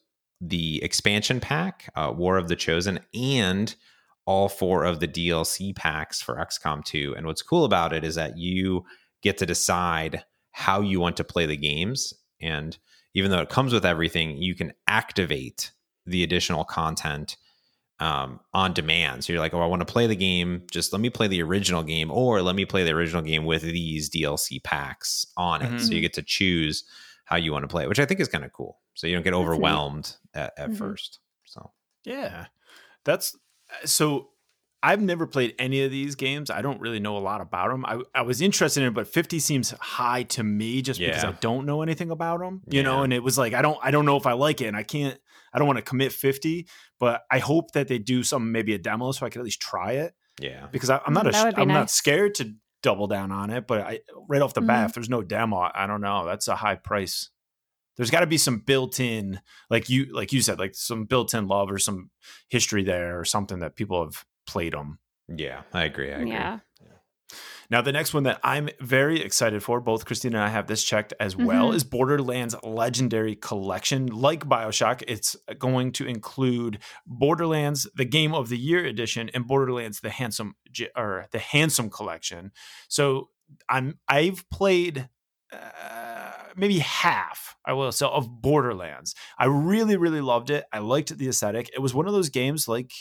the 0.41 0.83
expansion 0.83 1.41
pack, 1.41 1.91
uh, 1.95 2.13
War 2.15 2.37
of 2.37 2.49
the 2.49 2.57
Chosen, 2.57 3.01
and 3.15 3.75
all 4.27 4.49
four 4.49 4.85
of 4.85 5.01
the 5.01 5.09
DLC 5.09 5.75
packs 5.75 6.23
for 6.23 6.37
XCOM 6.37 6.85
2. 6.85 7.15
And 7.17 7.27
what's 7.27 7.43
cool 7.43 7.65
about 7.65 7.93
it 7.93 8.05
is 8.05 8.15
that 8.15 8.39
you 8.39 8.85
get 9.23 9.39
to 9.39 9.47
decide 9.47 10.25
how 10.53 10.81
you 10.81 11.01
want 11.01 11.17
to 11.19 11.25
play 11.25 11.47
the 11.47 11.57
games 11.57 12.15
and 12.41 12.79
even 13.15 13.31
though 13.31 13.41
it 13.41 13.49
comes 13.49 13.73
with 13.73 13.85
everything, 13.85 14.37
you 14.37 14.55
can 14.55 14.73
activate 14.87 15.73
the 16.07 16.23
additional 16.23 16.65
content 16.65 17.37
um, 18.01 18.41
on 18.53 18.73
demand. 18.73 19.25
So 19.25 19.33
you're 19.33 19.41
like, 19.41 19.55
oh, 19.55 19.61
I 19.61 19.67
want 19.67 19.87
to 19.87 19.93
play 19.93 20.07
the 20.07 20.17
game. 20.17 20.63
Just 20.71 20.93
let 20.93 21.01
me 21.01 21.11
play 21.11 21.29
the 21.29 21.43
original 21.43 21.83
game, 21.83 22.11
or 22.11 22.43
let 22.43 22.57
me 22.57 22.65
play 22.65 22.83
the 22.83 22.93
original 22.93 23.23
game 23.23 23.45
with 23.45 23.63
these 23.63 24.11
DLC 24.11 24.63
packs 24.63 25.27
on 25.37 25.63
it. 25.63 25.67
Mm-hmm. 25.67 25.79
So 25.79 25.85
you 25.85 25.97
mm-hmm. 25.97 26.03
get 26.03 26.15
to 26.15 26.23
choose 26.23 26.85
how 27.27 27.37
you 27.37 27.53
want 27.53 27.63
to 27.63 27.69
play, 27.69 27.85
it, 27.85 27.89
which 27.89 28.01
I 28.01 28.07
think 28.07 28.19
is 28.19 28.29
kind 28.29 28.45
of 28.45 28.53
cool. 28.53 28.79
So 28.95 29.07
you 29.07 29.15
don't 29.15 29.23
get 29.23 29.35
overwhelmed 29.35 30.17
at, 30.35 30.53
at 30.57 30.71
mm-hmm. 30.71 30.79
first. 30.79 31.21
So 31.45 31.71
yeah, 32.05 32.47
that's 33.05 33.37
so 33.85 34.31
I've 34.83 35.03
never 35.03 35.27
played 35.27 35.55
any 35.59 35.85
of 35.85 35.91
these 35.91 36.15
games. 36.15 36.51
I 36.51 36.63
don't 36.63 36.81
really 36.81 37.01
know 37.01 37.19
a 37.19 37.21
lot 37.21 37.41
about 37.41 37.71
them. 37.71 37.85
I, 37.85 38.01
I 38.15 38.23
was 38.23 38.41
interested 38.41 38.81
in 38.81 38.89
it, 38.89 38.95
but 38.95 39.07
50 39.07 39.39
seems 39.39 39.71
high 39.73 40.23
to 40.25 40.43
me 40.43 40.81
just 40.81 40.99
yeah. 40.99 41.09
because 41.09 41.25
I 41.25 41.33
don't 41.33 41.67
know 41.67 41.83
anything 41.83 42.11
about 42.11 42.41
them, 42.41 42.63
you 42.67 42.79
yeah. 42.79 42.83
know, 42.83 43.03
and 43.03 43.13
it 43.13 43.23
was 43.23 43.37
like, 43.37 43.53
I 43.53 43.61
don't, 43.61 43.79
I 43.83 43.91
don't 43.91 44.07
know 44.07 44.17
if 44.17 44.27
I 44.27 44.33
like 44.33 44.63
it 44.63 44.67
and 44.67 44.77
I 44.77 44.83
can't, 44.83 45.19
I 45.53 45.59
don't 45.59 45.67
want 45.67 45.79
to 45.79 45.85
commit 45.85 46.13
50, 46.13 46.67
but 46.99 47.23
I 47.31 47.39
hope 47.39 47.73
that 47.73 47.89
they 47.89 47.99
do 47.99 48.23
some, 48.23 48.53
maybe 48.53 48.75
a 48.75 48.79
demo 48.79 49.13
so 49.13 49.27
I 49.27 49.31
can 49.31 49.41
at 49.41 49.45
least 49.45 49.61
try 49.61 49.93
it. 49.93 50.15
Yeah. 50.41 50.69
Because 50.71 50.91
I, 50.91 51.01
am 51.07 51.13
not, 51.13 51.27
a, 51.27 51.37
I'm 51.59 51.69
nice. 51.69 51.75
not 51.75 51.91
scared 51.91 52.35
to 52.37 52.55
double 52.83 53.07
down 53.07 53.33
on 53.33 53.51
it, 53.51 53.67
but 53.67 53.81
I, 53.81 54.01
right 54.29 54.41
off 54.41 54.55
the 54.55 54.61
mm-hmm. 54.61 54.69
bat, 54.69 54.91
if 54.91 54.95
there's 54.95 55.11
no 55.11 55.23
demo, 55.23 55.69
I 55.75 55.87
don't 55.87 56.01
know. 56.01 56.25
That's 56.25 56.49
a 56.49 56.57
high 56.57 56.77
price 56.77 57.31
there's 57.97 58.11
got 58.11 58.21
to 58.21 58.27
be 58.27 58.39
some 58.39 58.61
built-in 58.61 59.41
like 59.69 59.91
you 59.91 60.07
like 60.15 60.33
you 60.33 60.41
said 60.41 60.59
like 60.59 60.75
some 60.75 61.05
built-in 61.05 61.47
love 61.47 61.71
or 61.71 61.79
some 61.79 62.09
history 62.49 62.83
there 62.83 63.21
or 63.21 63.27
something 63.27 63.59
that 63.59 63.77
people 63.77 64.03
have 64.03 64.25
played 64.47 64.73
them. 64.73 64.99
Yeah, 65.29 65.63
I 65.75 65.85
agree. 65.85 66.11
I 66.11 66.17
agree. 66.17 66.31
Yeah. 66.31 66.61
Now, 67.71 67.81
the 67.81 67.93
next 67.93 68.13
one 68.13 68.25
that 68.25 68.41
I'm 68.43 68.69
very 68.81 69.21
excited 69.21 69.63
for, 69.63 69.81
both 69.81 70.05
Christina 70.05 70.39
and 70.39 70.45
I 70.45 70.49
have 70.49 70.67
this 70.67 70.83
checked 70.83 71.15
as 71.21 71.37
well, 71.37 71.69
mm-hmm. 71.69 71.77
is 71.77 71.85
Borderlands 71.85 72.57
Legendary 72.65 73.37
Collection. 73.37 74.07
Like 74.07 74.45
Bioshock, 74.45 75.05
it's 75.07 75.37
going 75.59 75.93
to 75.93 76.07
include 76.07 76.81
Borderlands, 77.07 77.89
the 77.95 78.05
Game 78.05 78.35
of 78.35 78.49
the 78.49 78.59
Year 78.59 78.85
edition, 78.85 79.31
and 79.33 79.47
Borderlands, 79.47 80.01
the 80.01 80.11
Handsome 80.11 80.57
or 80.97 81.27
the 81.31 81.39
Handsome 81.39 81.91
Collection. 81.91 82.51
So 82.89 83.31
I'm 83.69 83.99
I've 84.09 84.49
played 84.51 85.09
uh, 85.53 86.33
maybe 86.57 86.79
half, 86.79 87.57
I 87.65 87.73
will 87.73 87.93
say, 87.93 88.07
of 88.07 88.43
Borderlands. 88.43 89.15
I 89.39 89.47
really, 89.47 89.97
really 89.97 90.21
loved 90.21 90.51
it. 90.51 90.65
I 90.73 90.79
liked 90.79 91.17
the 91.17 91.29
aesthetic. 91.29 91.71
It 91.75 91.81
was 91.81 91.95
one 91.95 92.07
of 92.07 92.13
those 92.13 92.29
games 92.29 92.69
like 92.69 92.93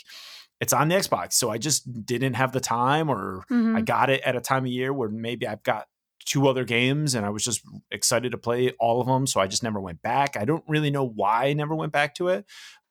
it's 0.60 0.72
on 0.72 0.88
the 0.88 0.94
Xbox. 0.94 1.34
So 1.34 1.50
I 1.50 1.58
just 1.58 2.04
didn't 2.04 2.34
have 2.34 2.52
the 2.52 2.60
time, 2.60 3.10
or 3.10 3.44
mm-hmm. 3.50 3.76
I 3.76 3.80
got 3.80 4.10
it 4.10 4.20
at 4.22 4.36
a 4.36 4.40
time 4.40 4.64
of 4.64 4.70
year 4.70 4.92
where 4.92 5.08
maybe 5.08 5.46
I've 5.46 5.62
got 5.62 5.86
two 6.24 6.46
other 6.46 6.64
games 6.64 7.14
and 7.14 7.24
I 7.24 7.30
was 7.30 7.42
just 7.42 7.62
excited 7.90 8.32
to 8.32 8.38
play 8.38 8.70
all 8.78 9.00
of 9.00 9.06
them. 9.06 9.26
So 9.26 9.40
I 9.40 9.46
just 9.46 9.62
never 9.62 9.80
went 9.80 10.02
back. 10.02 10.36
I 10.36 10.44
don't 10.44 10.64
really 10.68 10.90
know 10.90 11.04
why 11.04 11.46
I 11.46 11.52
never 11.54 11.74
went 11.74 11.92
back 11.92 12.14
to 12.16 12.28
it. 12.28 12.44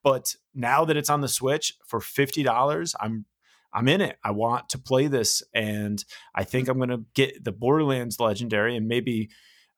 But 0.03 0.35
now 0.55 0.85
that 0.85 0.97
it's 0.97 1.09
on 1.09 1.21
the 1.21 1.27
Switch 1.27 1.73
for 1.85 1.99
$50, 1.99 2.95
I'm 2.99 3.25
I'm 3.71 3.87
in 3.87 4.01
it. 4.01 4.17
I 4.23 4.31
want 4.31 4.69
to 4.69 4.79
play 4.79 5.05
this 5.05 5.43
and 5.53 6.03
I 6.33 6.43
think 6.43 6.67
I'm 6.67 6.77
going 6.77 6.89
to 6.89 7.05
get 7.13 7.43
the 7.43 7.51
Borderlands 7.51 8.19
Legendary 8.19 8.75
and 8.75 8.87
maybe 8.87 9.29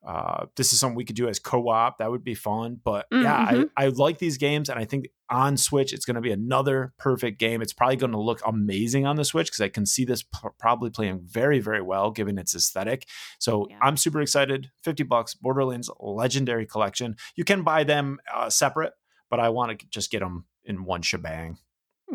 uh, 0.06 0.47
this 0.56 0.74
is 0.74 0.80
something 0.80 0.95
we 0.95 1.06
could 1.06 1.16
do 1.16 1.28
as 1.28 1.38
co-op. 1.38 1.99
That 1.99 2.10
would 2.10 2.24
be 2.24 2.34
fun. 2.34 2.80
But 2.84 3.08
mm-hmm. 3.12 3.24
yeah, 3.24 3.45
I, 3.47 3.54
mm-hmm. 3.54 3.64
I 3.78 3.88
like 3.88 4.18
these 4.18 4.38
games, 4.38 4.70
and 4.70 4.80
I 4.80 4.86
think 4.86 5.10
on 5.30 5.58
Switch 5.58 5.93
it's 5.93 6.06
going 6.06 6.16
to 6.16 6.22
be 6.22 6.32
another 6.32 6.93
perfect 6.97 7.39
game. 7.39 7.62
It's 7.62 7.74
probably 7.74 7.97
going 7.97 8.12
to 8.12 8.20
look 8.20 8.41
amazing 8.45 9.06
on 9.06 9.16
the 9.16 9.26
Switch 9.26 9.47
because 9.47 9.62
I 9.62 9.70
can 9.70 9.86
see 9.86 10.04
this 10.04 10.24
p- 10.24 10.49
probably 10.60 10.89
playing 10.89 11.22
very, 11.24 11.60
very 11.60 11.82
well 11.82 12.12
given 12.12 12.39
its 12.39 12.56
aesthetic. 12.56 13.08
So 13.39 13.68
yeah. 13.70 13.78
I'm 13.82 13.95
super 13.95 14.22
excited. 14.22 14.72
Fifty 14.84 15.04
bucks, 15.04 15.36
Borderlands 15.36 15.89
Legendary 15.99 16.66
Collection. 16.66 17.16
You 17.36 17.43
can 17.43 17.64
buy 17.64 17.84
them 17.84 18.20
uh, 18.34 18.49
separate, 18.49 18.93
but 19.30 19.39
I 19.39 19.49
want 19.49 19.80
to 19.80 19.86
just 19.88 20.10
get 20.10 20.20
them 20.20 20.45
in 20.66 20.84
one 20.84 21.04
shebang. 21.04 21.58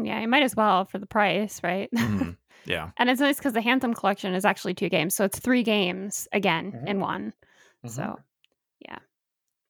Yeah, 0.03 0.21
you 0.21 0.29
might 0.29 0.43
as 0.43 0.55
well 0.55 0.85
for 0.85 0.99
the 0.99 1.07
price, 1.07 1.61
right? 1.63 1.89
Mm-hmm. 1.95 2.31
Yeah. 2.65 2.91
and 2.97 3.09
it's 3.09 3.21
nice 3.21 3.37
because 3.37 3.53
the 3.53 3.61
Handsome 3.61 3.95
Collection 3.95 4.35
is 4.35 4.45
actually 4.45 4.75
two 4.75 4.89
games. 4.89 5.15
So 5.15 5.25
it's 5.25 5.39
three 5.39 5.63
games 5.63 6.27
again 6.33 6.73
mm-hmm. 6.73 6.89
in 6.89 6.99
one. 6.99 7.33
Mm-hmm. 7.87 7.95
So, 7.95 8.19
yeah, 8.81 8.99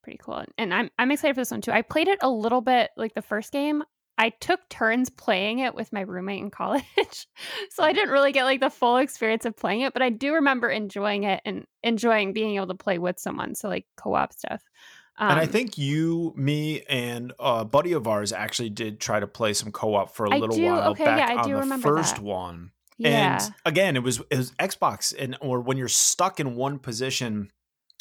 pretty 0.03 0.19
cool. 0.23 0.45
And 0.59 0.73
I'm 0.73 0.91
I'm 0.99 1.11
excited 1.11 1.35
for 1.35 1.41
this 1.41 1.51
one 1.51 1.61
too. 1.61 1.73
I 1.73 1.83
played 1.83 2.09
it 2.09 2.19
a 2.23 2.31
little 2.31 2.61
bit 2.61 2.91
like 2.97 3.15
the 3.15 3.23
first 3.23 3.53
game. 3.53 3.83
I 4.19 4.31
took 4.31 4.67
turns 4.71 5.11
playing 5.11 5.59
it 5.59 5.75
with 5.75 5.93
my 5.93 6.01
roommate 6.01 6.43
in 6.43 6.51
college. 6.51 7.29
so 7.71 7.83
I 7.83 7.93
didn't 7.93 8.11
really 8.11 8.33
get 8.33 8.45
like 8.45 8.61
the 8.61 8.71
full 8.71 8.97
experience 8.97 9.45
of 9.45 9.57
playing 9.57 9.83
it, 9.83 9.93
but 9.93 10.03
I 10.03 10.11
do 10.11 10.35
remember 10.35 10.69
enjoying 10.69 11.25
it 11.25 11.41
and 11.45 11.67
enjoying 11.83 12.33
being 12.33 12.57
able 12.57 12.69
to 12.69 12.75
play 12.75 12.99
with 12.99 13.19
someone. 13.19 13.55
So 13.55 13.69
like 13.69 13.87
co-op 13.97 14.33
stuff. 14.33 14.63
Um, 15.19 15.31
and 15.31 15.41
I 15.41 15.45
um, 15.45 15.49
think 15.49 15.79
you, 15.79 16.35
me, 16.37 16.83
and 16.83 17.33
a 17.39 17.65
buddy 17.65 17.93
of 17.93 18.07
ours 18.07 18.33
actually 18.33 18.69
did 18.69 19.01
try 19.01 19.19
to 19.19 19.27
play 19.27 19.55
some 19.55 19.73
co-op 19.73 20.15
for 20.15 20.27
a 20.27 20.35
I 20.35 20.39
little 20.39 20.57
do, 20.57 20.65
while 20.65 20.91
okay, 20.91 21.05
back 21.05 21.47
yeah, 21.47 21.57
on 21.57 21.69
the 21.71 21.79
first 21.79 22.17
that. 22.17 22.23
one. 22.23 22.73
Yeah. 22.99 23.39
And 23.43 23.55
again, 23.65 23.97
it 23.97 24.03
was 24.03 24.21
it 24.31 24.37
was 24.37 24.53
Xbox, 24.53 25.15
and 25.19 25.37
or 25.41 25.61
when 25.61 25.77
you're 25.77 25.89
stuck 25.89 26.41
in 26.41 26.55
one 26.55 26.79
position 26.79 27.51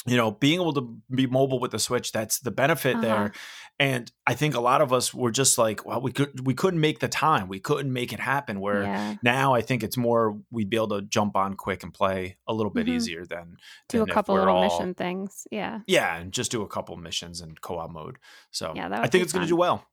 you 0.05 0.17
know 0.17 0.31
being 0.31 0.59
able 0.59 0.73
to 0.73 0.97
be 1.13 1.27
mobile 1.27 1.59
with 1.59 1.71
the 1.71 1.79
switch 1.79 2.11
that's 2.11 2.39
the 2.39 2.51
benefit 2.51 2.95
uh-huh. 2.95 3.01
there. 3.01 3.31
And 3.77 4.09
i 4.25 4.33
think 4.33 4.55
a 4.55 4.61
lot 4.61 4.81
of 4.81 4.93
us 4.93 5.13
were 5.13 5.31
just 5.31 5.57
like 5.57 5.85
well 5.85 5.99
we 5.99 6.11
could 6.11 6.45
we 6.45 6.53
couldn't 6.53 6.79
make 6.79 6.99
the 6.99 7.07
time. 7.07 7.47
We 7.47 7.59
couldn't 7.59 7.91
make 7.91 8.13
it 8.13 8.19
happen 8.19 8.59
where 8.59 8.83
yeah. 8.83 9.15
now 9.23 9.53
i 9.53 9.61
think 9.61 9.83
it's 9.83 9.97
more 9.97 10.39
we'd 10.51 10.69
be 10.69 10.77
able 10.77 10.89
to 10.89 11.01
jump 11.01 11.35
on 11.35 11.55
quick 11.55 11.83
and 11.83 11.93
play 11.93 12.37
a 12.47 12.53
little 12.53 12.71
bit 12.71 12.85
mm-hmm. 12.85 12.95
easier 12.95 13.25
than 13.25 13.57
do 13.89 13.99
than 13.99 14.09
a 14.09 14.13
couple 14.13 14.35
little 14.35 14.55
all, 14.55 14.63
mission 14.63 14.93
things. 14.93 15.47
Yeah. 15.51 15.79
Yeah 15.87 16.15
and 16.15 16.31
just 16.31 16.51
do 16.51 16.61
a 16.61 16.67
couple 16.67 16.95
missions 16.97 17.41
in 17.41 17.55
co-op 17.55 17.91
mode. 17.91 18.17
So 18.51 18.73
yeah 18.75 18.89
i 18.91 19.07
think 19.07 19.23
it's 19.23 19.33
going 19.33 19.45
to 19.45 19.49
do 19.49 19.57
well. 19.57 19.85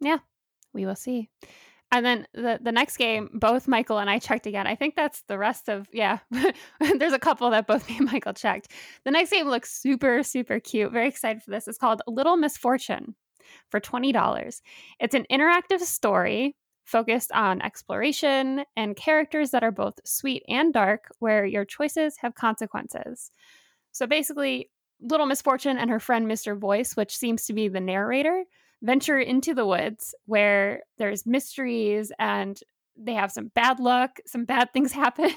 Yeah 0.00 0.18
we 0.72 0.86
will 0.86 0.96
see 0.96 1.30
and 1.96 2.04
then 2.04 2.26
the 2.34 2.58
the 2.62 2.72
next 2.72 2.96
game, 2.96 3.30
both 3.32 3.66
Michael 3.66 3.98
and 3.98 4.10
I 4.10 4.18
checked 4.18 4.46
again. 4.46 4.66
I 4.66 4.74
think 4.74 4.96
that's 4.96 5.22
the 5.28 5.38
rest 5.38 5.68
of 5.68 5.88
yeah. 5.92 6.18
There's 6.98 7.12
a 7.12 7.18
couple 7.18 7.48
that 7.50 7.66
both 7.66 7.88
me 7.88 7.96
and 7.98 8.10
Michael 8.10 8.34
checked. 8.34 8.72
The 9.04 9.10
next 9.10 9.30
game 9.30 9.48
looks 9.48 9.72
super 9.72 10.22
super 10.22 10.60
cute. 10.60 10.92
Very 10.92 11.08
excited 11.08 11.42
for 11.42 11.50
this. 11.50 11.66
It's 11.66 11.78
called 11.78 12.02
Little 12.06 12.36
Misfortune 12.36 13.14
for 13.70 13.80
twenty 13.80 14.12
dollars. 14.12 14.60
It's 15.00 15.14
an 15.14 15.26
interactive 15.30 15.80
story 15.80 16.54
focused 16.84 17.32
on 17.32 17.62
exploration 17.62 18.64
and 18.76 18.94
characters 18.94 19.50
that 19.50 19.64
are 19.64 19.72
both 19.72 19.94
sweet 20.04 20.44
and 20.48 20.72
dark, 20.72 21.08
where 21.18 21.44
your 21.44 21.64
choices 21.64 22.16
have 22.18 22.34
consequences. 22.34 23.30
So 23.92 24.06
basically, 24.06 24.70
Little 25.00 25.26
Misfortune 25.26 25.78
and 25.78 25.90
her 25.90 26.00
friend 26.00 26.26
Mr. 26.26 26.58
Voice, 26.58 26.94
which 26.94 27.16
seems 27.16 27.46
to 27.46 27.52
be 27.52 27.68
the 27.68 27.80
narrator, 27.80 28.44
venture 28.82 29.18
into 29.18 29.54
the 29.54 29.66
woods 29.66 30.14
where 30.26 30.82
there's 30.98 31.26
mysteries 31.26 32.12
and 32.18 32.60
they 32.96 33.14
have 33.14 33.32
some 33.32 33.48
bad 33.54 33.80
luck, 33.80 34.18
some 34.26 34.44
bad 34.44 34.72
things 34.72 34.92
happen. 34.92 35.32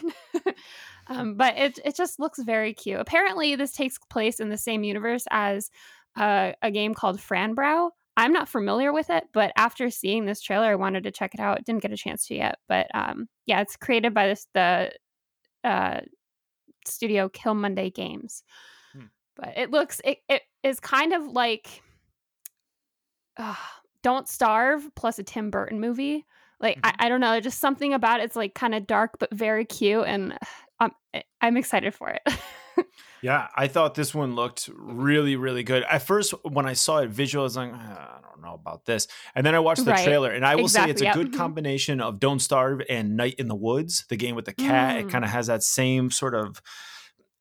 um, 1.07 1.35
but 1.35 1.57
it 1.57 1.79
it 1.83 1.95
just 1.95 2.19
looks 2.19 2.41
very 2.41 2.73
cute. 2.73 2.99
Apparently, 2.99 3.55
this 3.55 3.73
takes 3.73 3.97
place 4.09 4.39
in 4.39 4.49
the 4.49 4.57
same 4.57 4.83
universe 4.83 5.25
as 5.31 5.69
uh, 6.15 6.53
a 6.61 6.71
game 6.71 6.93
called 6.93 7.19
Fran 7.19 7.55
Bow. 7.55 7.91
I'm 8.17 8.33
not 8.33 8.49
familiar 8.49 8.91
with 8.91 9.09
it, 9.09 9.25
but 9.33 9.53
after 9.55 9.89
seeing 9.89 10.25
this 10.25 10.41
trailer, 10.41 10.65
I 10.65 10.75
wanted 10.75 11.03
to 11.03 11.11
check 11.11 11.33
it 11.33 11.39
out. 11.39 11.63
Didn't 11.63 11.81
get 11.81 11.93
a 11.93 11.97
chance 11.97 12.27
to 12.27 12.35
yet, 12.35 12.55
but 12.67 12.87
um, 12.93 13.29
yeah, 13.45 13.61
it's 13.61 13.77
created 13.77 14.13
by 14.13 14.27
this 14.27 14.47
the 14.53 14.91
uh, 15.63 16.01
studio 16.85 17.29
Killmonday 17.29 17.93
Games. 17.93 18.43
Hmm. 18.93 19.05
But 19.35 19.57
it 19.57 19.71
looks 19.71 20.01
it, 20.03 20.17
it 20.27 20.41
is 20.63 20.79
kind 20.79 21.13
of 21.13 21.27
like 21.27 21.81
uh, 23.39 23.55
Don't 24.03 24.27
Starve 24.27 24.87
plus 24.95 25.17
a 25.17 25.23
Tim 25.23 25.49
Burton 25.49 25.79
movie. 25.79 26.25
Like 26.59 26.77
mm-hmm. 26.77 27.01
I, 27.01 27.05
I, 27.05 27.09
don't 27.09 27.21
know, 27.21 27.39
just 27.39 27.59
something 27.59 27.93
about 27.93 28.19
it. 28.19 28.23
it's 28.23 28.35
like 28.35 28.53
kind 28.53 28.75
of 28.75 28.85
dark 28.85 29.11
but 29.19 29.33
very 29.33 29.65
cute, 29.65 30.05
and 30.05 30.37
I'm 30.79 30.91
I'm 31.41 31.57
excited 31.57 31.93
for 31.93 32.09
it. 32.09 32.21
yeah, 33.21 33.47
I 33.55 33.67
thought 33.67 33.95
this 33.95 34.13
one 34.13 34.35
looked 34.35 34.69
really 34.73 35.35
really 35.35 35.63
good. 35.63 35.83
At 35.83 36.03
first, 36.03 36.33
when 36.43 36.65
I 36.65 36.73
saw 36.73 36.99
it 36.99 37.09
visual, 37.09 37.43
I 37.43 37.45
was 37.45 37.57
like, 37.57 37.71
ah, 37.73 38.17
I 38.17 38.21
don't 38.21 38.41
know 38.41 38.53
about 38.53 38.85
this, 38.85 39.07
and 39.35 39.45
then 39.45 39.55
I 39.55 39.59
watched 39.59 39.85
the 39.85 39.91
right. 39.91 40.03
trailer, 40.03 40.31
and 40.31 40.45
I 40.45 40.55
will 40.55 40.63
exactly, 40.63 40.89
say 40.89 40.91
it's 40.91 41.01
a 41.01 41.05
yep. 41.05 41.15
good 41.15 41.27
mm-hmm. 41.27 41.37
combination 41.37 42.01
of 42.01 42.19
Don't 42.19 42.39
Starve 42.39 42.81
and 42.89 43.15
Night 43.17 43.35
in 43.37 43.47
the 43.47 43.55
Woods, 43.55 44.05
the 44.09 44.17
game 44.17 44.35
with 44.35 44.45
the 44.45 44.53
cat. 44.53 44.97
Mm. 44.97 45.07
It 45.07 45.09
kind 45.09 45.23
of 45.23 45.31
has 45.31 45.47
that 45.47 45.63
same 45.63 46.11
sort 46.11 46.35
of 46.35 46.61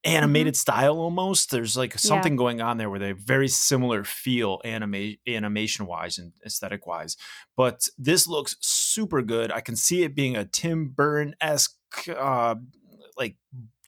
animated 0.09 0.55
mm-hmm. 0.55 0.59
style 0.59 0.99
almost. 0.99 1.51
There's 1.51 1.77
like 1.77 1.99
something 1.99 2.33
yeah. 2.35 2.39
going 2.39 2.61
on 2.61 2.79
there 2.79 2.91
where 2.91 2.99
they 2.99 3.09
have 3.09 3.19
very 3.19 3.49
similar 3.49 4.05
feel 4.05 4.61
anima- 4.65 5.17
animation 5.27 5.87
wise 5.87 6.19
and 6.19 6.33
aesthetic 6.45 6.87
wise. 6.87 7.17
But 7.57 7.89
this 7.99 8.27
looks 8.27 8.57
super 8.61 9.23
good. 9.23 9.53
I 9.53 9.61
can 9.61 9.77
see 9.77 10.03
it 10.03 10.15
being 10.15 10.37
a 10.37 10.45
Tim 10.45 10.89
Burton 10.89 11.35
esque 11.41 11.77
uh, 12.09 12.57
like 13.17 13.37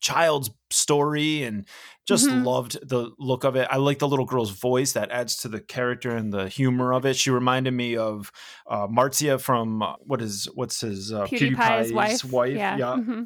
child's 0.01 0.51
story 0.71 1.43
and 1.43 1.67
just 2.07 2.27
mm-hmm. 2.27 2.45
loved 2.45 2.79
the 2.89 3.11
look 3.19 3.45
of 3.45 3.57
it. 3.57 3.69
I 3.71 3.77
like 3.77 3.99
the 3.99 4.09
little 4.09 4.25
girl's 4.25 4.51
voice 4.51 4.93
that 4.93 5.11
adds 5.11 5.37
to 5.39 5.49
the 5.49 5.61
character 5.61 6.17
and 6.17 6.33
the 6.33 6.49
humor 6.49 6.93
of 6.93 7.05
it. 7.05 7.17
She 7.17 7.31
reminded 7.31 7.73
me 7.73 7.97
of 7.97 8.33
uh, 8.69 8.87
Marzia 8.89 9.41
from 9.41 9.83
uh, 9.83 9.95
what 10.01 10.23
is 10.23 10.49
what's 10.55 10.81
his 10.81 11.13
uh, 11.13 11.27
PewDiePie's, 11.27 11.59
PewDiePie's 11.59 11.93
wife. 11.93 12.25
wife. 12.25 12.55
Yeah. 12.55 12.77
yeah. 12.77 12.97
Mm-hmm 12.97 13.23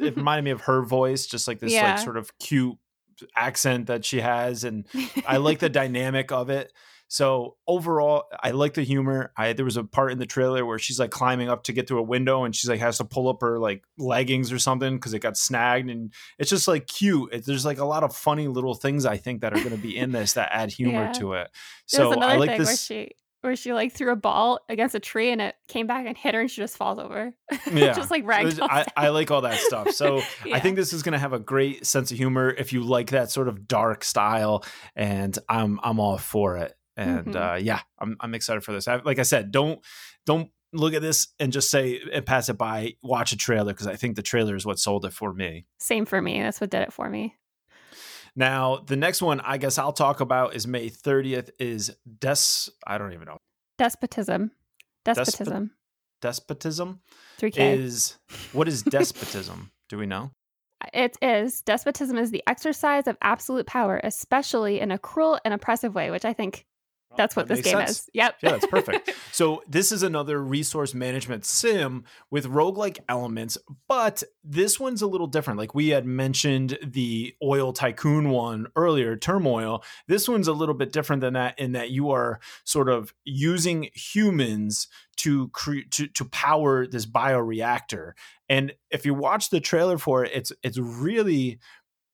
it 0.00 0.16
reminded 0.16 0.44
me 0.44 0.50
of 0.50 0.62
her 0.62 0.82
voice, 0.82 1.26
just 1.26 1.48
like 1.48 1.58
this 1.58 1.72
yeah. 1.72 1.94
like 1.94 2.04
sort 2.04 2.16
of 2.16 2.36
cute 2.38 2.76
accent 3.36 3.86
that 3.86 4.04
she 4.04 4.20
has, 4.20 4.64
and 4.64 4.86
I 5.26 5.38
like 5.38 5.58
the 5.58 5.68
dynamic 5.70 6.32
of 6.32 6.50
it. 6.50 6.72
So 7.08 7.56
overall, 7.68 8.24
I 8.42 8.52
like 8.52 8.74
the 8.74 8.82
humor. 8.82 9.32
I 9.36 9.52
there 9.52 9.64
was 9.64 9.76
a 9.76 9.84
part 9.84 10.10
in 10.12 10.18
the 10.18 10.26
trailer 10.26 10.64
where 10.64 10.78
she's 10.78 10.98
like 10.98 11.10
climbing 11.10 11.48
up 11.48 11.64
to 11.64 11.72
get 11.72 11.86
through 11.86 12.00
a 12.00 12.04
window, 12.04 12.44
and 12.44 12.56
she's 12.56 12.68
like 12.68 12.80
has 12.80 12.98
to 12.98 13.04
pull 13.04 13.28
up 13.28 13.40
her 13.40 13.58
like 13.58 13.84
leggings 13.98 14.50
or 14.50 14.58
something 14.58 14.96
because 14.96 15.14
it 15.14 15.20
got 15.20 15.36
snagged, 15.36 15.90
and 15.90 16.12
it's 16.38 16.50
just 16.50 16.66
like 16.66 16.86
cute. 16.86 17.32
It, 17.32 17.46
there's 17.46 17.64
like 17.64 17.78
a 17.78 17.84
lot 17.84 18.04
of 18.04 18.16
funny 18.16 18.48
little 18.48 18.74
things 18.74 19.06
I 19.06 19.16
think 19.16 19.42
that 19.42 19.52
are 19.52 19.62
going 19.62 19.76
to 19.76 19.76
be 19.76 19.96
in 19.96 20.12
this 20.12 20.32
that 20.32 20.48
add 20.50 20.72
humor 20.72 21.04
yeah. 21.04 21.12
to 21.12 21.32
it. 21.34 21.50
So 21.86 22.14
I 22.14 22.36
like 22.36 22.58
this. 22.58 22.84
She 22.84 23.12
where 23.44 23.54
she 23.54 23.72
like 23.72 23.92
threw 23.92 24.10
a 24.10 24.16
ball 24.16 24.58
against 24.68 24.94
a 24.94 25.00
tree 25.00 25.30
and 25.30 25.40
it 25.40 25.54
came 25.68 25.86
back 25.86 26.06
and 26.06 26.16
hit 26.16 26.34
her 26.34 26.40
and 26.40 26.50
she 26.50 26.60
just 26.60 26.76
falls 26.76 26.98
over. 26.98 27.32
Yeah. 27.72 27.92
just 27.92 28.10
like 28.10 28.24
ragdoll. 28.24 28.68
I, 28.70 28.86
I, 28.96 29.08
like 29.08 29.30
all 29.30 29.40
that 29.42 29.58
stuff. 29.58 29.90
So 29.90 30.22
yeah. 30.44 30.56
I 30.56 30.60
think 30.60 30.76
this 30.76 30.92
is 30.92 31.02
gonna 31.02 31.18
have 31.18 31.32
a 31.32 31.38
great 31.38 31.86
sense 31.86 32.10
of 32.10 32.16
humor 32.16 32.50
if 32.50 32.72
you 32.72 32.82
like 32.82 33.10
that 33.10 33.30
sort 33.30 33.48
of 33.48 33.66
dark 33.66 34.04
style, 34.04 34.64
and 34.94 35.36
I'm 35.48 35.80
I'm 35.82 35.98
all 35.98 36.18
for 36.18 36.56
it. 36.58 36.74
And 36.96 37.26
mm-hmm. 37.26 37.36
uh, 37.36 37.56
yeah, 37.56 37.80
I'm 37.98 38.16
I'm 38.20 38.34
excited 38.34 38.62
for 38.62 38.72
this. 38.72 38.86
I, 38.86 38.96
like 38.96 39.18
I 39.18 39.22
said, 39.22 39.50
don't 39.50 39.80
don't 40.24 40.50
look 40.72 40.94
at 40.94 41.02
this 41.02 41.28
and 41.38 41.52
just 41.52 41.70
say 41.70 42.00
and 42.12 42.24
pass 42.24 42.48
it 42.48 42.58
by. 42.58 42.94
Watch 43.02 43.32
a 43.32 43.36
trailer 43.36 43.72
because 43.72 43.86
I 43.86 43.96
think 43.96 44.16
the 44.16 44.22
trailer 44.22 44.54
is 44.54 44.64
what 44.64 44.78
sold 44.78 45.04
it 45.04 45.12
for 45.12 45.32
me. 45.32 45.66
Same 45.78 46.06
for 46.06 46.20
me. 46.20 46.40
That's 46.40 46.60
what 46.60 46.70
did 46.70 46.82
it 46.82 46.92
for 46.92 47.08
me. 47.08 47.34
Now, 48.36 48.78
the 48.84 48.96
next 48.96 49.22
one 49.22 49.40
I 49.40 49.58
guess 49.58 49.78
I'll 49.78 49.92
talk 49.92 50.20
about 50.20 50.54
is 50.54 50.66
May 50.66 50.90
30th 50.90 51.50
is 51.58 51.96
Des 52.18 52.70
I 52.86 52.98
don't 52.98 53.12
even 53.12 53.26
know. 53.26 53.38
Despotism. 53.78 54.50
Despotism. 55.04 55.72
despotism 56.22 57.00
3K. 57.38 57.52
is 57.58 58.16
what 58.52 58.68
is 58.68 58.82
despotism? 58.82 59.70
Do 59.88 59.98
we 59.98 60.06
know? 60.06 60.30
It 60.92 61.16
is. 61.22 61.62
Despotism 61.62 62.18
is 62.18 62.30
the 62.30 62.42
exercise 62.46 63.06
of 63.06 63.16
absolute 63.22 63.66
power, 63.66 64.00
especially 64.02 64.80
in 64.80 64.90
a 64.90 64.98
cruel 64.98 65.38
and 65.44 65.54
oppressive 65.54 65.94
way, 65.94 66.10
which 66.10 66.24
I 66.24 66.32
think 66.32 66.66
that's 67.16 67.36
what 67.36 67.48
that 67.48 67.56
this 67.56 67.64
game 67.64 67.78
sense. 67.78 67.90
is. 67.90 68.10
Yep. 68.14 68.36
Yeah, 68.42 68.50
that's 68.50 68.66
perfect. 68.66 69.14
so 69.32 69.62
this 69.68 69.92
is 69.92 70.02
another 70.02 70.42
resource 70.42 70.94
management 70.94 71.44
sim 71.44 72.04
with 72.30 72.46
roguelike 72.46 72.98
elements, 73.08 73.58
but 73.88 74.22
this 74.42 74.78
one's 74.78 75.02
a 75.02 75.06
little 75.06 75.26
different. 75.26 75.58
Like 75.58 75.74
we 75.74 75.88
had 75.88 76.06
mentioned 76.06 76.78
the 76.82 77.34
oil 77.42 77.72
tycoon 77.72 78.30
one 78.30 78.66
earlier, 78.76 79.16
turmoil. 79.16 79.82
This 80.08 80.28
one's 80.28 80.48
a 80.48 80.52
little 80.52 80.74
bit 80.74 80.92
different 80.92 81.20
than 81.20 81.34
that 81.34 81.58
in 81.58 81.72
that 81.72 81.90
you 81.90 82.10
are 82.10 82.40
sort 82.64 82.88
of 82.88 83.14
using 83.24 83.88
humans 83.94 84.88
to 85.16 85.48
create 85.48 85.90
to, 85.92 86.06
to 86.08 86.24
power 86.26 86.86
this 86.86 87.06
bioreactor. 87.06 88.12
And 88.48 88.74
if 88.90 89.06
you 89.06 89.14
watch 89.14 89.50
the 89.50 89.60
trailer 89.60 89.98
for 89.98 90.24
it, 90.24 90.32
it's 90.34 90.52
it's 90.62 90.78
really 90.78 91.58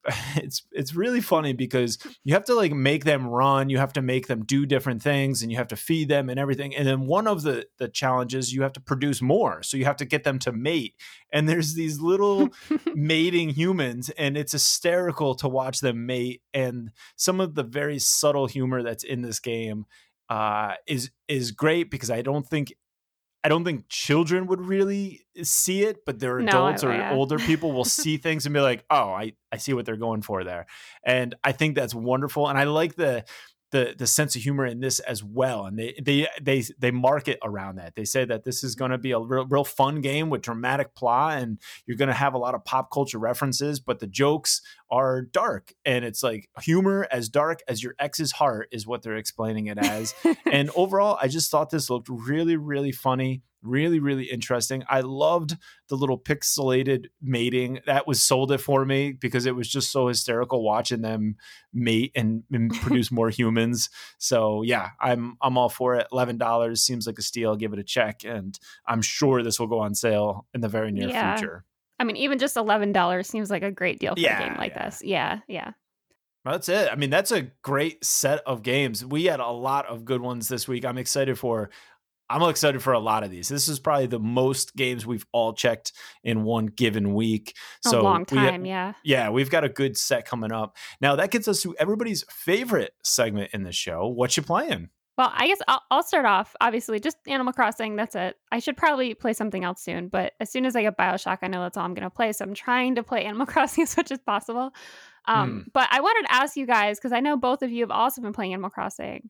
it's 0.36 0.62
it's 0.72 0.94
really 0.94 1.20
funny 1.20 1.53
because 1.53 1.98
you 2.24 2.32
have 2.32 2.44
to 2.44 2.55
like 2.55 2.72
make 2.72 3.05
them 3.05 3.26
run 3.26 3.68
you 3.68 3.76
have 3.76 3.92
to 3.92 4.01
make 4.01 4.28
them 4.28 4.44
do 4.44 4.64
different 4.64 5.03
things 5.03 5.42
and 5.42 5.51
you 5.51 5.59
have 5.59 5.68
to 5.68 5.76
feed 5.76 6.09
them 6.09 6.30
and 6.30 6.40
everything 6.40 6.74
and 6.74 6.88
then 6.88 7.07
one 7.07 7.26
of 7.26 7.42
the 7.42 7.66
the 7.78 7.88
challenges 7.88 8.53
you 8.53 8.62
have 8.62 8.72
to 8.72 8.80
produce 8.80 9.20
more 9.20 9.62
so 9.62 9.76
you 9.76 9.84
have 9.84 9.96
to 9.96 10.07
get 10.07 10.24
them 10.24 10.38
to 10.38 10.53
mate 10.53 10.94
and 11.32 11.48
there's 11.48 11.74
these 11.74 12.01
little 12.01 12.48
mating 12.94 13.51
humans 13.51 14.09
and 14.16 14.38
it's 14.38 14.53
hysterical 14.53 15.34
to 15.34 15.48
watch 15.48 15.80
them 15.80 16.07
mate 16.07 16.40
and 16.55 16.90
some 17.16 17.38
of 17.38 17.55
the 17.55 17.64
very 17.64 17.98
subtle 17.98 18.46
humor 18.46 18.82
that's 18.82 19.05
in 19.05 19.20
this 19.20 19.38
game 19.38 19.84
uh, 20.30 20.74
is 20.86 21.11
is 21.26 21.51
great 21.51 21.90
because 21.90 22.09
I 22.11 22.22
don't 22.22 22.46
think 22.46 22.72
I 23.43 23.49
don't 23.49 23.64
think 23.64 23.88
children 23.88 24.47
would 24.47 24.61
really 24.61 25.22
eh, 25.36 25.43
see 25.45 25.82
it, 25.82 26.05
but 26.05 26.18
their 26.18 26.38
adults 26.38 26.82
no, 26.82 26.91
or 26.91 26.95
yeah. 26.95 27.14
older 27.14 27.38
people 27.51 27.72
will 27.72 27.84
see 27.84 28.16
things 28.16 28.47
and 28.47 28.53
be 28.53 28.61
like, 28.61 28.84
"Oh, 28.91 29.11
I 29.11 29.32
I 29.51 29.57
see 29.57 29.72
what 29.72 29.86
they're 29.86 29.97
going 29.97 30.22
for 30.22 30.45
there," 30.45 30.66
and 31.05 31.34
I 31.43 31.53
think 31.53 31.74
that's 31.74 31.95
wonderful. 31.95 32.49
And 32.49 32.59
I 32.59 32.64
like 32.64 32.97
the 32.97 33.24
the 33.70 33.94
the 33.96 34.06
sense 34.06 34.36
of 34.36 34.42
humor 34.42 34.66
in 34.66 34.80
this 34.80 34.98
as 35.00 35.22
well 35.22 35.66
and 35.66 35.78
they 35.78 35.94
they 36.02 36.26
they 36.40 36.64
they 36.78 36.90
market 36.90 37.38
around 37.42 37.76
that. 37.76 37.94
They 37.94 38.04
say 38.04 38.24
that 38.24 38.44
this 38.44 38.64
is 38.64 38.74
going 38.74 38.90
to 38.90 38.98
be 38.98 39.12
a 39.12 39.18
real, 39.18 39.46
real 39.46 39.64
fun 39.64 40.00
game 40.00 40.30
with 40.30 40.42
dramatic 40.42 40.94
plot 40.94 41.38
and 41.38 41.58
you're 41.86 41.96
going 41.96 42.08
to 42.08 42.14
have 42.14 42.34
a 42.34 42.38
lot 42.38 42.54
of 42.54 42.64
pop 42.64 42.90
culture 42.92 43.18
references 43.18 43.80
but 43.80 44.00
the 44.00 44.06
jokes 44.06 44.60
are 44.90 45.22
dark 45.22 45.72
and 45.84 46.04
it's 46.04 46.22
like 46.22 46.48
humor 46.62 47.06
as 47.10 47.28
dark 47.28 47.60
as 47.68 47.82
your 47.82 47.94
ex's 47.98 48.32
heart 48.32 48.68
is 48.72 48.86
what 48.86 49.02
they're 49.02 49.16
explaining 49.16 49.66
it 49.66 49.78
as. 49.78 50.14
And 50.50 50.70
overall 50.74 51.16
i 51.20 51.28
just 51.28 51.50
thought 51.50 51.70
this 51.70 51.90
looked 51.90 52.08
really 52.08 52.56
really 52.56 52.92
funny 52.92 53.42
really 53.62 53.98
really 53.98 54.24
interesting 54.24 54.82
i 54.88 55.00
loved 55.00 55.56
the 55.88 55.96
little 55.96 56.18
pixelated 56.18 57.06
mating 57.20 57.80
that 57.86 58.06
was 58.06 58.22
sold 58.22 58.52
it 58.52 58.58
for 58.58 58.84
me 58.84 59.12
because 59.12 59.46
it 59.46 59.54
was 59.54 59.68
just 59.68 59.90
so 59.90 60.08
hysterical 60.08 60.62
watching 60.62 61.02
them 61.02 61.36
mate 61.72 62.12
and, 62.14 62.42
and 62.50 62.72
produce 62.80 63.11
more 63.11 63.30
humans 63.30 63.90
so 64.18 64.62
yeah 64.62 64.90
i'm 65.00 65.36
i'm 65.42 65.58
all 65.58 65.68
for 65.68 65.94
it 65.94 66.06
$11 66.12 66.78
seems 66.78 67.06
like 67.06 67.18
a 67.18 67.22
steal 67.22 67.56
give 67.56 67.72
it 67.72 67.78
a 67.78 67.84
check 67.84 68.24
and 68.24 68.58
i'm 68.86 69.02
sure 69.02 69.42
this 69.42 69.61
will 69.61 69.66
go 69.66 69.80
on 69.80 69.94
sale 69.94 70.46
in 70.54 70.61
the 70.61 70.68
very 70.68 70.92
near 70.92 71.08
yeah. 71.08 71.36
future 71.36 71.64
i 71.98 72.04
mean 72.04 72.16
even 72.16 72.38
just 72.38 72.56
$11 72.56 73.26
seems 73.26 73.50
like 73.50 73.62
a 73.62 73.70
great 73.70 73.98
deal 73.98 74.14
for 74.14 74.20
yeah, 74.20 74.42
a 74.42 74.48
game 74.48 74.58
like 74.58 74.72
yeah. 74.72 74.84
this 74.84 75.02
yeah 75.04 75.38
yeah 75.48 75.72
that's 76.44 76.70
it. 76.70 76.88
I 76.90 76.96
mean, 76.96 77.11
that's 77.11 77.32
a 77.32 77.42
great 77.62 78.02
set 78.02 78.40
of 78.46 78.62
games. 78.62 79.04
We 79.04 79.24
had 79.24 79.40
a 79.40 79.50
lot 79.50 79.86
of 79.86 80.06
good 80.06 80.22
ones 80.22 80.48
this 80.48 80.66
week. 80.66 80.86
I'm 80.86 80.96
excited 80.96 81.38
for 81.38 81.68
I'm 82.31 82.49
excited 82.49 82.81
for 82.81 82.93
a 82.93 83.01
lot 83.01 83.24
of 83.24 83.31
these. 83.31 83.49
This 83.49 83.68
is 83.68 83.81
probably 83.81 84.07
the 84.07 84.20
most 84.20 84.76
games 84.76 85.05
we've 85.05 85.26
all 85.33 85.53
checked 85.53 85.93
in 86.22 86.45
one 86.45 86.66
given 86.66 87.12
week. 87.12 87.57
So 87.83 88.01
a 88.01 88.03
long 88.03 88.24
time, 88.24 88.64
yeah. 88.64 88.93
Yeah, 89.03 89.31
we've 89.31 89.51
got 89.51 89.64
a 89.64 89.68
good 89.68 89.97
set 89.97 90.26
coming 90.26 90.53
up. 90.53 90.76
Now 91.01 91.16
that 91.16 91.33
gets 91.33 91.49
us 91.49 91.61
to 91.62 91.74
everybody's 91.78 92.24
favorite 92.31 92.95
segment 93.03 93.51
in 93.53 93.64
the 93.64 93.72
show. 93.72 94.07
What 94.07 94.37
you 94.37 94.45
playing? 94.45 94.91
Well, 95.18 95.33
I 95.35 95.49
guess 95.49 95.59
I'll, 95.68 95.83
I'll, 95.91 96.03
start 96.03 96.24
off. 96.24 96.57
Obviously, 96.62 96.99
just 96.99 97.18
Animal 97.26 97.53
Crossing. 97.53 97.95
That's 97.95 98.14
it. 98.14 98.37
I 98.51 98.59
should 98.59 98.78
probably 98.78 99.12
play 99.12 99.35
something 99.35 99.64
else 99.64 99.83
soon, 99.83 100.09
but 100.09 100.33
as 100.41 100.51
soon 100.51 100.64
as 100.64 100.74
I 100.74 100.81
get 100.81 100.97
Bioshock, 100.97 101.41
I 101.43 101.49
know 101.49 101.61
that's 101.61 101.76
all 101.76 101.85
I'm 101.85 101.93
going 101.93 102.09
to 102.09 102.14
play. 102.14 102.33
So 102.33 102.43
I'm 102.43 102.55
trying 102.55 102.95
to 102.95 103.03
play 103.03 103.24
Animal 103.26 103.45
Crossing 103.45 103.83
as 103.83 103.95
much 103.97 104.11
as 104.11 104.18
possible. 104.20 104.70
Um, 105.26 105.64
mm. 105.66 105.72
But 105.74 105.89
I 105.91 106.01
wanted 106.01 106.28
to 106.28 106.35
ask 106.35 106.57
you 106.57 106.64
guys 106.64 106.99
because 106.99 107.12
I 107.12 107.20
know 107.20 107.37
both 107.37 107.62
of 107.62 107.70
you 107.70 107.83
have 107.83 107.91
also 107.91 108.22
been 108.22 108.33
playing 108.33 108.55
Animal 108.55 108.70
Crossing. 108.70 109.28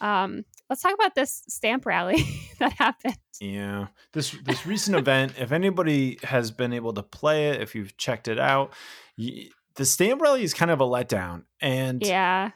Um, 0.00 0.44
let's 0.68 0.82
talk 0.82 0.94
about 0.94 1.14
this 1.14 1.42
stamp 1.48 1.86
rally 1.86 2.24
that 2.58 2.72
happened. 2.72 3.18
Yeah, 3.40 3.88
this 4.12 4.32
this 4.44 4.66
recent 4.66 4.96
event. 4.96 5.34
If 5.38 5.52
anybody 5.52 6.18
has 6.22 6.50
been 6.50 6.72
able 6.72 6.92
to 6.94 7.02
play 7.02 7.50
it, 7.50 7.60
if 7.60 7.74
you've 7.74 7.96
checked 7.96 8.28
it 8.28 8.38
out, 8.38 8.72
you, 9.16 9.50
the 9.76 9.84
stamp 9.84 10.20
rally 10.20 10.42
is 10.42 10.54
kind 10.54 10.70
of 10.70 10.80
a 10.80 10.84
letdown. 10.84 11.44
And 11.60 12.02
yeah, 12.04 12.50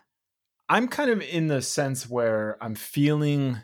I'm 0.69 0.89
kind 0.89 1.11
of 1.11 1.21
in 1.21 1.49
the 1.49 1.63
sense 1.63 2.09
where 2.09 2.57
I'm 2.61 2.75
feeling 2.75 3.59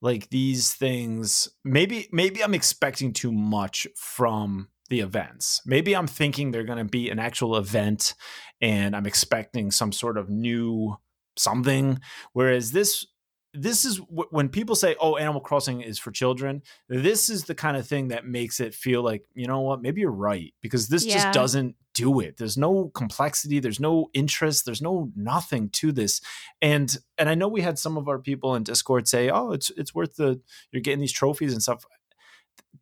like 0.00 0.30
these 0.30 0.72
things 0.72 1.48
maybe 1.64 2.08
maybe 2.12 2.42
I'm 2.42 2.54
expecting 2.54 3.12
too 3.12 3.32
much 3.32 3.86
from 3.96 4.68
the 4.90 5.00
events. 5.00 5.60
Maybe 5.66 5.94
I'm 5.94 6.06
thinking 6.06 6.50
they're 6.50 6.64
going 6.64 6.78
to 6.78 6.84
be 6.84 7.10
an 7.10 7.18
actual 7.18 7.56
event 7.56 8.14
and 8.60 8.96
I'm 8.96 9.06
expecting 9.06 9.70
some 9.70 9.92
sort 9.92 10.16
of 10.16 10.30
new 10.30 10.96
something 11.36 12.00
whereas 12.32 12.72
this 12.72 13.06
this 13.54 13.84
is 13.84 13.98
when 14.08 14.48
people 14.48 14.74
say 14.74 14.94
oh 15.00 15.16
animal 15.16 15.40
crossing 15.40 15.80
is 15.80 15.98
for 15.98 16.10
children 16.10 16.62
this 16.88 17.30
is 17.30 17.44
the 17.44 17.54
kind 17.54 17.76
of 17.76 17.86
thing 17.86 18.08
that 18.08 18.26
makes 18.26 18.60
it 18.60 18.74
feel 18.74 19.02
like 19.02 19.24
you 19.34 19.46
know 19.46 19.60
what? 19.60 19.80
Maybe 19.80 20.02
you're 20.02 20.10
right 20.10 20.52
because 20.60 20.88
this 20.88 21.04
yeah. 21.04 21.14
just 21.14 21.32
doesn't 21.32 21.76
do 21.94 22.20
it. 22.20 22.36
There's 22.36 22.58
no 22.58 22.90
complexity 22.94 23.58
there's 23.58 23.80
no 23.80 24.10
interest 24.12 24.66
there's 24.66 24.82
no 24.82 25.10
nothing 25.16 25.70
to 25.70 25.92
this. 25.92 26.20
And 26.60 26.94
and 27.16 27.28
i 27.28 27.34
know 27.34 27.48
we 27.48 27.62
had 27.62 27.78
some 27.78 27.96
of 27.96 28.08
our 28.08 28.18
people 28.18 28.54
in 28.54 28.62
discord 28.62 29.08
say 29.08 29.30
oh 29.30 29.52
it's 29.52 29.70
it's 29.76 29.94
worth 29.94 30.16
the 30.16 30.40
you're 30.70 30.82
getting 30.82 31.00
these 31.00 31.12
trophies 31.12 31.52
and 31.52 31.62
stuff. 31.62 31.84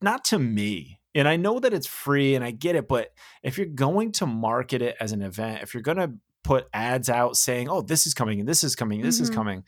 Not 0.02 0.24
to 0.26 0.38
me. 0.38 1.00
And 1.14 1.28
i 1.28 1.36
know 1.36 1.60
that 1.60 1.72
it's 1.72 1.86
free 1.86 2.34
and 2.34 2.44
i 2.44 2.50
get 2.50 2.76
it 2.76 2.88
but 2.88 3.12
if 3.42 3.56
you're 3.56 3.66
going 3.66 4.12
to 4.12 4.26
market 4.26 4.82
it 4.82 4.96
as 5.00 5.12
an 5.12 5.22
event 5.22 5.62
if 5.62 5.72
you're 5.72 5.82
going 5.82 5.96
to 5.96 6.12
put 6.44 6.68
ads 6.72 7.08
out 7.08 7.36
saying 7.36 7.68
oh 7.68 7.80
this 7.80 8.06
is 8.06 8.14
coming 8.14 8.38
and 8.38 8.48
this 8.48 8.62
is 8.62 8.76
coming 8.76 9.00
this 9.00 9.16
mm-hmm. 9.16 9.24
is 9.24 9.30
coming 9.30 9.64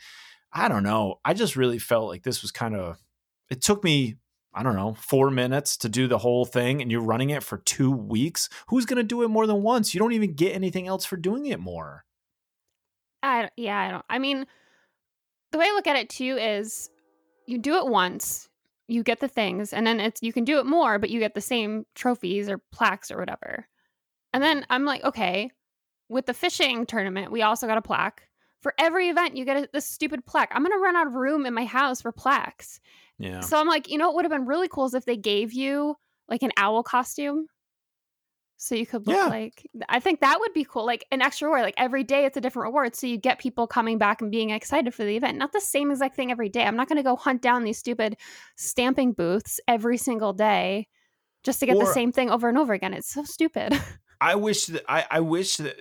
I 0.53 0.69
don't 0.69 0.83
know. 0.83 1.21
I 1.25 1.35
just 1.35 1.57
really 1.57 1.79
felt 1.79 2.09
like 2.09 2.23
this 2.23 2.43
was 2.43 2.51
kind 2.51 2.75
of, 2.75 2.99
it 3.51 3.61
took 3.61 3.85
me, 3.85 4.17
I 4.55 4.63
don't 4.63 4.77
know, 4.77 4.95
four 4.95 5.31
minutes 5.31 5.77
to 5.79 5.89
do 5.89 6.09
the 6.09 6.19
whole 6.19 6.45
thing 6.45 6.81
and 6.81 6.91
you're 6.91 7.03
running 7.03 7.31
it 7.31 7.43
for 7.43 7.59
two 7.59 7.91
weeks. 7.91 8.49
Who's 8.69 8.87
going 8.87 8.97
to 8.97 9.03
do 9.03 9.23
it 9.23 9.29
more 9.29 9.47
than 9.47 9.63
once? 9.63 9.93
You 9.95 10.01
don't 10.01 10.13
even 10.13 10.35
get 10.35 10.55
anything 10.55 10.87
else 10.87 11.05
for 11.05 11.17
doing 11.17 11.47
it 11.47 11.61
more. 11.61 12.05
I, 13.23 13.51
yeah, 13.57 13.79
I 13.79 13.91
don't, 13.91 14.05
I 14.09 14.19
mean, 14.19 14.47
the 15.53 15.59
way 15.59 15.67
I 15.67 15.73
look 15.75 15.87
at 15.87 15.97
it 15.97 16.09
too 16.09 16.37
is 16.39 16.89
you 17.47 17.59
do 17.59 17.77
it 17.77 17.87
once, 17.87 18.49
you 18.87 19.03
get 19.03 19.21
the 19.21 19.29
things, 19.29 19.73
and 19.73 19.87
then 19.87 20.01
it's, 20.01 20.23
you 20.23 20.33
can 20.33 20.45
do 20.45 20.59
it 20.59 20.67
more, 20.67 20.99
but 20.99 21.11
you 21.11 21.21
get 21.21 21.35
the 21.35 21.41
same 21.41 21.85
trophies 21.95 22.49
or 22.49 22.61
plaques 22.73 23.11
or 23.11 23.19
whatever. 23.19 23.67
And 24.33 24.43
then 24.43 24.65
I'm 24.71 24.85
like, 24.85 25.05
okay, 25.05 25.51
with 26.09 26.27
the 26.27 26.35
fishing 26.35 26.87
tournament, 26.87 27.33
we 27.33 27.43
also 27.43 27.67
got 27.67 27.79
a 27.79 27.83
plaque 27.83 28.28
for 28.61 28.75
every 28.79 29.09
event 29.09 29.37
you 29.37 29.45
get 29.45 29.57
a, 29.57 29.69
this 29.73 29.87
stupid 29.87 30.25
plaque. 30.27 30.51
I'm 30.53 30.63
gonna 30.63 30.79
run 30.79 30.97
out 30.97 31.07
of 31.07 31.15
room 31.15 31.47
in 31.47 31.55
my 31.55 31.65
house 31.65 32.03
for 32.03 32.13
plaques. 32.13 32.81
Yeah. 33.19 33.41
So 33.41 33.59
i'm 33.59 33.67
like 33.67 33.89
you 33.89 33.99
know 33.99 34.07
what 34.07 34.17
would 34.17 34.25
have 34.25 34.33
been 34.33 34.47
really 34.47 34.69
cool 34.69 34.87
is 34.87 34.95
if 34.95 35.05
they 35.05 35.17
gave 35.17 35.53
you 35.53 35.97
like 36.29 36.43
an 36.43 36.53
owl 36.57 36.83
costume 36.83 37.47
so 38.59 38.75
you 38.75 38.87
could 38.87 39.07
look 39.07 39.17
yeah. 39.17 39.27
like 39.27 39.67
i 39.89 39.99
think 39.99 40.21
that 40.21 40.39
would 40.41 40.53
be 40.53 40.65
cool 40.65 40.85
like 40.87 41.05
an 41.11 41.23
extra 41.23 41.47
reward 41.47 41.63
like 41.63 41.75
every 41.79 42.05
day 42.05 42.25
it's 42.25 42.37
a 42.37 42.41
different 42.41 42.67
reward. 42.67 42.95
So 42.97 43.07
you 43.07 43.17
get 43.17 43.39
people 43.39 43.67
coming 43.67 43.99
back 43.99 44.23
and 44.23 44.31
being 44.31 44.51
excited 44.51 44.95
for 44.95 45.05
the 45.05 45.17
event. 45.17 45.39
Not 45.39 45.53
the 45.53 45.61
same 45.61 45.91
exact 45.91 46.17
thing 46.17 46.31
every 46.31 46.49
day. 46.49 46.65
I'm 46.65 46.77
not 46.77 46.89
going 46.89 46.97
to 46.97 47.03
go 47.03 47.17
hunt 47.17 47.43
down 47.43 47.65
these 47.65 47.79
stupid 47.79 48.17
stamping 48.57 49.13
booths 49.13 49.61
every 49.69 49.97
single 49.97 50.33
day 50.33 50.89
just 51.45 51.61
to 51.61 51.67
get 51.67 51.77
or, 51.77 51.85
the 51.85 51.93
same 51.93 52.11
thing 52.13 52.31
over 52.31 52.49
and 52.49 52.59
over 52.59 52.73
again. 52.73 52.95
It's 52.95 53.13
so 53.13 53.23
stupid. 53.25 53.79
I 54.21 54.35
wish 54.35 54.67
that 54.67 54.85
i, 54.89 55.07
I 55.11 55.21
wish 55.21 55.59
that 55.59 55.77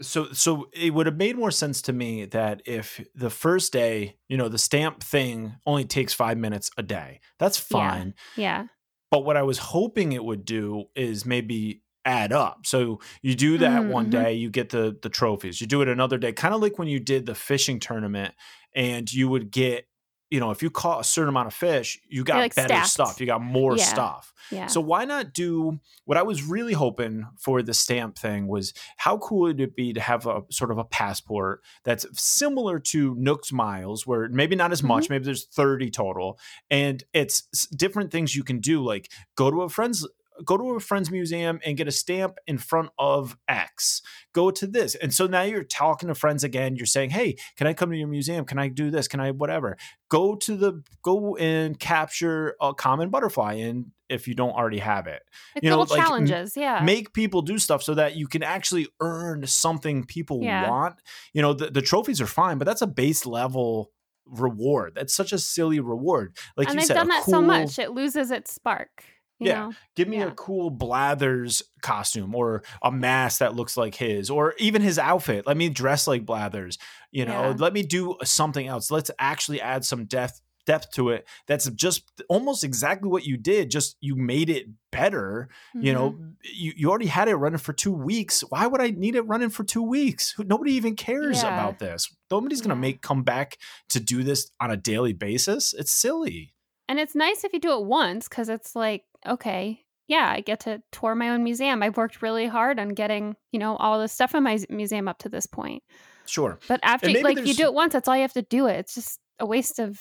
so 0.00 0.32
so 0.32 0.68
it 0.72 0.94
would 0.94 1.06
have 1.06 1.16
made 1.16 1.36
more 1.36 1.50
sense 1.50 1.82
to 1.82 1.92
me 1.92 2.24
that 2.26 2.62
if 2.64 3.04
the 3.14 3.30
first 3.30 3.72
day 3.72 4.16
you 4.28 4.36
know 4.36 4.48
the 4.48 4.58
stamp 4.58 5.02
thing 5.02 5.54
only 5.66 5.84
takes 5.84 6.12
five 6.12 6.38
minutes 6.38 6.70
a 6.76 6.82
day 6.82 7.20
that's 7.38 7.58
fine 7.58 8.14
yeah, 8.36 8.60
yeah. 8.60 8.66
but 9.10 9.24
what 9.24 9.36
i 9.36 9.42
was 9.42 9.58
hoping 9.58 10.12
it 10.12 10.24
would 10.24 10.44
do 10.44 10.84
is 10.94 11.26
maybe 11.26 11.82
add 12.04 12.32
up 12.32 12.66
so 12.66 12.98
you 13.20 13.34
do 13.34 13.58
that 13.58 13.82
mm-hmm. 13.82 13.90
one 13.90 14.10
mm-hmm. 14.10 14.22
day 14.22 14.32
you 14.32 14.50
get 14.50 14.70
the 14.70 14.96
the 15.02 15.08
trophies 15.08 15.60
you 15.60 15.66
do 15.66 15.82
it 15.82 15.88
another 15.88 16.18
day 16.18 16.32
kind 16.32 16.54
of 16.54 16.60
like 16.60 16.78
when 16.78 16.88
you 16.88 16.98
did 16.98 17.26
the 17.26 17.34
fishing 17.34 17.78
tournament 17.78 18.34
and 18.74 19.12
you 19.12 19.28
would 19.28 19.50
get 19.50 19.86
you 20.32 20.40
know, 20.40 20.50
if 20.50 20.62
you 20.62 20.70
caught 20.70 21.02
a 21.02 21.04
certain 21.04 21.28
amount 21.28 21.46
of 21.46 21.52
fish, 21.52 22.00
you 22.08 22.24
got 22.24 22.38
like 22.38 22.54
better 22.54 22.68
stacked. 22.68 22.88
stuff. 22.88 23.20
You 23.20 23.26
got 23.26 23.42
more 23.42 23.76
yeah. 23.76 23.84
stuff. 23.84 24.32
Yeah. 24.50 24.66
So 24.66 24.80
why 24.80 25.04
not 25.04 25.34
do 25.34 25.78
what 26.06 26.16
I 26.16 26.22
was 26.22 26.42
really 26.42 26.72
hoping 26.72 27.26
for 27.38 27.62
the 27.62 27.74
stamp 27.74 28.18
thing 28.18 28.48
was 28.48 28.72
how 28.96 29.18
cool 29.18 29.40
would 29.40 29.60
it 29.60 29.76
be 29.76 29.92
to 29.92 30.00
have 30.00 30.26
a 30.26 30.40
sort 30.50 30.70
of 30.70 30.78
a 30.78 30.84
passport 30.84 31.60
that's 31.84 32.06
similar 32.14 32.78
to 32.78 33.14
Nook's 33.16 33.52
Miles, 33.52 34.06
where 34.06 34.26
maybe 34.30 34.56
not 34.56 34.72
as 34.72 34.78
mm-hmm. 34.78 34.88
much, 34.88 35.10
maybe 35.10 35.26
there's 35.26 35.44
30 35.44 35.90
total, 35.90 36.38
and 36.70 37.04
it's 37.12 37.42
different 37.66 38.10
things 38.10 38.34
you 38.34 38.42
can 38.42 38.58
do, 38.58 38.82
like 38.82 39.12
go 39.36 39.50
to 39.50 39.60
a 39.60 39.68
friend's 39.68 40.08
go 40.44 40.56
to 40.56 40.70
a 40.70 40.80
friend's 40.80 41.10
museum 41.10 41.60
and 41.64 41.76
get 41.76 41.88
a 41.88 41.92
stamp 41.92 42.38
in 42.46 42.58
front 42.58 42.90
of 42.98 43.36
X. 43.48 44.02
Go 44.32 44.50
to 44.50 44.66
this. 44.66 44.94
And 44.94 45.12
so 45.12 45.26
now 45.26 45.42
you're 45.42 45.64
talking 45.64 46.08
to 46.08 46.14
friends 46.14 46.44
again. 46.44 46.76
You're 46.76 46.86
saying, 46.86 47.10
hey, 47.10 47.36
can 47.56 47.66
I 47.66 47.74
come 47.74 47.90
to 47.90 47.96
your 47.96 48.08
museum? 48.08 48.44
Can 48.44 48.58
I 48.58 48.68
do 48.68 48.90
this? 48.90 49.08
Can 49.08 49.20
I 49.20 49.30
whatever? 49.30 49.76
Go 50.08 50.34
to 50.36 50.56
the 50.56 50.82
go 51.02 51.36
and 51.36 51.78
capture 51.78 52.54
a 52.60 52.74
common 52.74 53.10
butterfly 53.10 53.54
and 53.54 53.86
if 54.08 54.28
you 54.28 54.34
don't 54.34 54.52
already 54.52 54.78
have 54.78 55.06
it. 55.06 55.22
Like 55.54 55.64
you 55.64 55.70
know, 55.70 55.78
little 55.78 55.96
like 55.96 56.04
challenges, 56.04 56.56
yeah. 56.56 56.82
Make 56.84 57.14
people 57.14 57.42
do 57.42 57.58
stuff 57.58 57.82
so 57.82 57.94
that 57.94 58.14
you 58.14 58.28
can 58.28 58.42
actually 58.42 58.88
earn 59.00 59.46
something 59.46 60.04
people 60.04 60.40
yeah. 60.42 60.68
want. 60.68 60.96
You 61.32 61.42
know, 61.42 61.54
the, 61.54 61.70
the 61.70 61.82
trophies 61.82 62.20
are 62.20 62.26
fine, 62.26 62.58
but 62.58 62.66
that's 62.66 62.82
a 62.82 62.86
base 62.86 63.24
level 63.24 63.90
reward. 64.26 64.92
That's 64.94 65.14
such 65.14 65.32
a 65.32 65.38
silly 65.38 65.80
reward. 65.80 66.36
Like 66.56 66.68
and 66.68 66.74
you 66.74 66.80
they've 66.80 66.86
said, 66.88 66.94
done 66.94 67.08
that 67.08 67.24
cool, 67.24 67.32
so 67.32 67.42
much, 67.42 67.78
it 67.78 67.92
loses 67.92 68.30
its 68.30 68.52
spark 68.52 69.04
yeah. 69.46 69.66
Know? 69.66 69.72
Give 69.96 70.08
me 70.08 70.18
yeah. 70.18 70.28
a 70.28 70.30
cool 70.32 70.70
Blathers 70.70 71.62
costume 71.82 72.34
or 72.34 72.62
a 72.82 72.90
mask 72.90 73.38
that 73.40 73.54
looks 73.54 73.76
like 73.76 73.94
his 73.94 74.30
or 74.30 74.54
even 74.58 74.82
his 74.82 74.98
outfit. 74.98 75.46
Let 75.46 75.56
me 75.56 75.68
dress 75.68 76.06
like 76.06 76.26
Blathers. 76.26 76.78
You 77.10 77.24
know, 77.24 77.50
yeah. 77.50 77.54
let 77.58 77.72
me 77.72 77.82
do 77.82 78.16
something 78.24 78.66
else. 78.66 78.90
Let's 78.90 79.10
actually 79.18 79.60
add 79.60 79.84
some 79.84 80.04
depth 80.04 80.40
depth 80.64 80.92
to 80.92 81.08
it 81.08 81.26
that's 81.48 81.68
just 81.70 82.04
almost 82.28 82.62
exactly 82.62 83.08
what 83.08 83.26
you 83.26 83.36
did 83.36 83.68
just 83.68 83.96
you 84.00 84.14
made 84.14 84.48
it 84.48 84.66
better 84.92 85.48
mm-hmm. 85.74 85.84
you 85.84 85.92
know 85.92 86.16
you, 86.44 86.72
you 86.76 86.88
already 86.88 87.06
had 87.06 87.26
it 87.26 87.34
running 87.34 87.58
for 87.58 87.72
two 87.72 87.90
weeks 87.92 88.42
why 88.42 88.64
would 88.64 88.80
i 88.80 88.88
need 88.90 89.16
it 89.16 89.22
running 89.22 89.50
for 89.50 89.64
two 89.64 89.82
weeks 89.82 90.36
nobody 90.38 90.70
even 90.74 90.94
cares 90.94 91.42
yeah. 91.42 91.52
about 91.52 91.80
this 91.80 92.14
nobody's 92.30 92.60
gonna 92.60 92.76
make 92.76 93.02
come 93.02 93.24
back 93.24 93.58
to 93.88 93.98
do 93.98 94.22
this 94.22 94.52
on 94.60 94.70
a 94.70 94.76
daily 94.76 95.12
basis 95.12 95.74
it's 95.76 95.90
silly 95.90 96.54
and 96.92 97.00
it's 97.00 97.14
nice 97.14 97.42
if 97.42 97.54
you 97.54 97.58
do 97.58 97.72
it 97.72 97.86
once 97.86 98.28
because 98.28 98.50
it's 98.50 98.76
like, 98.76 99.04
okay, 99.26 99.84
yeah, 100.08 100.30
I 100.30 100.40
get 100.40 100.60
to 100.60 100.82
tour 100.92 101.14
my 101.14 101.30
own 101.30 101.44
museum. 101.44 101.82
I've 101.82 101.96
worked 101.96 102.22
really 102.22 102.46
hard 102.46 102.78
on 102.78 102.90
getting, 102.90 103.36
you 103.50 103.58
know, 103.58 103.76
all 103.76 103.98
the 103.98 104.08
stuff 104.08 104.34
in 104.34 104.42
my 104.42 104.58
museum 104.68 105.08
up 105.08 105.18
to 105.18 105.28
this 105.28 105.46
point. 105.46 105.82
Sure. 106.26 106.58
But 106.68 106.80
after, 106.82 107.08
like, 107.22 107.44
you 107.44 107.54
do 107.54 107.64
it 107.64 107.74
once, 107.74 107.92
that's 107.92 108.08
all 108.08 108.16
you 108.16 108.22
have 108.22 108.32
to 108.34 108.42
do 108.42 108.66
it. 108.66 108.78
It's 108.80 108.94
just 108.94 109.20
a 109.38 109.46
waste 109.46 109.78
of 109.78 110.00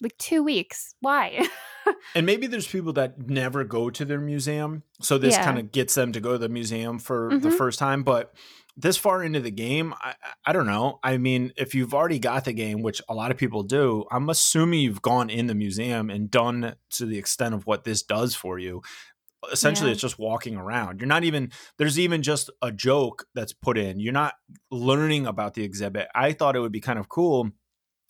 like 0.00 0.16
two 0.18 0.42
weeks. 0.42 0.94
Why? 1.00 1.46
and 2.14 2.26
maybe 2.26 2.46
there's 2.46 2.66
people 2.66 2.92
that 2.94 3.28
never 3.28 3.64
go 3.64 3.90
to 3.90 4.04
their 4.04 4.20
museum. 4.20 4.82
So 5.00 5.18
this 5.18 5.34
yeah. 5.34 5.44
kind 5.44 5.58
of 5.58 5.72
gets 5.72 5.94
them 5.94 6.12
to 6.12 6.20
go 6.20 6.32
to 6.32 6.38
the 6.38 6.48
museum 6.48 6.98
for 6.98 7.30
mm-hmm. 7.30 7.40
the 7.40 7.50
first 7.50 7.78
time. 7.78 8.02
But 8.02 8.34
this 8.76 8.96
far 8.96 9.22
into 9.22 9.40
the 9.40 9.50
game, 9.50 9.94
I, 10.00 10.14
I 10.44 10.52
don't 10.52 10.66
know. 10.66 10.98
I 11.02 11.16
mean, 11.16 11.52
if 11.56 11.74
you've 11.74 11.94
already 11.94 12.18
got 12.18 12.44
the 12.44 12.52
game, 12.52 12.82
which 12.82 13.00
a 13.08 13.14
lot 13.14 13.30
of 13.30 13.36
people 13.36 13.62
do, 13.62 14.04
I'm 14.10 14.28
assuming 14.28 14.80
you've 14.80 15.02
gone 15.02 15.30
in 15.30 15.46
the 15.46 15.54
museum 15.54 16.10
and 16.10 16.30
done 16.30 16.74
to 16.90 17.06
the 17.06 17.18
extent 17.18 17.54
of 17.54 17.66
what 17.66 17.84
this 17.84 18.02
does 18.02 18.34
for 18.34 18.58
you. 18.58 18.82
Essentially, 19.52 19.90
yeah. 19.90 19.92
it's 19.92 20.00
just 20.00 20.18
walking 20.18 20.56
around. 20.56 21.00
You're 21.00 21.06
not 21.06 21.24
even, 21.24 21.52
there's 21.78 21.98
even 21.98 22.22
just 22.22 22.50
a 22.62 22.72
joke 22.72 23.26
that's 23.34 23.52
put 23.52 23.76
in. 23.76 24.00
You're 24.00 24.12
not 24.12 24.34
learning 24.70 25.26
about 25.26 25.54
the 25.54 25.62
exhibit. 25.62 26.08
I 26.14 26.32
thought 26.32 26.56
it 26.56 26.60
would 26.60 26.72
be 26.72 26.80
kind 26.80 26.98
of 26.98 27.08
cool 27.08 27.50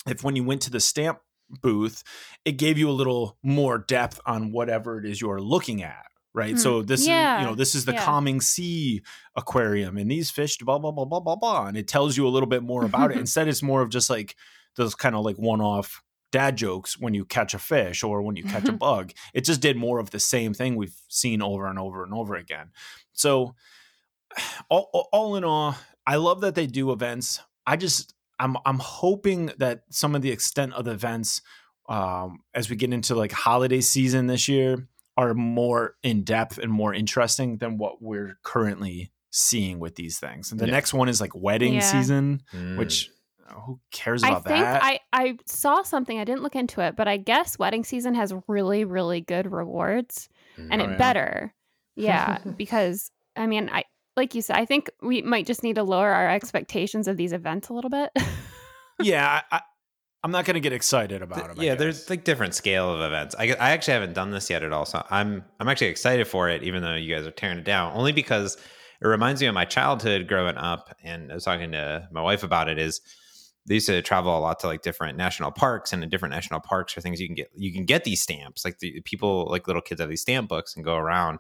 if 0.07 0.23
when 0.23 0.37
you 0.37 0.45
went 0.45 0.63
to 0.63 0.71
the 0.71 0.81
stamp 0.81 1.19
booth, 1.51 2.03
it 2.45 2.53
gave 2.53 2.79
you 2.79 2.89
a 2.89 2.93
little 2.93 3.37
more 3.43 3.79
depth 3.79 4.21
on 4.25 4.53
whatever 4.53 4.99
it 4.99 5.05
is 5.05 5.21
you're 5.21 5.41
looking 5.41 5.83
at 5.83 6.07
right? 6.35 6.57
Mm, 6.57 6.59
so 6.59 6.83
this 6.83 7.07
yeah, 7.07 7.37
is 7.37 7.43
you 7.43 7.49
know 7.49 7.55
this 7.55 7.75
is 7.75 7.85
the 7.85 7.93
yeah. 7.93 8.05
calming 8.05 8.41
sea 8.41 9.03
aquarium, 9.37 9.97
and 9.97 10.11
these 10.11 10.31
fish 10.31 10.59
blah 10.59 10.79
blah 10.79 10.91
blah 10.91 11.05
blah 11.05 11.21
blah 11.21 11.37
blah, 11.37 11.67
and 11.67 11.77
it 11.77 11.89
tells 11.89 12.17
you 12.17 12.27
a 12.27 12.31
little 12.31 12.49
bit 12.49 12.63
more 12.63 12.85
about 12.85 13.11
it. 13.11 13.17
Instead, 13.19 13.49
it's 13.49 13.63
more 13.63 13.81
of 13.81 13.89
just 13.89 14.11
like 14.11 14.37
those 14.77 14.95
kind 14.95 15.15
of 15.15 15.25
like 15.25 15.37
one 15.37 15.61
off 15.61 16.03
dad 16.33 16.57
jokes 16.57 16.99
when 16.99 17.15
you 17.15 17.25
catch 17.25 17.55
a 17.55 17.59
fish 17.61 18.03
or 18.03 18.21
when 18.21 18.35
you 18.35 18.43
catch 18.43 18.69
a 18.69 18.73
bug. 18.87 19.13
It 19.33 19.45
just 19.45 19.61
did 19.61 19.77
more 19.77 20.01
of 20.01 20.11
the 20.11 20.19
same 20.19 20.53
thing 20.53 20.75
we've 20.75 21.01
seen 21.09 21.41
over 21.41 21.67
and 21.67 21.79
over 21.79 22.03
and 22.03 22.13
over 22.13 22.35
again. 22.35 22.71
So 23.13 23.55
all, 24.69 25.09
all 25.13 25.37
in 25.37 25.45
all, 25.45 25.77
I 26.07 26.17
love 26.17 26.41
that 26.41 26.57
they 26.57 26.67
do 26.67 26.91
events. 26.91 27.41
I 27.67 27.77
just 27.77 28.15
I'm 28.39 28.57
I'm 28.67 28.81
hoping 28.81 29.53
that 29.59 29.85
some 29.91 30.15
of 30.15 30.23
the 30.23 30.33
extent 30.33 30.75
of 30.75 30.85
the 30.85 30.91
events 30.91 31.41
um, 31.89 32.41
as 32.53 32.69
we 32.69 32.77
get 32.77 32.93
into 32.93 33.15
like 33.15 33.31
holiday 33.31 33.81
season 33.81 34.27
this 34.27 34.49
year 34.49 34.89
are 35.17 35.35
more 35.35 35.95
in 36.03 36.25
depth 36.25 36.59
and 36.59 36.73
more 36.73 36.93
interesting 36.93 37.59
than 37.59 37.79
what 37.79 38.03
we're 38.03 38.39
currently 38.43 39.13
seeing 39.31 39.79
with 39.79 39.97
these 39.97 40.19
things. 40.19 40.51
And 40.51 40.61
the 40.61 40.67
yeah. 40.67 40.73
next 40.73 40.95
one 40.95 41.09
is 41.09 41.21
like 41.21 41.35
wedding 41.35 41.75
yeah. 41.75 41.81
season, 41.81 42.43
mm. 42.53 42.77
which 42.79 43.11
uh, 43.49 43.55
who 43.61 43.81
cares 43.91 44.23
about 44.23 44.47
I 44.47 44.51
think 44.51 44.65
that? 44.65 44.83
I, 44.83 45.01
I 45.13 45.39
saw 45.47 45.83
something, 45.83 46.19
I 46.19 46.25
didn't 46.25 46.43
look 46.43 46.57
into 46.57 46.81
it, 46.81 46.97
but 46.97 47.09
I 47.09 47.17
guess 47.17 47.59
wedding 47.59 47.85
season 47.85 48.15
has 48.15 48.33
really, 48.49 48.85
really 48.85 49.21
good 49.21 49.51
rewards 49.51 50.29
mm. 50.59 50.69
and 50.71 50.81
oh, 50.81 50.85
it 50.85 50.91
yeah. 50.91 50.97
better. 50.97 51.55
Yeah. 51.97 52.39
because 52.57 53.11
I 53.37 53.47
mean, 53.47 53.71
I, 53.73 53.85
like 54.17 54.35
you 54.35 54.43
said, 54.43 54.57
I 54.57 54.65
think 54.65 54.91
we 55.03 55.23
might 55.23 55.47
just 55.47 55.63
need 55.63 55.75
to 55.75 55.83
lower 55.83 56.11
our 56.11 56.31
expectations 56.31 57.09
of 57.09 57.17
these 57.17 57.33
events 57.33 57.69
a 57.69 57.75
little 57.75 57.91
bit. 57.91 58.11
yeah, 59.03 59.43
I, 59.51 59.61
I'm 60.25 60.31
not 60.31 60.47
going 60.47 60.55
to 60.55 60.61
get 60.61 60.73
excited 60.73 61.21
about 61.21 61.55
them. 61.55 61.63
Yeah, 61.63 61.75
there's 61.75 62.09
like 62.09 62.25
different 62.25 62.55
scale 62.55 62.95
of 62.95 63.03
events. 63.03 63.35
I, 63.39 63.51
I 63.51 63.73
actually 63.73 63.93
haven't 63.93 64.15
done 64.15 64.31
this 64.31 64.49
yet 64.49 64.63
at 64.63 64.73
all, 64.73 64.87
so 64.87 65.05
I'm 65.11 65.45
I'm 65.61 65.69
actually 65.69 65.89
excited 65.89 66.27
for 66.27 66.49
it, 66.49 66.63
even 66.63 66.83
though 66.83 66.95
you 66.95 67.15
guys 67.15 67.27
are 67.27 67.31
tearing 67.31 67.59
it 67.59 67.65
down. 67.65 67.93
Only 67.95 68.13
because 68.13 68.57
it 69.03 69.07
reminds 69.07 69.43
me 69.43 69.49
of 69.49 69.55
my 69.55 69.67
childhood 69.67 70.27
growing 70.27 70.57
up, 70.57 70.97
and 71.05 71.31
I 71.31 71.35
was 71.35 71.45
talking 71.45 71.73
to 71.73 72.09
my 72.11 72.23
wife 72.23 72.43
about 72.43 72.71
it. 72.71 72.79
Is 72.79 73.03
they 73.67 73.75
used 73.75 73.87
to 73.89 74.01
travel 74.01 74.37
a 74.37 74.41
lot 74.41 74.61
to 74.61 74.67
like 74.67 74.81
different 74.81 75.19
national 75.19 75.53
parks, 75.53 75.93
and 75.93 76.03
in 76.03 76.09
different 76.09 76.35
national 76.35 76.61
parks 76.61 76.97
are 76.97 77.03
things 77.03 77.21
you 77.21 77.29
can 77.29 77.35
get. 77.35 77.51
You 77.55 77.71
can 77.75 77.85
get 77.85 78.05
these 78.05 78.23
stamps, 78.23 78.65
like 78.65 78.79
the 78.79 79.03
people, 79.03 79.47
like 79.51 79.67
little 79.67 79.83
kids 79.83 80.01
have 80.01 80.09
these 80.09 80.23
stamp 80.23 80.49
books 80.49 80.75
and 80.75 80.87
go 80.87 80.97
around. 80.97 81.39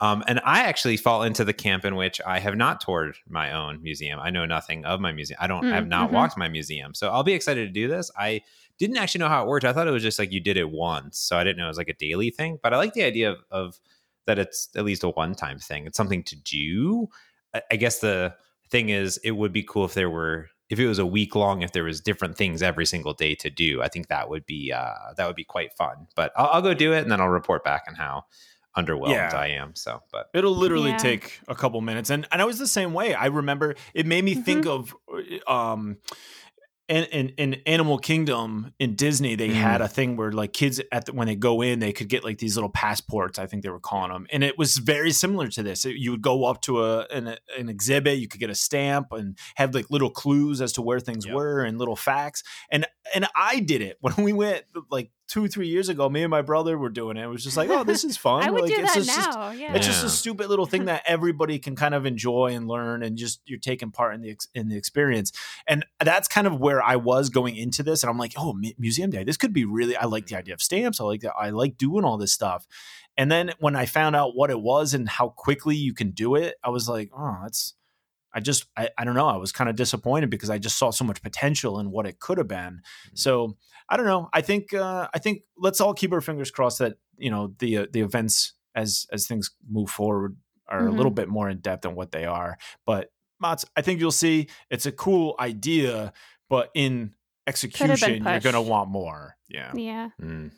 Um, 0.00 0.22
and 0.26 0.40
I 0.44 0.64
actually 0.64 0.98
fall 0.98 1.22
into 1.22 1.44
the 1.44 1.54
camp 1.54 1.84
in 1.84 1.96
which 1.96 2.20
I 2.26 2.38
have 2.38 2.54
not 2.54 2.80
toured 2.82 3.16
my 3.28 3.52
own 3.52 3.82
museum. 3.82 4.20
I 4.20 4.28
know 4.28 4.44
nothing 4.44 4.84
of 4.84 5.00
my 5.00 5.12
museum. 5.12 5.38
I 5.40 5.46
don't 5.46 5.64
mm, 5.64 5.72
have 5.72 5.88
not 5.88 6.08
mm-hmm. 6.08 6.16
walked 6.16 6.36
my 6.36 6.48
museum. 6.48 6.92
So 6.92 7.10
I'll 7.10 7.22
be 7.22 7.32
excited 7.32 7.66
to 7.66 7.72
do 7.72 7.88
this. 7.88 8.10
I 8.16 8.42
didn't 8.78 8.98
actually 8.98 9.20
know 9.20 9.28
how 9.28 9.42
it 9.42 9.48
worked. 9.48 9.64
I 9.64 9.72
thought 9.72 9.88
it 9.88 9.92
was 9.92 10.02
just 10.02 10.18
like 10.18 10.32
you 10.32 10.40
did 10.40 10.58
it 10.58 10.70
once. 10.70 11.18
So 11.18 11.38
I 11.38 11.44
didn't 11.44 11.58
know 11.58 11.64
it 11.64 11.68
was 11.68 11.78
like 11.78 11.88
a 11.88 11.94
daily 11.94 12.30
thing. 12.30 12.58
But 12.62 12.74
I 12.74 12.76
like 12.76 12.92
the 12.92 13.04
idea 13.04 13.32
of, 13.32 13.38
of 13.50 13.80
that 14.26 14.38
it's 14.38 14.68
at 14.76 14.84
least 14.84 15.02
a 15.02 15.08
one 15.08 15.34
time 15.34 15.58
thing. 15.58 15.86
It's 15.86 15.96
something 15.96 16.22
to 16.24 16.36
do. 16.36 17.08
I, 17.54 17.62
I 17.72 17.76
guess 17.76 18.00
the 18.00 18.34
thing 18.70 18.90
is, 18.90 19.16
it 19.18 19.30
would 19.32 19.52
be 19.52 19.62
cool 19.62 19.86
if 19.86 19.94
there 19.94 20.10
were 20.10 20.50
if 20.68 20.80
it 20.80 20.88
was 20.88 20.98
a 20.98 21.06
week 21.06 21.36
long, 21.36 21.62
if 21.62 21.72
there 21.72 21.84
was 21.84 22.00
different 22.00 22.36
things 22.36 22.60
every 22.60 22.86
single 22.86 23.14
day 23.14 23.36
to 23.36 23.48
do. 23.48 23.82
I 23.82 23.88
think 23.88 24.08
that 24.08 24.28
would 24.28 24.44
be 24.46 24.72
uh, 24.72 25.14
that 25.16 25.26
would 25.26 25.36
be 25.36 25.44
quite 25.44 25.72
fun. 25.72 26.08
But 26.16 26.32
I'll, 26.36 26.48
I'll 26.48 26.62
go 26.62 26.74
do 26.74 26.92
it 26.92 27.02
and 27.02 27.10
then 27.10 27.20
I'll 27.20 27.28
report 27.28 27.64
back 27.64 27.84
on 27.88 27.94
how 27.94 28.24
underwhelmed 28.76 29.10
yeah. 29.10 29.30
I 29.34 29.48
am. 29.48 29.74
So, 29.74 30.02
but 30.12 30.28
it'll 30.34 30.56
literally 30.56 30.90
yeah. 30.90 30.98
take 30.98 31.40
a 31.48 31.54
couple 31.54 31.80
minutes, 31.80 32.10
and 32.10 32.26
and 32.30 32.42
I 32.42 32.44
was 32.44 32.58
the 32.58 32.66
same 32.66 32.92
way. 32.92 33.14
I 33.14 33.26
remember 33.26 33.74
it 33.94 34.06
made 34.06 34.24
me 34.24 34.34
mm-hmm. 34.34 34.42
think 34.42 34.66
of 34.66 34.94
um 35.46 35.98
in, 36.88 37.04
in, 37.04 37.28
in 37.30 37.54
Animal 37.66 37.98
Kingdom 37.98 38.72
in 38.78 38.94
Disney, 38.94 39.34
they 39.34 39.48
mm. 39.48 39.54
had 39.54 39.80
a 39.80 39.88
thing 39.88 40.16
where 40.16 40.30
like 40.30 40.52
kids 40.52 40.80
at 40.92 41.06
the, 41.06 41.12
when 41.12 41.26
they 41.26 41.34
go 41.34 41.60
in, 41.60 41.80
they 41.80 41.92
could 41.92 42.08
get 42.08 42.22
like 42.22 42.38
these 42.38 42.56
little 42.56 42.70
passports. 42.70 43.38
I 43.38 43.46
think 43.46 43.64
they 43.64 43.70
were 43.70 43.80
calling 43.80 44.12
them, 44.12 44.26
and 44.30 44.44
it 44.44 44.56
was 44.56 44.76
very 44.76 45.10
similar 45.10 45.48
to 45.48 45.62
this. 45.62 45.84
You 45.84 46.12
would 46.12 46.22
go 46.22 46.44
up 46.44 46.62
to 46.62 46.84
a 46.84 47.06
an, 47.06 47.36
an 47.58 47.68
exhibit, 47.68 48.18
you 48.18 48.28
could 48.28 48.40
get 48.40 48.50
a 48.50 48.54
stamp 48.54 49.08
and 49.10 49.36
have 49.56 49.74
like 49.74 49.90
little 49.90 50.10
clues 50.10 50.60
as 50.60 50.72
to 50.74 50.82
where 50.82 51.00
things 51.00 51.26
yep. 51.26 51.34
were 51.34 51.64
and 51.64 51.78
little 51.78 51.96
facts. 51.96 52.44
And 52.70 52.86
and 53.14 53.26
I 53.34 53.60
did 53.60 53.82
it 53.82 53.96
when 54.00 54.14
we 54.18 54.32
went 54.32 54.64
like 54.90 55.10
two 55.28 55.48
three 55.48 55.68
years 55.68 55.88
ago. 55.88 56.08
Me 56.08 56.22
and 56.22 56.30
my 56.30 56.42
brother 56.42 56.78
were 56.78 56.88
doing 56.88 57.16
it. 57.16 57.24
It 57.24 57.28
was 57.28 57.42
just 57.42 57.56
like, 57.56 57.68
oh, 57.70 57.84
this 57.84 58.04
is 58.04 58.16
fun. 58.16 58.42
I 58.42 58.50
would 58.50 58.62
like, 58.62 58.74
do 58.74 58.80
it's 58.80 58.94
that 58.94 59.04
just, 59.04 59.30
now. 59.30 59.50
Yeah. 59.50 59.74
It's 59.74 59.86
just 59.86 60.04
a 60.04 60.08
stupid 60.08 60.48
little 60.48 60.66
thing 60.66 60.86
that 60.86 61.02
everybody 61.06 61.58
can 61.58 61.76
kind 61.76 61.94
of 61.94 62.06
enjoy 62.06 62.54
and 62.54 62.68
learn, 62.68 63.02
and 63.02 63.16
just 63.16 63.40
you're 63.46 63.58
taking 63.58 63.90
part 63.90 64.14
in 64.14 64.20
the 64.22 64.36
in 64.54 64.68
the 64.68 64.76
experience. 64.76 65.32
And 65.66 65.84
that's 66.02 66.28
kind 66.28 66.46
of 66.46 66.60
where 66.60 66.82
I 66.82 66.96
was 66.96 67.30
going 67.30 67.56
into 67.56 67.82
this, 67.82 68.02
and 68.02 68.10
I'm 68.10 68.18
like, 68.18 68.34
oh, 68.36 68.58
museum 68.78 69.10
day. 69.10 69.24
This 69.24 69.36
could 69.36 69.52
be 69.52 69.64
really. 69.64 69.96
I 69.96 70.06
like 70.06 70.26
the 70.26 70.36
idea 70.36 70.54
of 70.54 70.62
stamps. 70.62 71.00
I 71.00 71.04
like 71.04 71.20
that. 71.22 71.34
I 71.38 71.50
like 71.50 71.76
doing 71.76 72.04
all 72.04 72.18
this 72.18 72.32
stuff. 72.32 72.66
And 73.16 73.32
then 73.32 73.52
when 73.58 73.76
I 73.76 73.86
found 73.86 74.14
out 74.14 74.36
what 74.36 74.50
it 74.50 74.60
was 74.60 74.92
and 74.92 75.08
how 75.08 75.30
quickly 75.30 75.74
you 75.74 75.94
can 75.94 76.10
do 76.10 76.34
it, 76.34 76.56
I 76.62 76.68
was 76.68 76.88
like, 76.88 77.10
oh, 77.16 77.38
that's 77.42 77.74
I 78.36 78.40
just 78.40 78.66
I, 78.76 78.90
I 78.98 79.04
don't 79.04 79.14
know. 79.14 79.28
I 79.28 79.38
was 79.38 79.50
kind 79.50 79.70
of 79.70 79.76
disappointed 79.76 80.28
because 80.28 80.50
I 80.50 80.58
just 80.58 80.78
saw 80.78 80.90
so 80.90 81.06
much 81.06 81.22
potential 81.22 81.80
in 81.80 81.90
what 81.90 82.06
it 82.06 82.20
could 82.20 82.36
have 82.36 82.46
been. 82.46 82.82
Mm-hmm. 82.82 83.14
So 83.16 83.56
I 83.88 83.96
don't 83.96 84.04
know. 84.04 84.28
I 84.34 84.42
think 84.42 84.74
uh, 84.74 85.08
I 85.14 85.18
think 85.18 85.42
let's 85.56 85.80
all 85.80 85.94
keep 85.94 86.12
our 86.12 86.20
fingers 86.20 86.50
crossed 86.50 86.80
that 86.80 86.98
you 87.16 87.30
know 87.30 87.54
the 87.58 87.78
uh, 87.78 87.86
the 87.90 88.00
events 88.00 88.52
as 88.74 89.06
as 89.10 89.26
things 89.26 89.52
move 89.66 89.88
forward 89.88 90.36
are 90.68 90.80
mm-hmm. 90.80 90.88
a 90.88 90.90
little 90.90 91.10
mm-hmm. 91.10 91.14
bit 91.14 91.28
more 91.28 91.48
in 91.48 91.58
depth 91.60 91.82
than 91.82 91.94
what 91.94 92.12
they 92.12 92.26
are. 92.26 92.58
But 92.84 93.10
Mats, 93.40 93.64
I 93.74 93.80
think 93.80 94.00
you'll 94.00 94.12
see 94.12 94.48
it's 94.70 94.84
a 94.84 94.92
cool 94.92 95.34
idea, 95.40 96.12
but 96.50 96.70
in 96.74 97.14
execution, 97.46 98.22
you're 98.22 98.40
going 98.40 98.54
to 98.54 98.60
want 98.60 98.90
more. 98.90 99.36
Yeah. 99.48 99.72
Yeah. 99.74 100.10
Mm. 100.20 100.50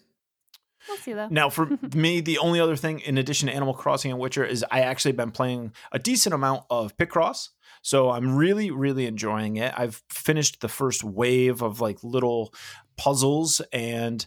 We'll 0.89 0.97
see 0.97 1.13
though. 1.13 1.29
Now, 1.29 1.51
for 1.51 1.67
me, 1.95 2.21
the 2.21 2.39
only 2.39 2.61
other 2.61 2.77
thing 2.77 3.01
in 3.01 3.19
addition 3.19 3.49
to 3.49 3.55
Animal 3.55 3.75
Crossing 3.75 4.11
and 4.11 4.21
Witcher 4.21 4.45
is 4.45 4.65
I 4.71 4.81
actually 4.81 5.13
been 5.13 5.31
playing 5.31 5.73
a 5.93 5.99
decent 5.99 6.35
amount 6.35 6.65
of 6.71 6.97
Picross. 6.97 7.51
So 7.89 8.11
I'm 8.11 8.37
really, 8.37 8.71
really 8.71 9.07
enjoying 9.07 9.57
it. 9.57 9.73
I've 9.75 10.03
finished 10.11 10.61
the 10.61 10.69
first 10.69 11.03
wave 11.03 11.63
of 11.63 11.81
like 11.81 12.05
little 12.05 12.53
puzzles 12.99 13.63
and 13.73 14.27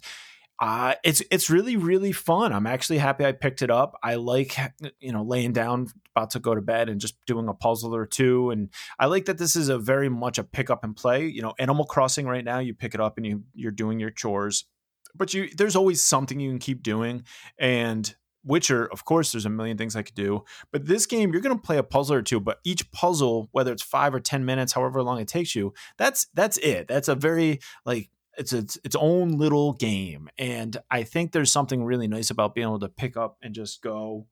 uh, 0.58 0.96
it's 1.04 1.22
it's 1.30 1.48
really 1.48 1.76
really 1.76 2.12
fun. 2.12 2.54
I'm 2.54 2.66
actually 2.66 2.98
happy 2.98 3.24
I 3.24 3.34
picked 3.34 3.62
it 3.62 3.70
up. 3.70 4.00
I 4.02 4.16
like 4.16 4.58
you 5.00 5.12
know 5.12 5.22
laying 5.22 5.54
down 5.54 5.90
about 6.16 6.32
to 6.32 6.40
go 6.40 6.56
to 6.56 6.62
bed 6.62 6.90
and 6.90 7.00
just 7.00 7.24
doing 7.28 7.48
a 7.50 7.54
puzzle 7.54 7.94
or 7.94 8.08
two. 8.08 8.50
And 8.50 8.70
I 8.98 9.06
like 9.06 9.26
that 9.26 9.38
this 9.38 9.56
is 9.56 9.70
a 9.70 9.78
very 9.78 10.10
much 10.10 10.40
a 10.40 10.44
pick 10.44 10.72
up 10.72 10.84
and 10.84 10.96
play. 10.96 11.28
You 11.28 11.44
know, 11.44 11.54
Animal 11.60 11.86
Crossing 11.86 12.26
right 12.26 12.44
now, 12.44 12.58
you 12.58 12.74
pick 12.74 12.96
it 12.96 13.00
up 13.00 13.18
and 13.18 13.28
you 13.28 13.44
you're 13.54 13.72
doing 13.72 14.00
your 14.00 14.10
chores, 14.10 14.66
but 15.14 15.36
you 15.36 15.50
there's 15.56 15.76
always 15.76 16.02
something 16.02 16.40
you 16.40 16.50
can 16.50 16.58
keep 16.58 16.82
doing. 16.82 17.26
And 17.60 18.16
Witcher, 18.44 18.88
of 18.92 19.06
course, 19.06 19.32
there's 19.32 19.46
a 19.46 19.50
million 19.50 19.78
things 19.78 19.96
I 19.96 20.02
could 20.02 20.16
do. 20.16 20.44
But 20.72 20.86
this 20.86 21.06
game, 21.06 21.32
you're 21.32 21.42
going 21.42 21.56
to 21.56 21.62
play 21.62 21.78
a 21.78 21.84
puzzle 21.84 22.16
or 22.16 22.22
two. 22.22 22.40
But 22.40 22.60
each 22.64 22.92
puzzle, 22.92 23.50
whether 23.52 23.72
it's 23.72 23.84
five 23.84 24.14
or 24.14 24.20
ten 24.20 24.46
minutes, 24.46 24.74
however 24.74 25.04
long 25.04 25.20
it 25.20 25.28
takes 25.28 25.56
you, 25.56 25.74
that's 25.98 26.28
that's 26.34 26.58
it. 26.58 26.88
That's 26.88 27.08
a 27.08 27.16
very 27.16 27.60
like 27.86 28.10
it's 28.38 28.54
its 28.54 28.78
its 28.84 28.96
own 28.96 29.38
little 29.38 29.74
game. 29.74 30.30
And 30.38 30.78
I 30.90 31.04
think 31.04 31.32
there's 31.32 31.52
something 31.52 31.84
really 31.84 32.08
nice 32.08 32.30
about 32.30 32.56
being 32.56 32.68
able 32.68 32.80
to 32.80 32.90
pick 32.90 33.18
up 33.18 33.38
and 33.42 33.54
just 33.54 33.82
go 33.82 34.28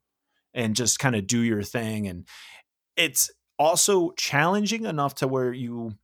and 0.54 0.76
just 0.76 1.00
kind 1.00 1.16
of 1.16 1.28
do 1.28 1.42
your 1.42 1.64
thing. 1.64 2.08
And 2.08 2.26
it's 2.96 3.30
also 3.58 4.12
challenging 4.12 4.86
enough 4.86 5.16
to 5.16 5.28
where 5.28 5.54
you 5.54 5.96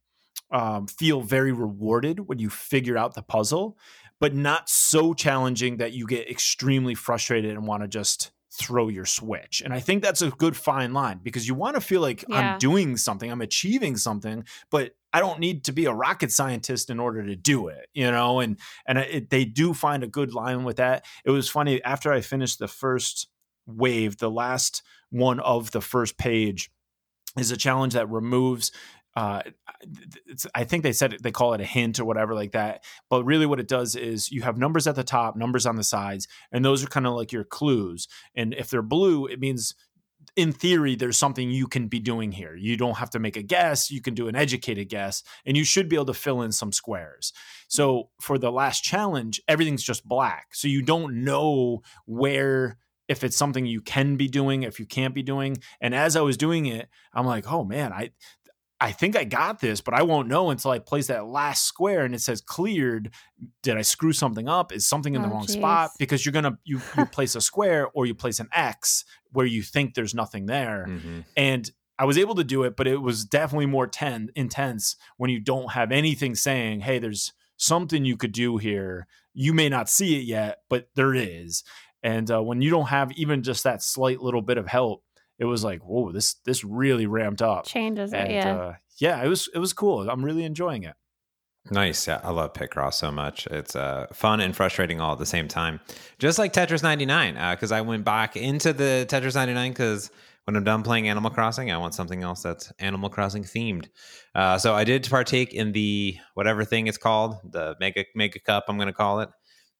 um, 0.51 0.87
feel 0.87 1.21
very 1.21 1.51
rewarded 1.51 2.27
when 2.27 2.39
you 2.39 2.49
figure 2.49 2.97
out 2.97 3.15
the 3.15 3.21
puzzle 3.21 3.77
but 4.19 4.33
not 4.33 4.69
so 4.69 5.13
challenging 5.13 5.77
that 5.77 5.93
you 5.93 6.05
get 6.07 6.29
extremely 6.29 6.95
frustrated 6.95 7.51
and 7.51 7.67
want 7.67 7.83
to 7.83 7.87
just 7.87 8.31
throw 8.51 8.87
your 8.87 9.05
switch. 9.05 9.61
And 9.63 9.73
I 9.73 9.79
think 9.79 10.01
that's 10.01 10.21
a 10.21 10.29
good 10.29 10.55
fine 10.55 10.93
line 10.93 11.19
because 11.21 11.47
you 11.47 11.55
want 11.55 11.75
to 11.75 11.81
feel 11.81 12.01
like 12.01 12.23
yeah. 12.27 12.53
I'm 12.53 12.59
doing 12.59 12.95
something, 12.97 13.29
I'm 13.29 13.41
achieving 13.41 13.97
something, 13.97 14.45
but 14.71 14.95
I 15.11 15.19
don't 15.19 15.39
need 15.39 15.65
to 15.65 15.73
be 15.73 15.85
a 15.85 15.93
rocket 15.93 16.31
scientist 16.31 16.89
in 16.89 16.99
order 16.99 17.25
to 17.25 17.35
do 17.35 17.67
it, 17.67 17.87
you 17.93 18.09
know? 18.09 18.39
And 18.39 18.57
and 18.85 18.97
it, 18.97 19.29
they 19.29 19.45
do 19.45 19.73
find 19.73 20.03
a 20.03 20.07
good 20.07 20.33
line 20.33 20.63
with 20.63 20.77
that. 20.77 21.05
It 21.25 21.31
was 21.31 21.49
funny 21.49 21.83
after 21.83 22.11
I 22.11 22.21
finished 22.21 22.59
the 22.59 22.67
first 22.67 23.27
wave, 23.65 24.17
the 24.17 24.31
last 24.31 24.83
one 25.09 25.39
of 25.39 25.71
the 25.71 25.81
first 25.81 26.17
page 26.17 26.71
is 27.37 27.51
a 27.51 27.57
challenge 27.57 27.93
that 27.93 28.09
removes 28.09 28.71
uh, 29.15 29.41
I 30.53 30.63
think 30.65 30.83
they 30.83 30.91
said 30.91 31.13
it, 31.13 31.23
they 31.23 31.31
call 31.31 31.53
it 31.53 31.61
a 31.61 31.65
hint 31.65 31.99
or 31.99 32.05
whatever 32.05 32.33
like 32.33 32.51
that. 32.51 32.83
But 33.09 33.23
really, 33.23 33.45
what 33.45 33.59
it 33.59 33.67
does 33.67 33.95
is 33.95 34.31
you 34.31 34.41
have 34.41 34.57
numbers 34.57 34.87
at 34.87 34.95
the 34.95 35.03
top, 35.03 35.35
numbers 35.35 35.65
on 35.65 35.77
the 35.77 35.83
sides, 35.83 36.27
and 36.51 36.65
those 36.65 36.83
are 36.83 36.87
kind 36.87 37.07
of 37.07 37.13
like 37.13 37.31
your 37.31 37.45
clues. 37.45 38.07
And 38.35 38.53
if 38.53 38.69
they're 38.69 38.81
blue, 38.81 39.25
it 39.25 39.39
means 39.39 39.75
in 40.35 40.51
theory, 40.51 40.95
there's 40.95 41.17
something 41.17 41.49
you 41.49 41.67
can 41.67 41.87
be 41.87 41.99
doing 41.99 42.33
here. 42.33 42.55
You 42.55 42.75
don't 42.75 42.97
have 42.97 43.09
to 43.11 43.19
make 43.19 43.37
a 43.37 43.41
guess. 43.41 43.89
You 43.89 44.01
can 44.01 44.13
do 44.13 44.27
an 44.27 44.35
educated 44.35 44.89
guess, 44.89 45.23
and 45.45 45.55
you 45.55 45.63
should 45.63 45.87
be 45.87 45.95
able 45.95 46.05
to 46.05 46.13
fill 46.13 46.41
in 46.41 46.51
some 46.51 46.73
squares. 46.73 47.31
So 47.67 48.09
for 48.19 48.37
the 48.37 48.51
last 48.51 48.83
challenge, 48.83 49.41
everything's 49.47 49.83
just 49.83 50.05
black. 50.05 50.47
So 50.53 50.67
you 50.67 50.81
don't 50.81 51.23
know 51.23 51.83
where 52.05 52.77
if 53.07 53.23
it's 53.23 53.37
something 53.37 53.65
you 53.65 53.81
can 53.81 54.17
be 54.17 54.27
doing, 54.27 54.63
if 54.63 54.79
you 54.79 54.85
can't 54.85 55.13
be 55.13 55.23
doing. 55.23 55.57
And 55.79 55.93
as 55.93 56.15
I 56.15 56.21
was 56.21 56.37
doing 56.37 56.65
it, 56.65 56.89
I'm 57.13 57.25
like, 57.25 57.51
oh 57.51 57.63
man, 57.63 57.93
I 57.93 58.11
I 58.85 58.91
think 58.91 59.15
I 59.17 59.23
got 59.23 59.61
this, 59.61 59.81
but 59.81 59.95
I 59.95 60.03
won't 60.03 60.27
know 60.27 60.51
until 60.51 60.69
I 60.69 60.77
place 60.77 61.07
that 61.07 61.25
last 61.25 61.65
square 61.65 62.05
and 62.05 62.13
it 62.13 62.21
says 62.21 62.39
cleared. 62.39 63.09
Did 63.63 63.77
I 63.77 63.81
screw 63.81 64.13
something 64.13 64.47
up? 64.47 64.71
Is 64.71 64.85
something 64.85 65.15
in 65.15 65.21
oh, 65.21 65.23
the 65.23 65.31
wrong 65.31 65.47
geez. 65.47 65.55
spot? 65.55 65.89
Because 65.97 66.23
you're 66.23 66.33
gonna 66.33 66.59
you, 66.65 66.79
you 66.95 67.05
place 67.11 67.33
a 67.33 67.41
square 67.41 67.87
or 67.95 68.05
you 68.05 68.13
place 68.13 68.39
an 68.39 68.47
X 68.53 69.03
where 69.31 69.47
you 69.47 69.63
think 69.63 69.95
there's 69.95 70.13
nothing 70.13 70.45
there. 70.45 70.85
Mm-hmm. 70.87 71.21
And 71.35 71.71
I 71.97 72.05
was 72.05 72.19
able 72.19 72.35
to 72.35 72.43
do 72.43 72.61
it, 72.61 72.75
but 72.77 72.85
it 72.85 73.01
was 73.01 73.25
definitely 73.25 73.65
more 73.65 73.87
ten 73.87 74.29
intense 74.35 74.97
when 75.17 75.31
you 75.31 75.39
don't 75.39 75.71
have 75.71 75.91
anything 75.91 76.35
saying, 76.35 76.81
"Hey, 76.81 76.99
there's 76.99 77.33
something 77.57 78.05
you 78.05 78.17
could 78.17 78.33
do 78.33 78.57
here." 78.57 79.07
You 79.33 79.55
may 79.55 79.67
not 79.67 79.89
see 79.89 80.15
it 80.19 80.25
yet, 80.25 80.59
but 80.69 80.89
there 80.93 81.15
is. 81.15 81.63
And 82.03 82.29
uh, 82.29 82.43
when 82.43 82.61
you 82.61 82.69
don't 82.69 82.89
have 82.89 83.11
even 83.13 83.41
just 83.41 83.63
that 83.63 83.81
slight 83.81 84.21
little 84.21 84.43
bit 84.43 84.59
of 84.59 84.67
help, 84.67 85.01
it 85.39 85.45
was 85.45 85.63
like, 85.63 85.81
whoa, 85.81 86.11
this 86.11 86.35
this 86.45 86.63
really 86.63 87.05
ramped 87.05 87.41
up. 87.41 87.65
Changes 87.65 88.13
and, 88.13 88.31
it, 88.31 88.35
yeah. 88.35 88.55
Uh, 88.55 88.73
yeah, 88.99 89.23
it 89.23 89.27
was 89.27 89.49
it 89.53 89.59
was 89.59 89.73
cool. 89.73 90.09
I'm 90.09 90.23
really 90.23 90.43
enjoying 90.43 90.83
it. 90.83 90.95
Nice. 91.71 92.07
Yeah, 92.07 92.21
I 92.23 92.29
love 92.29 92.53
Picross 92.53 92.93
so 92.93 93.11
much. 93.11 93.47
It's 93.47 93.75
uh, 93.75 94.05
fun 94.13 94.39
and 94.39 94.55
frustrating 94.55 95.01
all 95.01 95.13
at 95.13 95.17
the 95.17 95.25
same 95.25 95.47
time. 95.47 95.79
Just 96.19 96.37
like 96.37 96.53
Tetris 96.53 96.83
99, 96.83 97.33
because 97.55 97.71
uh, 97.71 97.75
I 97.75 97.81
went 97.81 98.05
back 98.05 98.37
into 98.37 98.71
the 98.71 99.07
Tetris 99.09 99.33
99 99.33 99.71
because 99.71 100.11
when 100.43 100.55
I'm 100.55 100.63
done 100.63 100.83
playing 100.83 101.09
Animal 101.09 101.31
Crossing, 101.31 101.71
I 101.71 101.77
want 101.77 101.95
something 101.95 102.21
else 102.21 102.43
that's 102.43 102.71
Animal 102.77 103.09
Crossing 103.09 103.43
themed. 103.43 103.87
Uh, 104.35 104.59
so 104.59 104.75
I 104.75 104.83
did 104.83 105.09
partake 105.09 105.53
in 105.53 105.71
the 105.71 106.17
whatever 106.35 106.63
thing 106.63 106.85
it's 106.85 106.99
called, 106.99 107.37
the 107.43 107.75
Mega 107.79 108.05
Mega 108.13 108.39
Cup. 108.39 108.65
I'm 108.67 108.77
going 108.77 108.87
to 108.87 108.93
call 108.93 109.21
it 109.21 109.29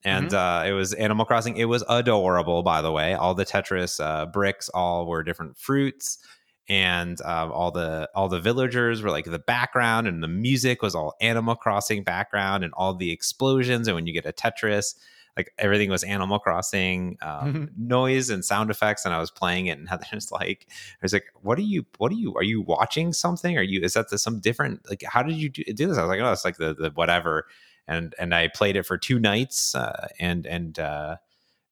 and 0.06 0.28
mm-hmm. 0.28 0.36
uh, 0.36 0.70
it 0.70 0.74
was 0.74 0.94
Animal 0.94 1.26
Crossing. 1.26 1.58
It 1.58 1.66
was 1.66 1.84
adorable, 1.90 2.62
by 2.62 2.82
the 2.82 2.92
way. 2.92 3.16
All 3.16 3.34
the 3.34 3.46
Tetris 3.46 4.00
uh, 4.00 4.28
bricks 4.28 4.70
all 4.70 5.08
were 5.08 5.24
different 5.24 5.58
fruits, 5.58 6.20
and 6.70 7.20
um, 7.22 7.52
all 7.52 7.72
the 7.72 8.08
all 8.14 8.30
the 8.30 8.40
villagers 8.40 9.02
were 9.02 9.10
like 9.10 9.26
the 9.26 9.40
background, 9.40 10.08
and 10.08 10.22
the 10.22 10.28
music 10.28 10.84
was 10.84 10.94
all 10.94 11.16
Animal 11.22 11.56
Crossing 11.56 12.04
background, 12.04 12.64
and 12.64 12.72
all 12.76 12.94
the 12.94 13.12
explosions, 13.12 13.88
and 13.88 13.96
when 13.96 14.06
you 14.06 14.14
get 14.14 14.28
a 14.28 14.32
Tetris, 14.32 14.94
like 15.36 15.52
everything 15.58 15.90
was 15.90 16.04
Animal 16.04 16.38
Crossing 16.38 17.18
um, 17.24 17.70
noise 17.76 18.30
and 18.30 18.46
sound 18.46 18.70
effects, 18.70 19.06
and 19.06 19.14
I 19.14 19.20
was 19.20 19.32
playing 19.32 19.66
it, 19.66 19.80
and 19.80 19.90
Heather's 19.90 20.32
like, 20.32 20.68
"I 20.70 20.98
was 21.02 21.14
like, 21.14 21.26
what 21.42 21.58
are 21.58 21.64
you? 21.64 21.86
What 21.98 22.12
are 22.12 22.16
you? 22.16 22.36
Are 22.36 22.44
you 22.44 22.62
watching 22.62 23.12
something? 23.12 23.58
Are 23.58 23.64
you? 23.64 23.82
Is 23.82 23.94
that 23.94 24.10
the, 24.10 24.20
some 24.20 24.40
different? 24.40 24.88
Like, 24.88 25.04
how 25.08 25.24
did 25.24 25.36
you 25.36 25.50
do, 25.50 25.64
do, 25.64 25.88
this?" 25.88 25.98
I 25.98 26.02
was 26.02 26.10
like, 26.10 26.22
"Oh, 26.22 26.32
it's 26.32 26.46
like 26.46 26.58
the 26.58 26.76
the 26.76 26.92
whatever," 26.92 27.48
and 27.88 28.16
and 28.20 28.34
I 28.34 28.48
played 28.48 28.76
it 28.76 28.84
for 28.84 28.98
two 28.98 29.20
nights, 29.20 29.76
uh, 29.76 30.08
and 30.20 30.46
and 30.46 30.78
uh, 30.80 31.18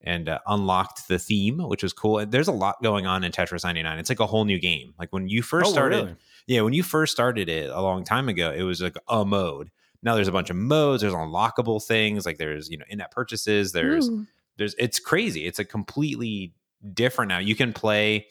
and 0.02 0.30
uh, 0.30 0.40
unlocked 0.48 1.08
the 1.08 1.18
theme, 1.18 1.60
which 1.60 1.84
was 1.84 1.94
cool. 1.94 2.26
There's 2.26 2.48
a 2.48 2.54
lot 2.54 2.82
going 2.84 3.06
on 3.06 3.24
in 3.24 3.32
Tetris 3.32 3.64
99. 3.64 4.00
It's 4.00 4.10
like 4.10 4.20
a 4.20 4.28
whole 4.28 4.46
new 4.46 4.60
game. 4.60 4.94
Like 5.00 5.14
when 5.14 5.28
you 5.28 5.42
first 5.42 5.70
oh, 5.70 5.72
started, 5.72 6.06
really? 6.06 6.16
yeah, 6.48 6.62
when 6.62 6.74
you 6.74 6.84
first 6.84 7.14
started 7.14 7.50
it 7.50 7.70
a 7.70 7.82
long 7.82 8.04
time 8.04 8.30
ago, 8.30 8.52
it 8.52 8.64
was 8.64 8.82
like 8.82 8.98
a 9.08 9.26
mode. 9.26 9.72
Now 10.04 10.16
there's 10.16 10.28
a 10.28 10.34
bunch 10.34 10.50
of 10.50 10.58
modes. 10.58 11.02
There's 11.02 11.14
unlockable 11.14 11.84
things. 11.84 12.26
Like 12.26 12.38
there's 12.38 12.70
you 12.70 12.78
know 12.78 12.86
in-app 12.90 13.12
purchases. 13.12 13.72
There's 13.72 14.10
Ooh. 14.10 14.28
there's 14.58 14.76
it's 14.78 15.00
crazy. 15.00 15.46
It's 15.46 15.60
a 15.60 15.66
completely 15.66 16.54
different 16.94 17.30
now. 17.30 17.40
You 17.40 17.56
can 17.56 17.72
play 17.72 18.28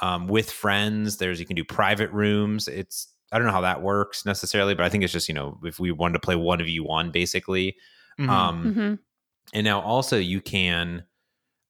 um, 0.00 0.26
with 0.26 0.50
friends. 0.50 1.18
There's 1.18 1.38
you 1.38 1.46
can 1.46 1.56
do 1.56 1.64
private 1.64 2.10
rooms. 2.10 2.66
It's 2.66 3.08
I 3.32 3.38
don't 3.38 3.46
know 3.46 3.52
how 3.52 3.62
that 3.62 3.82
works 3.82 4.26
necessarily, 4.26 4.74
but 4.74 4.84
I 4.84 4.88
think 4.88 5.04
it's 5.04 5.12
just 5.12 5.28
you 5.28 5.34
know 5.34 5.58
if 5.64 5.80
we 5.80 5.90
wanted 5.90 6.14
to 6.14 6.20
play 6.20 6.36
one 6.36 6.60
of 6.60 6.68
you 6.68 6.84
one 6.84 7.10
basically. 7.10 7.76
Mm-hmm. 8.18 8.30
Um, 8.30 8.64
mm-hmm. 8.64 8.94
And 9.54 9.64
now 9.64 9.80
also 9.80 10.18
you 10.18 10.40
can 10.40 11.04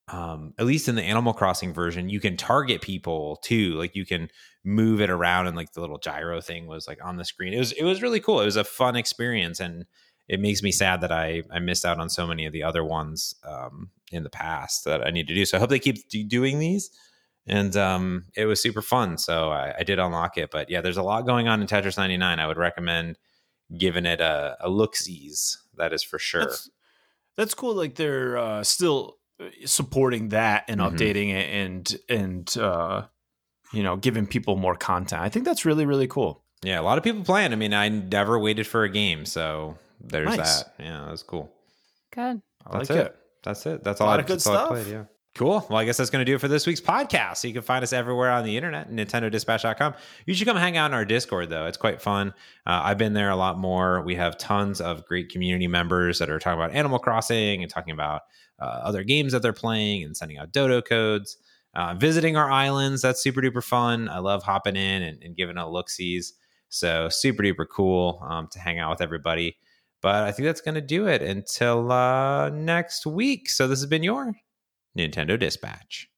um, 0.09 0.53
at 0.59 0.67
least 0.67 0.89
in 0.89 0.95
the 0.95 1.03
Animal 1.03 1.33
Crossing 1.33 1.73
version, 1.73 2.09
you 2.09 2.21
can 2.21 2.37
target 2.37 2.83
people 2.83 3.37
too. 3.37 3.75
Like 3.75 3.95
you 3.95 4.05
can 4.05 4.29
move 4.65 5.01
it 5.01 5.11
around, 5.11 5.47
and 5.47 5.57
like 5.57 5.73
the 5.73 5.81
little 5.81 5.99
gyro 5.99 6.41
thing 6.41 6.67
was 6.67 6.87
like 6.87 7.03
on 7.05 7.17
the 7.17 7.25
screen. 7.25 7.55
It 7.55 7.59
was 7.59 7.73
it 7.73 7.85
was 7.85 8.03
really 8.03 8.21
cool. 8.21 8.41
It 8.41 8.45
was 8.45 8.57
a 8.57 8.65
fun 8.65 8.97
experience, 8.97 9.61
and 9.61 9.87
it 10.29 10.41
makes 10.41 10.63
me 10.63 10.73
sad 10.73 11.01
that 11.01 11.13
I 11.13 11.43
I 11.51 11.61
missed 11.61 11.85
out 11.85 11.99
on 11.99 12.11
so 12.11 12.27
many 12.27 12.47
of 12.47 12.53
the 12.53 12.63
other 12.63 12.85
ones 12.85 13.35
um, 13.45 13.91
in 14.11 14.23
the 14.23 14.31
past 14.31 14.85
that 14.85 15.07
I 15.07 15.11
need 15.11 15.29
to 15.29 15.35
do. 15.35 15.45
So 15.45 15.57
I 15.57 15.61
hope 15.61 15.71
they 15.71 15.79
keep 15.79 16.09
doing 16.29 16.59
these. 16.59 16.91
And 17.47 17.77
um, 17.77 18.25
it 18.37 18.47
was 18.47 18.63
super 18.63 18.83
fun. 18.83 19.19
So 19.19 19.51
I, 19.51 19.75
I 19.81 19.83
did 19.83 19.99
unlock 19.99 20.39
it. 20.39 20.51
But 20.51 20.71
yeah, 20.71 20.81
there's 20.81 20.97
a 20.97 21.03
lot 21.03 21.27
going 21.27 21.49
on 21.49 21.61
in 21.61 21.67
Tetris 21.67 21.97
99. 21.97 22.39
I 22.39 22.47
would 22.47 22.57
recommend 22.57 23.19
giving 23.77 24.07
it 24.07 24.21
a, 24.21 24.57
a 24.61 24.69
look 24.69 24.95
sees. 24.95 25.61
That 25.77 25.93
is 25.93 26.03
for 26.03 26.19
sure. 26.19 26.43
That's, 26.47 26.71
that's 27.37 27.55
cool. 27.55 27.75
Like 27.75 27.97
they're 27.97 28.39
uh, 28.39 28.63
still 28.63 29.19
supporting 29.65 30.31
that 30.31 30.65
and 30.69 30.81
mm-hmm. 30.81 30.95
updating 30.95 31.31
it 31.31 31.51
and 31.51 31.99
and 32.09 32.57
uh, 32.59 33.07
you 33.73 33.83
know 33.83 33.97
giving 33.97 34.27
people 34.27 34.57
more 34.57 34.75
content. 34.75 35.23
I 35.23 35.29
think 35.29 35.45
that's 35.45 35.65
really 35.65 35.87
really 35.87 36.07
cool. 36.07 36.45
Yeah, 36.63 36.81
a 36.81 36.83
lot 36.83 36.99
of 36.99 37.05
people 37.05 37.25
playing. 37.25 37.53
I 37.53 37.57
mean, 37.57 37.75
I 37.75 37.89
never 37.89 38.39
waited 38.39 38.67
for 38.67 38.85
a 38.85 38.89
game, 38.89 39.27
so 39.27 39.77
there's 40.01 40.37
nice. 40.37 40.63
that. 40.63 40.75
Yeah, 40.79 41.07
that's 41.09 41.23
cool. 41.23 41.51
Good. 42.13 42.41
I 42.65 42.79
that's 42.79 42.91
like 42.91 42.99
it. 42.99 43.07
it. 43.07 43.17
That's 43.43 43.67
it. 43.67 43.83
That's 43.83 44.01
all. 44.01 44.07
A 44.07 44.11
lot 44.11 44.21
I, 44.21 44.23
of 44.23 44.29
good 44.29 44.41
stuff. 44.41 44.69
Played, 44.69 44.87
yeah. 44.87 45.05
Cool. 45.35 45.67
Well, 45.71 45.79
I 45.79 45.87
guess 45.87 45.97
that's 45.97 46.11
going 46.11 46.21
to 46.21 46.31
do 46.31 46.35
it 46.35 46.41
for 46.41 46.49
this 46.49 46.67
week's 46.67 46.81
podcast. 46.81 47.39
So 47.39 47.49
you 47.49 47.55
can 47.55 47.63
find 47.63 47.83
us 47.83 47.95
everywhere 47.95 48.31
on 48.31 48.45
the 48.45 48.55
internet, 48.55 48.91
nintendodispatch.com. 48.91 49.95
You 50.27 50.35
should 50.35 50.47
come 50.47 50.59
hang 50.59 50.77
out 50.77 50.91
in 50.91 50.95
our 50.95 51.07
Discord, 51.07 51.49
though. 51.49 51.65
It's 51.65 51.79
quite 51.79 52.03
fun. 52.03 52.35
Uh, 52.67 52.83
I've 52.85 52.99
been 52.99 53.15
there 53.15 53.31
a 53.31 53.37
lot 53.37 53.59
more. 53.59 54.03
We 54.03 54.15
have 54.17 54.37
tons 54.37 54.83
of 54.83 55.07
great 55.07 55.31
community 55.31 55.67
members 55.69 56.19
that 56.19 56.29
are 56.29 56.39
talking 56.39 56.61
about 56.61 56.77
Animal 56.77 56.99
Crossing 56.99 57.63
and 57.63 57.73
talking 57.73 57.95
about 57.95 58.23
uh, 58.61 58.81
other 58.83 59.05
games 59.05 59.33
that 59.33 59.41
they're 59.41 59.55
playing 59.55 60.05
and 60.05 60.15
sending 60.15 60.37
out 60.37 60.53
dodo 60.53 60.83
codes. 60.83 61.39
Uh, 61.75 61.95
visiting 61.95 62.37
our 62.37 62.51
islands, 62.51 63.01
that's 63.01 63.23
super 63.23 63.41
duper 63.41 63.65
fun. 63.65 64.11
I 64.11 64.19
love 64.19 64.43
hopping 64.43 64.77
in 64.77 65.03
and, 65.03 65.23
and 65.23 65.35
giving 65.35 65.57
a 65.57 65.71
look 65.71 65.89
sees. 65.89 66.35
So 66.69 67.09
super 67.09 67.43
duper 67.43 67.65
cool 67.67 68.23
um, 68.29 68.49
to 68.53 68.59
hang 68.59 68.79
out 68.79 68.91
with 68.91 69.01
everybody. 69.01 69.57
But 70.03 70.25
I 70.25 70.33
think 70.33 70.45
that's 70.45 70.61
going 70.61 70.75
to 70.75 70.83
do 70.83 71.07
it 71.07 71.23
until 71.23 71.91
uh, 71.91 72.51
next 72.51 73.07
week. 73.07 73.49
So 73.49 73.67
this 73.67 73.81
has 73.81 73.89
been 73.89 74.03
your 74.03 74.35
Nintendo 74.97 75.39
Dispatch. 75.39 76.07